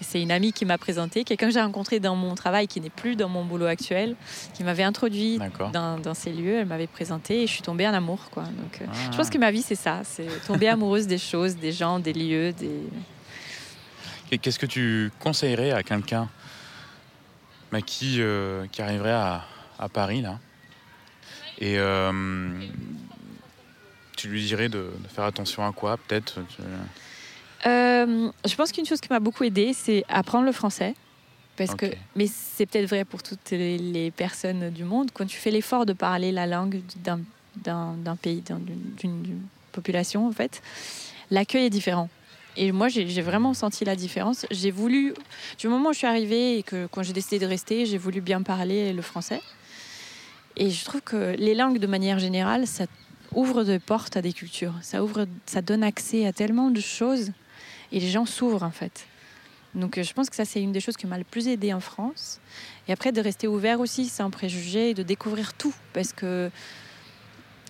c'est 0.00 0.20
une 0.20 0.30
amie 0.30 0.52
qui 0.52 0.64
m'a 0.64 0.78
présenté, 0.78 1.24
quelqu'un 1.24 1.46
que 1.48 1.54
j'ai 1.54 1.60
rencontré 1.60 2.00
dans 2.00 2.16
mon 2.16 2.34
travail 2.34 2.68
qui 2.68 2.80
n'est 2.80 2.90
plus 2.90 3.16
dans 3.16 3.28
mon 3.28 3.44
boulot 3.44 3.66
actuel, 3.66 4.14
qui 4.54 4.62
m'avait 4.62 4.82
introduit 4.82 5.38
dans, 5.72 6.14
ces 6.14 6.32
lieux, 6.32 6.58
elle 6.58 6.66
m'avait 6.66 6.86
présenté 6.86 7.42
et 7.42 7.46
je 7.46 7.52
suis 7.52 7.62
tombée 7.62 7.86
en 7.86 7.94
amour. 7.94 8.30
Quoi. 8.30 8.44
Donc, 8.44 8.80
euh, 8.80 8.86
Je 9.10 9.16
pense 9.16 9.28
ah. 9.28 9.32
que 9.32 9.38
ma 9.38 9.50
vie, 9.50 9.62
c'est 9.62 9.74
ça, 9.74 10.02
c'est 10.04 10.28
tomber 10.46 10.68
amoureuse 10.68 11.06
des 11.06 11.18
choses, 11.18 11.56
des 11.56 11.72
gens, 11.72 11.98
des 11.98 12.12
lieux. 12.12 12.52
Des... 12.52 14.38
Qu'est-ce 14.38 14.58
que 14.58 14.66
tu 14.66 15.10
conseillerais 15.18 15.72
à 15.72 15.82
quelqu'un 15.82 16.28
bah, 17.72 17.80
qui, 17.80 18.16
euh, 18.20 18.66
qui 18.70 18.82
arriverait 18.82 19.12
à, 19.12 19.44
Paris 19.92 20.20
là? 20.20 20.38
Et 21.58 21.78
euh, 21.78 22.60
tu 24.16 24.28
lui 24.28 24.44
dirais 24.44 24.68
de, 24.68 24.90
faire 25.08 25.24
attention 25.24 25.66
à 25.66 25.72
quoi 25.72 25.96
peut-être? 25.96 26.40
Euh, 27.66 28.30
je 28.44 28.54
pense 28.54 28.72
qu'une 28.72 28.86
chose 28.86 29.00
qui 29.00 29.08
m'a 29.10 29.20
beaucoup 29.20 29.44
aidée, 29.44 29.72
c'est 29.72 30.04
apprendre 30.08 30.44
le 30.44 30.52
français. 30.52 30.94
Parce 31.56 31.74
que, 31.74 31.86
mais 32.14 32.26
c'est 32.26 32.66
peut-être 32.66 32.86
vrai 32.86 33.04
pour 33.06 33.22
toutes 33.22 33.50
les 33.50 34.10
personnes 34.10 34.70
du 34.70 34.84
monde. 34.84 35.10
Quand 35.12 35.24
tu 35.24 35.38
fais 35.38 35.50
l'effort 35.50 35.86
de 35.86 35.94
parler 35.94 36.30
la 36.30 36.46
langue 36.46 36.82
d'un 37.56 38.16
pays, 38.20 38.42
d'une 38.98 39.40
population, 39.72 40.26
en 40.26 40.32
fait, 40.32 40.60
l'accueil 41.30 41.64
est 41.64 41.70
différent. 41.70 42.10
Et 42.58 42.72
moi, 42.72 42.88
j'ai 42.88 43.22
vraiment 43.22 43.54
senti 43.54 43.84
la 43.84 43.96
différence. 43.96 44.46
J'ai 44.50 44.70
voulu, 44.70 45.14
du 45.58 45.68
moment 45.68 45.90
où 45.90 45.92
je 45.92 45.98
suis 45.98 46.06
arrivée 46.06 46.58
et 46.58 46.62
que 46.62 46.86
quand 46.90 47.02
j'ai 47.02 47.12
décidé 47.12 47.38
de 47.38 47.46
rester, 47.46 47.86
j'ai 47.86 47.98
voulu 47.98 48.20
bien 48.20 48.42
parler 48.42 48.92
le 48.92 49.02
français. 49.02 49.40
Et 50.56 50.70
je 50.70 50.84
trouve 50.84 51.02
que 51.02 51.36
les 51.38 51.54
langues, 51.54 51.78
de 51.78 51.86
manière 51.86 52.18
générale, 52.18 52.66
ça 52.66 52.84
ouvre 53.34 53.64
des 53.64 53.78
portes 53.78 54.16
à 54.16 54.22
des 54.22 54.32
cultures. 54.32 54.74
Ça 54.82 55.02
ouvre, 55.02 55.26
ça 55.44 55.60
donne 55.62 55.82
accès 55.82 56.26
à 56.26 56.32
tellement 56.32 56.70
de 56.70 56.80
choses 56.80 57.32
et 57.92 58.00
les 58.00 58.08
gens 58.10 58.26
s'ouvrent 58.26 58.62
en 58.62 58.70
fait. 58.70 59.06
Donc 59.74 59.98
euh, 59.98 60.02
je 60.02 60.12
pense 60.14 60.30
que 60.30 60.36
ça 60.36 60.44
c'est 60.44 60.62
une 60.62 60.72
des 60.72 60.80
choses 60.80 60.96
qui 60.96 61.06
m'a 61.06 61.18
le 61.18 61.24
plus 61.24 61.48
aidé 61.48 61.72
en 61.74 61.80
France. 61.80 62.40
Et 62.88 62.92
après 62.92 63.12
de 63.12 63.20
rester 63.20 63.46
ouvert 63.48 63.80
aussi 63.80 64.06
sans 64.06 64.30
préjugés 64.30 64.90
et 64.90 64.94
de 64.94 65.02
découvrir 65.02 65.54
tout 65.54 65.74
parce 65.92 66.12
que 66.12 66.50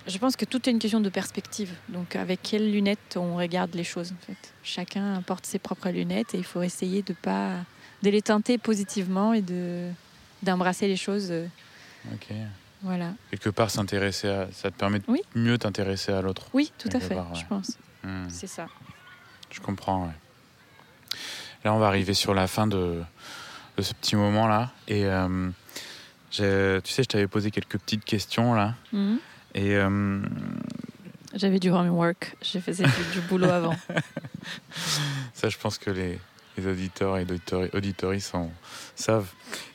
Je 0.08 0.18
pense 0.18 0.36
que 0.36 0.44
tout 0.44 0.68
est 0.68 0.72
une 0.72 0.78
question 0.78 1.00
de 1.00 1.08
perspective. 1.10 1.72
Donc, 1.88 2.14
avec 2.14 2.40
quelles 2.40 2.70
lunettes 2.70 3.16
on 3.16 3.34
regarde 3.36 3.74
les 3.74 3.82
choses, 3.82 4.12
en 4.12 4.24
fait. 4.24 4.52
Chacun 4.62 5.20
porte 5.22 5.44
ses 5.46 5.58
propres 5.58 5.90
lunettes 5.90 6.32
et 6.34 6.38
il 6.38 6.44
faut 6.44 6.62
essayer 6.62 7.02
de 7.02 7.12
pas 7.12 7.54
de 8.04 8.10
les 8.10 8.22
tenter 8.22 8.56
positivement 8.56 9.32
et 9.34 9.42
de 9.42 9.90
d'embrasser 10.44 10.86
les 10.86 10.96
choses. 10.96 11.28
euh, 11.32 11.48
Ok. 12.14 12.28
Voilà. 12.82 13.14
Quelque 13.32 13.50
part, 13.50 13.68
s'intéresser 13.68 14.28
à... 14.28 14.46
ça 14.52 14.70
te 14.70 14.76
permet 14.78 15.00
de 15.00 15.04
Oui. 15.08 15.22
mieux 15.34 15.58
t'intéresser 15.58 16.12
à 16.12 16.22
l'autre. 16.22 16.44
Oui, 16.52 16.70
tout 16.78 16.90
à 16.92 17.00
fait, 17.00 17.16
part, 17.16 17.32
ouais. 17.32 17.40
je 17.40 17.46
pense. 17.46 17.76
Hmm. 18.04 18.28
C'est 18.28 18.46
ça. 18.46 18.68
Je 19.50 19.60
comprends, 19.60 20.04
ouais. 20.06 21.18
Là, 21.64 21.72
on 21.74 21.78
va 21.78 21.86
arriver 21.88 22.14
sur 22.14 22.34
la 22.34 22.46
fin 22.46 22.66
de, 22.66 23.02
de 23.76 23.82
ce 23.82 23.94
petit 23.94 24.16
moment-là. 24.16 24.70
Et 24.88 25.04
euh, 25.06 25.48
j'ai- 26.30 26.80
tu 26.84 26.92
sais, 26.92 27.02
je 27.02 27.08
t'avais 27.08 27.26
posé 27.26 27.50
quelques 27.50 27.78
petites 27.78 28.04
questions, 28.04 28.54
là. 28.54 28.74
Mhm. 28.92 29.18
Et 29.54 29.74
euh, 29.76 30.20
J'avais 31.34 31.58
du 31.58 31.70
homework. 31.70 32.36
Je 32.42 32.58
faisais 32.58 32.84
du, 32.84 32.90
du 33.14 33.20
boulot 33.28 33.48
avant. 33.50 33.76
ça, 35.34 35.48
je 35.48 35.56
pense 35.58 35.78
que 35.78 35.90
les, 35.90 36.18
les 36.56 36.66
auditeurs 36.66 37.16
et 37.18 37.24
auditori- 37.24 37.70
auditoristes 37.74 38.34
en 38.34 38.50
savent. 38.94 39.28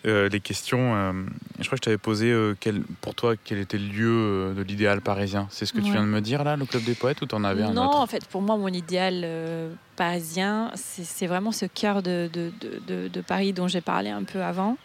Euh, 0.06 0.30
les 0.30 0.40
questions, 0.40 0.96
euh, 0.96 1.14
je 1.60 1.66
crois 1.66 1.78
que 1.78 1.84
je 1.84 1.86
t'avais 1.86 1.98
posé 1.98 2.32
euh, 2.32 2.56
quel, 2.60 2.82
pour 3.02 3.14
toi 3.16 3.36
quel 3.44 3.60
était 3.60 3.78
le 3.78 3.86
lieu 3.88 4.54
de 4.56 4.62
l'idéal 4.64 5.02
parisien? 5.02 5.48
C'est 5.52 5.66
ce 5.66 5.74
que 5.74 5.80
tu 5.80 5.92
viens 5.92 6.02
de 6.02 6.08
me 6.08 6.22
dire, 6.22 6.44
là, 6.44 6.56
le 6.58 6.66
Club 6.66 6.84
des 6.84 6.96
Poètes, 6.96 7.22
ou 7.22 7.26
t'en 7.26 7.44
avais 7.44 7.64
un 7.64 7.72
non, 7.74 7.84
en 7.84 8.08
fait, 8.08 8.26
pour 8.26 8.42
moi, 8.42 8.58
mon 8.58 8.68
idéal 8.70 9.26
parisien, 9.96 10.72
c'est 10.76 11.28
vraiment 11.28 11.52
ce 11.52 11.66
cœur 11.66 12.02
de, 12.02 12.30
de, 12.34 12.52
de- 13.08 13.22
Paris 13.22 13.54
dont 13.54 13.68
j'ai 13.68 13.82
parlé 13.82 14.10
un 14.10 14.24
peu 14.24 14.42
avant. 14.44 14.78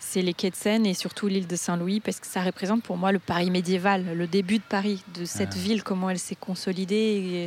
C'est 0.00 0.22
les 0.22 0.32
quais 0.34 0.50
de 0.50 0.56
Seine 0.56 0.86
et 0.86 0.94
surtout 0.94 1.28
l'île 1.28 1.46
de 1.46 1.56
Saint-Louis, 1.56 2.00
parce 2.00 2.18
que 2.18 2.26
ça 2.26 2.40
représente 2.42 2.82
pour 2.82 2.96
moi 2.96 3.12
le 3.12 3.18
Paris 3.18 3.50
médiéval, 3.50 4.04
le 4.16 4.26
début 4.26 4.58
de 4.58 4.62
Paris, 4.68 5.02
de 5.14 5.24
cette 5.24 5.52
Ah. 5.54 5.58
ville, 5.58 5.82
comment 5.82 6.08
elle 6.10 6.18
s'est 6.18 6.34
consolidée. 6.34 6.94
Et, 6.94 7.44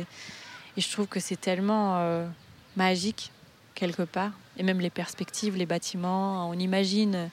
et 0.76 0.80
je 0.80 0.90
trouve 0.90 1.06
que 1.06 1.18
c'est 1.20 1.40
tellement 1.40 2.24
magique, 2.76 3.30
quelque 3.82 4.02
part. 4.02 4.30
Et 4.58 4.62
même 4.62 4.80
les 4.80 4.90
perspectives, 4.90 5.56
les 5.56 5.66
bâtiments, 5.66 6.48
on 6.48 6.54
imagine 6.54 7.30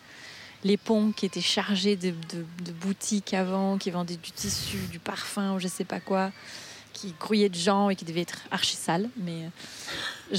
les 0.63 0.77
ponts 0.77 1.11
qui 1.11 1.27
étaient 1.27 1.41
chargés 1.41 1.95
de, 1.95 2.11
boutiques 2.81 3.35
avant, 3.35 3.77
qui 3.77 3.91
vendaient 3.91 4.17
du 4.17 4.31
tissu, 4.31 4.77
du 4.89 4.97
parfum 4.97 5.53
ou 5.53 5.59
je 5.59 5.67
sais 5.67 5.83
pas 5.83 5.99
quoi, 5.99 6.31
qui 6.91 7.13
grouillaient 7.19 7.49
de 7.49 7.55
gens 7.69 7.91
et 7.91 7.95
qui 7.95 8.03
devaient 8.03 8.21
être 8.21 8.41
archi 8.49 8.75
sales. 8.75 9.09
Mais 9.17 9.43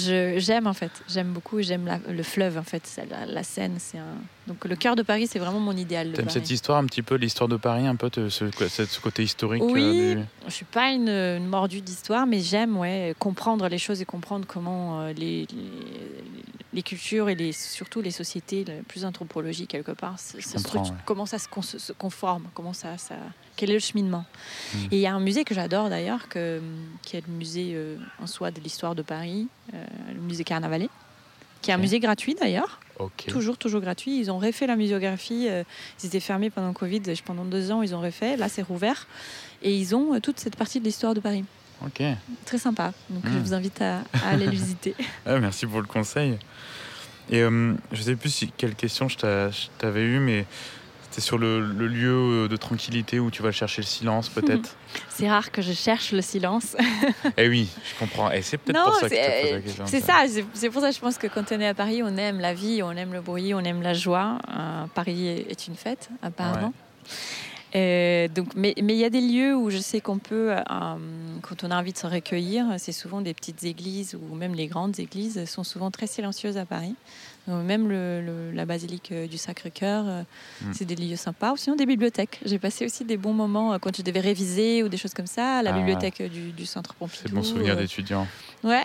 euh, 0.08 0.34
j'aime 0.38 0.66
en 0.66 0.74
fait, 0.74 0.90
j'aime 1.08 1.32
beaucoup, 1.32 1.62
j'aime 1.62 2.00
le 2.08 2.22
fleuve 2.24 2.58
en 2.58 2.64
fait, 2.64 3.00
la, 3.08 3.24
la 3.26 3.42
Seine. 3.44 3.76
C'est 3.78 3.98
un... 3.98 4.18
Donc 4.50 4.64
le 4.64 4.74
cœur 4.74 4.96
de 4.96 5.02
Paris, 5.02 5.28
c'est 5.28 5.38
vraiment 5.38 5.60
mon 5.60 5.76
idéal. 5.76 6.10
T'aimes 6.12 6.28
cette 6.28 6.50
histoire 6.50 6.78
un 6.78 6.84
petit 6.86 7.02
peu, 7.02 7.14
l'histoire 7.14 7.46
de 7.46 7.56
Paris, 7.56 7.86
un 7.86 7.94
peu, 7.94 8.10
te- 8.10 8.28
ce, 8.28 8.46
côté 9.00 9.22
historique 9.22 9.62
Oui. 9.64 9.80
euh, 9.80 10.14
du- 10.16 10.24
Je 10.48 10.50
suis 10.52 10.64
pas 10.64 10.90
une, 10.90 11.08
une 11.08 11.46
mordue 11.46 11.80
d'histoire, 11.80 12.26
mais 12.26 12.40
j'aime 12.40 12.76
ouais, 12.76 13.14
comprendre 13.20 13.68
les 13.68 13.78
choses 13.78 14.02
et 14.02 14.04
comprendre 14.04 14.46
comment 14.48 15.02
euh, 15.02 15.12
les, 15.12 15.46
les, 15.46 15.46
les 16.72 16.82
cultures 16.82 17.28
et 17.28 17.36
les, 17.36 17.52
surtout 17.52 18.00
les 18.00 18.10
sociétés 18.10 18.64
plus 18.88 19.04
anthropologiques 19.04 19.70
quelque 19.70 19.92
part, 19.92 20.16
ouais. 20.34 20.80
comment 21.04 21.26
ça 21.26 21.38
se, 21.38 21.46
conforme, 21.92 22.48
comment 22.52 22.72
ça, 22.72 22.98
ça, 22.98 23.14
quel 23.54 23.70
est 23.70 23.74
le 23.74 23.78
cheminement. 23.78 24.24
Mm. 24.74 24.78
Et 24.90 24.96
il 24.96 24.98
y 24.98 25.06
a 25.06 25.14
un 25.14 25.20
musée 25.20 25.44
que 25.44 25.54
j'adore 25.54 25.90
d'ailleurs, 25.90 26.28
qui 26.28 26.38
est 27.16 27.24
le 27.24 27.32
musée 27.32 27.70
euh, 27.74 27.96
en 28.20 28.26
soi 28.26 28.50
de 28.50 28.58
l'histoire 28.60 28.96
de 28.96 29.02
Paris, 29.02 29.46
euh, 29.74 29.84
le 30.12 30.20
musée 30.20 30.42
Carnavalet, 30.42 30.88
qui 31.62 31.70
est 31.70 31.74
un 31.74 31.78
musée 31.78 32.00
gratuit 32.00 32.34
d'ailleurs. 32.34 32.80
Toujours, 33.28 33.56
toujours 33.58 33.80
gratuit. 33.80 34.18
Ils 34.18 34.30
ont 34.30 34.38
refait 34.38 34.66
la 34.66 34.76
muséographie. 34.76 35.46
euh, 35.48 35.62
ils 36.02 36.06
étaient 36.06 36.20
fermés 36.20 36.50
pendant 36.50 36.68
le 36.68 36.74
Covid. 36.74 37.02
Pendant 37.24 37.44
deux 37.44 37.70
ans, 37.70 37.82
ils 37.82 37.94
ont 37.94 38.00
refait. 38.00 38.36
Là, 38.36 38.48
c'est 38.48 38.62
rouvert. 38.62 39.06
Et 39.62 39.74
ils 39.74 39.94
ont 39.94 40.14
euh, 40.14 40.20
toute 40.20 40.38
cette 40.40 40.56
partie 40.56 40.80
de 40.80 40.84
l'histoire 40.84 41.14
de 41.14 41.20
Paris. 41.20 41.44
Ok. 41.84 42.02
Très 42.44 42.58
sympa. 42.58 42.92
Donc, 43.08 43.22
je 43.24 43.30
Mm. 43.30 43.42
vous 43.42 43.54
invite 43.54 43.80
à, 43.80 44.00
à 44.24 44.30
aller 44.30 44.44
le 44.46 44.50
visiter. 44.52 44.94
Ah, 45.26 45.38
merci 45.38 45.66
pour 45.66 45.80
le 45.80 45.86
conseil. 45.86 46.38
Et 47.30 47.40
euh, 47.42 47.74
je 47.92 48.02
sais 48.02 48.16
plus 48.16 48.30
si, 48.30 48.52
quelle 48.56 48.74
question 48.74 49.08
je 49.08 49.16
t'avais 49.78 50.02
eu, 50.02 50.18
mais 50.18 50.44
c'était 51.10 51.22
sur 51.22 51.38
le, 51.38 51.60
le 51.60 51.88
lieu 51.88 52.44
euh, 52.44 52.48
de 52.48 52.56
tranquillité 52.56 53.18
où 53.18 53.32
tu 53.32 53.42
vas 53.42 53.50
chercher 53.50 53.82
le 53.82 53.86
silence, 53.86 54.28
peut-être. 54.28 54.76
C'est 55.08 55.28
rare 55.28 55.50
que 55.50 55.60
je 55.60 55.72
cherche 55.72 56.12
le 56.12 56.22
silence. 56.22 56.76
eh 57.36 57.48
oui, 57.48 57.68
je 57.84 57.98
comprends. 57.98 58.30
Et 58.30 58.42
c'est 58.42 58.58
peut-être 58.58 58.84
pour 58.84 58.94
ça 58.94 59.08
que 59.08 59.16
je 59.16 59.20
c'est 59.20 59.62
question. 59.62 59.86
c'est 59.86 60.00
ça. 60.00 60.24
C'est 60.28 60.44
c'est 60.54 60.70
pour 60.70 60.80
ça 60.80 60.90
que 60.90 60.94
je 60.94 61.00
pense 61.00 61.18
que 61.18 61.26
quand 61.26 61.50
on 61.50 61.60
est 61.60 61.66
à 61.66 61.74
Paris, 61.74 62.02
on 62.04 62.16
aime 62.16 62.38
la 62.38 62.54
vie, 62.54 62.80
on 62.84 62.92
aime 62.92 63.12
le 63.12 63.20
bruit, 63.20 63.54
on 63.54 63.60
aime 63.60 63.82
la 63.82 63.92
joie. 63.92 64.38
Euh, 64.56 64.84
Paris 64.94 65.26
est 65.26 65.66
une 65.66 65.74
fête, 65.74 66.10
apparemment. 66.22 66.72
Euh, 67.74 68.28
donc, 68.28 68.48
mais 68.54 68.74
mais 68.82 68.94
il 68.94 68.98
y 68.98 69.04
a 69.04 69.10
des 69.10 69.20
lieux 69.20 69.56
où 69.56 69.70
je 69.70 69.78
sais 69.78 70.00
qu'on 70.00 70.18
peut, 70.18 70.52
euh, 70.52 70.62
quand 71.42 71.64
on 71.64 71.70
a 71.70 71.78
envie 71.78 71.92
de 71.92 71.98
se 71.98 72.06
recueillir, 72.06 72.66
c'est 72.78 72.92
souvent 72.92 73.20
des 73.20 73.34
petites 73.34 73.64
églises 73.64 74.16
ou 74.16 74.34
même 74.34 74.54
les 74.54 74.66
grandes 74.68 74.98
églises 75.00 75.44
sont 75.44 75.64
souvent 75.64 75.90
très 75.90 76.06
silencieuses 76.06 76.56
à 76.56 76.66
Paris. 76.66 76.94
Donc, 77.48 77.64
même 77.64 77.88
le- 77.88 78.20
le- 78.20 78.50
la 78.52 78.64
basilique 78.64 79.10
euh, 79.12 79.26
du 79.26 79.38
Sacré-Cœur, 79.38 80.04
euh, 80.06 80.22
Mm. 80.62 80.72
c'est 80.72 80.84
des 80.84 80.94
lieux 80.94 81.16
sympas. 81.16 81.52
Ou 81.52 81.56
sinon 81.56 81.74
des 81.76 81.86
bibliothèques. 81.86 82.38
J'ai 82.44 82.58
passé 82.58 82.84
aussi 82.84 83.04
des 83.04 83.16
bons 83.16 83.32
moments 83.32 83.72
euh, 83.72 83.78
quand 83.78 83.96
je 83.96 84.02
devais 84.02 84.20
réviser 84.20 84.82
ou 84.82 84.88
des 84.88 84.96
choses 84.98 85.14
comme 85.14 85.26
ça. 85.26 85.58
à 85.58 85.62
La 85.62 85.70
Ah. 85.74 85.78
bibliothèque 85.78 86.20
euh, 86.20 86.28
du, 86.28 86.52
du 86.52 86.66
Centre 86.66 86.94
Pompidou. 86.94 87.22
C'est 87.26 87.32
bon 87.34 87.42
souvenir 87.42 87.74
euh, 87.74 87.80
d'étudiant. 87.80 88.26
Ouais. 88.62 88.84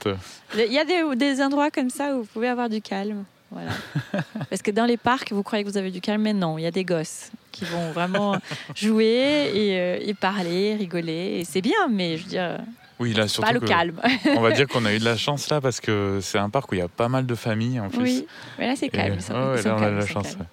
Il 0.56 0.72
y 0.74 0.80
a 0.80 0.86
des, 0.86 1.04
des 1.16 1.42
endroits 1.42 1.70
comme 1.70 1.90
ça 1.90 2.16
où 2.16 2.20
vous 2.22 2.26
pouvez 2.26 2.48
avoir 2.48 2.70
du 2.70 2.82
calme. 2.82 3.26
Voilà. 3.52 3.72
Parce 4.50 4.62
que 4.62 4.72
dans 4.72 4.86
les 4.86 4.98
parcs, 4.98 5.32
vous 5.32 5.44
croyez 5.44 5.64
que 5.64 5.70
vous 5.70 5.78
avez 5.78 5.92
du 5.92 6.02
calme, 6.02 6.22
mais 6.24 6.34
non, 6.34 6.58
il 6.58 6.64
y 6.64 6.66
a 6.66 6.72
des 6.72 6.84
gosses 6.84 7.32
qui 7.52 7.64
vont 7.66 7.92
vraiment 7.92 8.36
jouer 8.76 9.52
et, 9.54 9.80
euh, 9.80 9.98
et 10.02 10.14
parler, 10.14 10.76
rigoler. 10.76 11.40
Et 11.40 11.46
c'est 11.46 11.62
bien, 11.62 11.88
mais 11.90 12.18
je 12.18 12.24
veux 12.24 12.30
dire, 12.30 12.58
Oui, 13.00 13.14
là, 13.14 13.28
surtout 13.28 13.48
pas 13.48 13.54
le 13.54 13.60
calme. 13.60 14.02
on 14.36 14.42
va 14.42 14.52
dire 14.52 14.68
qu'on 14.70 14.86
a 14.86 14.94
eu 14.94 15.00
de 15.00 15.06
la 15.06 15.18
chance 15.18 15.50
là 15.50 15.60
parce 15.60 15.82
que 15.82 16.20
c'est 16.22 16.38
un 16.38 16.50
parc 16.50 16.72
où 16.72 16.76
il 16.76 16.80
y 16.80 16.82
a 16.82 16.88
pas 16.88 17.10
mal 17.10 17.26
de 17.26 17.36
familles 17.36 17.80
en 17.80 17.90
plus. 17.90 18.00
Oui, 18.02 18.28
mais 18.58 18.68
là 18.68 18.76
c'est 18.76 18.90
calme. 18.90 19.16
ils 19.18 19.22
sont- 19.22 19.34
ouais, 19.34 19.62
là, 19.64 19.76
on 19.76 19.82
a 19.84 19.92
de 19.92 19.96
la 19.98 20.06
chance. 20.06 20.36
ouais. 20.40 20.46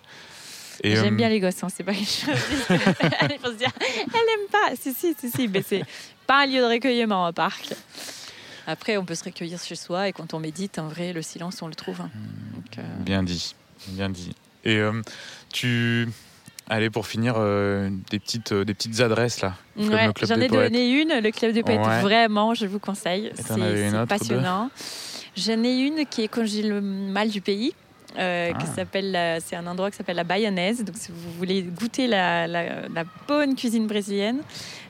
J'aime 0.85 1.15
euh, 1.15 1.17
bien 1.17 1.29
les 1.29 1.39
gosses, 1.39 1.63
hein, 1.63 1.69
c'est 1.73 1.85
pas 1.85 1.93
quelque 1.93 2.07
chose. 2.09 2.27
Il 3.31 3.39
faut 3.41 3.53
se 3.53 3.57
dire, 3.59 3.71
elle 3.81 3.95
n'aime 4.05 4.49
pas. 4.51 4.75
Si, 4.75 4.93
si, 4.93 5.15
si, 5.17 5.31
si, 5.31 5.47
mais 5.47 5.63
c'est 5.63 5.85
pas 6.27 6.43
un 6.43 6.47
lieu 6.47 6.61
de 6.61 6.65
recueillement, 6.67 7.25
un 7.27 7.33
parc. 7.33 7.73
Après, 8.67 8.97
on 8.97 9.05
peut 9.05 9.15
se 9.15 9.25
recueillir 9.25 9.61
chez 9.61 9.77
soi 9.77 10.09
et 10.09 10.13
quand 10.13 10.35
on 10.35 10.41
médite, 10.41 10.79
en 10.81 10.89
vrai, 10.89 11.13
le 11.13 11.23
silence, 11.23 11.63
on 11.63 11.69
le 11.69 11.75
trouve. 11.75 12.01
hein. 12.01 12.11
Donc, 12.55 12.79
euh, 12.79 12.83
Bien 13.01 13.23
dit, 13.23 13.55
bien 13.89 14.09
dit. 14.09 14.35
Et 14.65 14.77
euh, 14.79 15.01
tu. 15.53 16.09
Allez, 16.75 16.89
pour 16.91 17.07
finir, 17.07 17.35
euh, 17.37 17.91
des, 18.11 18.19
petites, 18.19 18.53
euh, 18.53 18.65
des 18.65 18.73
petites 18.73 19.01
adresses 19.01 19.43
là. 19.43 19.55
Ouais, 19.77 20.11
j'en 20.23 20.41
ai 20.41 20.49
Poètes. 20.49 20.73
le 20.73 20.79
une, 20.79 21.21
le 21.23 21.31
club 21.31 21.53
des 21.53 21.63
poètes. 21.63 21.81
Ouais. 21.87 22.01
Vraiment, 22.01 22.55
je 22.55 22.65
vous 22.67 22.79
conseille. 22.79 23.31
C'est 23.35 24.07
passionnant. 24.09 24.71
J'en 25.37 25.63
ai 25.65 25.77
une 25.79 26.07
qui 26.07 26.23
est 26.23 26.29
quand 26.29 26.45
j'ai 26.47 26.63
le 26.63 26.81
mal 26.81 27.29
du 27.29 27.41
pays. 27.43 27.75
euh, 28.19 28.53
Ah. 28.55 28.67
s'appelle 28.75 29.41
c'est 29.45 29.57
un 29.57 29.67
endroit 29.67 29.91
qui 29.91 29.97
s'appelle 29.97 30.17
la 30.17 30.25
Bayonnaise 30.25 30.85
donc 30.85 30.97
si 30.99 31.11
vous 31.13 31.31
voulez 31.39 31.63
goûter 31.63 32.07
la, 32.07 32.47
la- 32.47 32.87
la 32.89 33.05
bonne 33.27 33.55
cuisine 33.55 33.87
brésilienne 33.87 34.41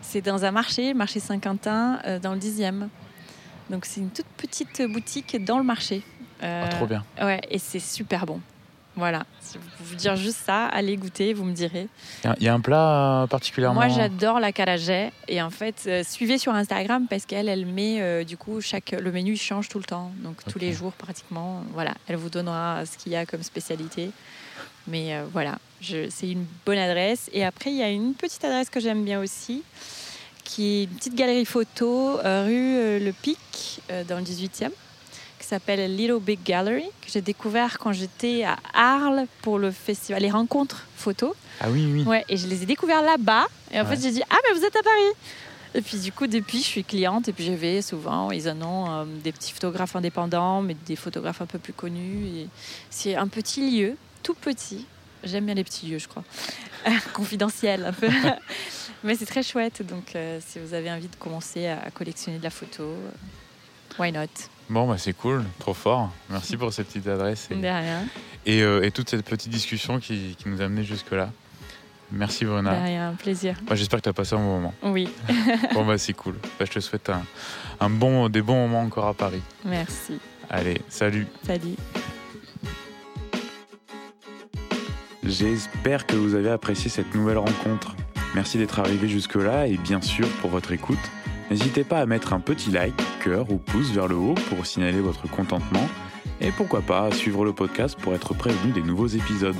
c'est 0.00 0.20
dans 0.22 0.44
un 0.44 0.50
marché 0.50 0.92
marché 0.92 1.20
Saint-Quentin 1.20 2.00
euh, 2.04 2.18
dans 2.18 2.32
le 2.34 2.40
10e 2.40 2.88
donc 3.70 3.84
c'est 3.84 4.00
une 4.00 4.10
toute 4.10 4.26
petite 4.36 4.82
boutique 4.92 5.36
dans 5.44 5.58
le 5.58 5.62
marché 5.64 6.02
Ah, 6.42 6.66
trop 6.70 6.86
bien. 6.86 7.04
ouais 7.22 7.40
et 7.48 7.60
c'est 7.60 7.78
super 7.78 8.26
bon 8.26 8.40
voilà 8.96 9.24
Si 9.40 9.56
vous 9.58 9.64
pouvez 9.78 9.88
vous 9.90 9.94
dire 9.96 10.16
juste 10.16 10.38
ça 10.44 10.66
allez 10.66 10.96
goûter 10.96 11.32
vous 11.32 11.44
me 11.44 11.52
direz 11.54 11.88
Il 12.38 12.42
y 12.44 12.48
a- 12.48 12.54
un 12.54 12.60
plat 12.60 13.22
euh, 13.22 13.26
particulièrement. 13.26 13.80
moi, 13.80 13.88
j'adore 13.88 14.38
la 14.40 14.52
carajé. 14.52 15.10
Et 15.28 15.40
en 15.40 15.48
fait, 15.50 15.84
euh, 15.86 16.02
suivez 16.04 16.36
sur 16.38 16.52
Instagram 16.54 17.06
parce 17.08 17.24
qu'elle, 17.24 17.48
elle 17.48 17.64
met 17.66 18.00
euh, 18.02 18.24
du 18.24 18.36
coup 18.36 18.60
chaque 18.60 18.90
le 18.90 19.10
menu 19.10 19.32
il 19.32 19.38
change 19.40 19.68
tout 19.68 19.78
le 19.78 19.84
temps, 19.84 20.12
donc 20.22 20.36
tous 20.50 20.58
les 20.58 20.72
jours 20.72 20.92
pratiquement. 20.92 21.62
Voilà, 21.72 21.94
elle 22.08 22.16
vous 22.16 22.28
donnera 22.30 22.84
ce 22.84 22.98
qu'il 22.98 23.12
y 23.12 23.16
a 23.16 23.24
comme 23.24 23.42
spécialité. 23.42 24.10
Mais 24.88 25.14
euh, 25.14 25.24
voilà, 25.32 25.58
c'est 25.80 26.28
une 26.28 26.44
bonne 26.66 26.78
adresse. 26.78 27.30
Et 27.32 27.44
après, 27.44 27.70
il 27.70 27.76
y 27.76 27.82
a 27.82 27.88
une 27.88 28.14
petite 28.14 28.44
adresse 28.44 28.68
que 28.68 28.80
j'aime 28.80 29.04
bien 29.04 29.20
aussi, 29.20 29.62
qui 30.44 30.80
est 30.80 30.84
une 30.84 30.90
petite 30.90 31.14
galerie 31.14 31.44
photo 31.46 32.16
rue 32.16 32.98
Le 33.00 33.12
Pic 33.12 33.38
dans 34.08 34.16
le 34.18 34.22
18e 34.24 34.70
qui 35.42 35.48
s'appelle 35.48 35.94
Little 35.96 36.20
Big 36.20 36.38
Gallery, 36.44 36.84
que 37.02 37.10
j'ai 37.12 37.20
découvert 37.20 37.78
quand 37.78 37.92
j'étais 37.92 38.44
à 38.44 38.56
Arles 38.74 39.26
pour 39.42 39.58
le 39.58 39.70
festival, 39.72 40.22
les 40.22 40.30
rencontres 40.30 40.86
photo. 40.96 41.34
Ah 41.60 41.68
oui, 41.68 41.84
oui. 41.92 42.04
Ouais, 42.04 42.24
et 42.28 42.36
je 42.36 42.46
les 42.46 42.62
ai 42.62 42.66
découverts 42.66 43.02
là-bas. 43.02 43.46
Et 43.72 43.80
en 43.80 43.84
Ouais. 43.84 43.96
fait, 43.96 44.02
j'ai 44.02 44.12
dit 44.12 44.22
Ah, 44.30 44.36
mais 44.48 44.58
vous 44.58 44.64
êtes 44.64 44.76
à 44.76 44.82
Paris 44.82 45.12
Et 45.74 45.80
puis, 45.82 45.98
du 45.98 46.12
coup, 46.12 46.26
depuis, 46.26 46.58
je 46.58 46.64
suis 46.64 46.84
cliente. 46.84 47.28
Et 47.28 47.32
puis, 47.32 47.44
j'y 47.44 47.56
vais 47.56 47.82
souvent. 47.82 48.30
Ils 48.30 48.48
en 48.48 48.62
ont 48.62 48.90
euh, 48.90 49.04
des 49.24 49.32
petits 49.32 49.52
photographes 49.52 49.96
indépendants, 49.96 50.62
mais 50.62 50.74
des 50.86 50.96
photographes 50.96 51.42
un 51.42 51.46
peu 51.46 51.58
plus 51.58 51.72
connus. 51.72 52.26
Et 52.36 52.48
c'est 52.90 53.16
un 53.16 53.26
petit 53.26 53.68
lieu, 53.78 53.96
tout 54.22 54.34
petit. 54.34 54.86
J'aime 55.24 55.46
bien 55.46 55.54
les 55.54 55.64
petits 55.64 55.86
lieux, 55.86 55.98
je 55.98 56.08
crois. 56.08 56.24
Confidentiel, 57.12 57.84
un 57.86 57.92
peu. 57.92 58.08
mais 59.04 59.16
c'est 59.16 59.26
très 59.26 59.42
chouette. 59.42 59.84
Donc, 59.86 60.14
euh, 60.14 60.38
si 60.46 60.58
vous 60.60 60.72
avez 60.74 60.90
envie 60.90 61.08
de 61.08 61.16
commencer 61.16 61.66
à 61.66 61.90
collectionner 61.92 62.38
de 62.38 62.44
la 62.44 62.50
photo, 62.50 62.82
euh, 62.84 63.10
why 63.98 64.12
not? 64.12 64.26
Bon, 64.70 64.88
bah, 64.88 64.96
c'est 64.98 65.12
cool, 65.12 65.44
trop 65.58 65.74
fort. 65.74 66.10
Merci 66.30 66.56
pour 66.56 66.72
cette 66.72 66.86
petite 66.88 67.06
adresse 67.08 67.48
et, 67.50 67.56
De 67.56 67.60
rien. 67.62 68.04
et, 68.46 68.62
euh, 68.62 68.82
et 68.84 68.90
toute 68.90 69.10
cette 69.10 69.24
petite 69.24 69.50
discussion 69.50 69.98
qui, 70.00 70.34
qui 70.38 70.48
nous 70.48 70.60
a 70.62 70.64
amené 70.64 70.82
jusque-là. 70.84 71.30
Merci 72.10 72.44
Bruna. 72.44 72.72
rien, 72.82 73.08
un 73.10 73.14
plaisir. 73.14 73.56
Moi, 73.66 73.74
J'espère 73.74 73.98
que 74.00 74.04
tu 74.04 74.08
as 74.10 74.12
passé 74.12 74.34
un 74.34 74.38
bon 74.38 74.44
moment. 74.60 74.74
Oui. 74.82 75.08
bon, 75.74 75.84
bah, 75.86 75.96
c'est 75.98 76.12
cool. 76.12 76.34
Bah, 76.58 76.64
je 76.66 76.70
te 76.72 76.80
souhaite 76.80 77.08
un, 77.10 77.22
un, 77.80 77.88
bon, 77.90 78.28
des 78.28 78.42
bons 78.42 78.54
moments 78.66 78.82
encore 78.82 79.06
à 79.06 79.14
Paris. 79.14 79.42
Merci. 79.64 80.18
Allez, 80.50 80.80
salut. 80.88 81.26
Salut. 81.46 81.76
J'espère 85.24 86.06
que 86.06 86.16
vous 86.16 86.34
avez 86.34 86.50
apprécié 86.50 86.90
cette 86.90 87.14
nouvelle 87.14 87.38
rencontre. 87.38 87.94
Merci 88.34 88.58
d'être 88.58 88.78
arrivé 88.80 89.08
jusque-là 89.08 89.66
et 89.66 89.76
bien 89.76 90.00
sûr 90.00 90.28
pour 90.40 90.50
votre 90.50 90.72
écoute. 90.72 90.98
N'hésitez 91.50 91.84
pas 91.84 92.00
à 92.00 92.06
mettre 92.06 92.32
un 92.32 92.40
petit 92.40 92.70
like, 92.70 92.94
cœur 93.22 93.50
ou 93.50 93.58
pouce 93.58 93.90
vers 93.90 94.08
le 94.08 94.16
haut 94.16 94.34
pour 94.48 94.64
signaler 94.66 95.00
votre 95.00 95.28
contentement 95.28 95.88
et 96.40 96.50
pourquoi 96.50 96.80
pas 96.80 97.06
à 97.06 97.12
suivre 97.12 97.44
le 97.44 97.52
podcast 97.52 97.98
pour 98.00 98.14
être 98.14 98.34
prévenu 98.34 98.72
des 98.72 98.82
nouveaux 98.82 99.06
épisodes. 99.06 99.56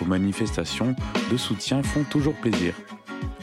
Vos 0.00 0.06
manifestations 0.06 0.94
de 1.30 1.36
soutien 1.36 1.82
font 1.82 2.04
toujours 2.04 2.34
plaisir. 2.34 2.74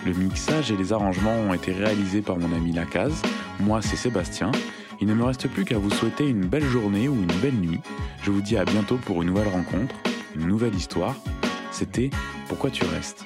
Le 0.05 0.13
mixage 0.13 0.71
et 0.71 0.77
les 0.77 0.93
arrangements 0.93 1.35
ont 1.35 1.53
été 1.53 1.71
réalisés 1.71 2.21
par 2.21 2.37
mon 2.37 2.53
ami 2.55 2.71
Lacaze. 2.71 3.21
Moi, 3.59 3.81
c'est 3.81 3.97
Sébastien. 3.97 4.51
Il 5.01 5.07
ne 5.07 5.13
me 5.13 5.23
reste 5.23 5.47
plus 5.47 5.65
qu'à 5.65 5.77
vous 5.77 5.91
souhaiter 5.91 6.27
une 6.27 6.45
belle 6.45 6.65
journée 6.65 7.07
ou 7.07 7.15
une 7.15 7.39
belle 7.41 7.55
nuit. 7.55 7.79
Je 8.23 8.31
vous 8.31 8.41
dis 8.41 8.57
à 8.57 8.65
bientôt 8.65 8.97
pour 8.97 9.21
une 9.21 9.29
nouvelle 9.29 9.47
rencontre, 9.49 9.95
une 10.35 10.47
nouvelle 10.47 10.75
histoire. 10.75 11.15
C'était 11.71 12.09
Pourquoi 12.47 12.69
tu 12.69 12.83
restes? 12.85 13.25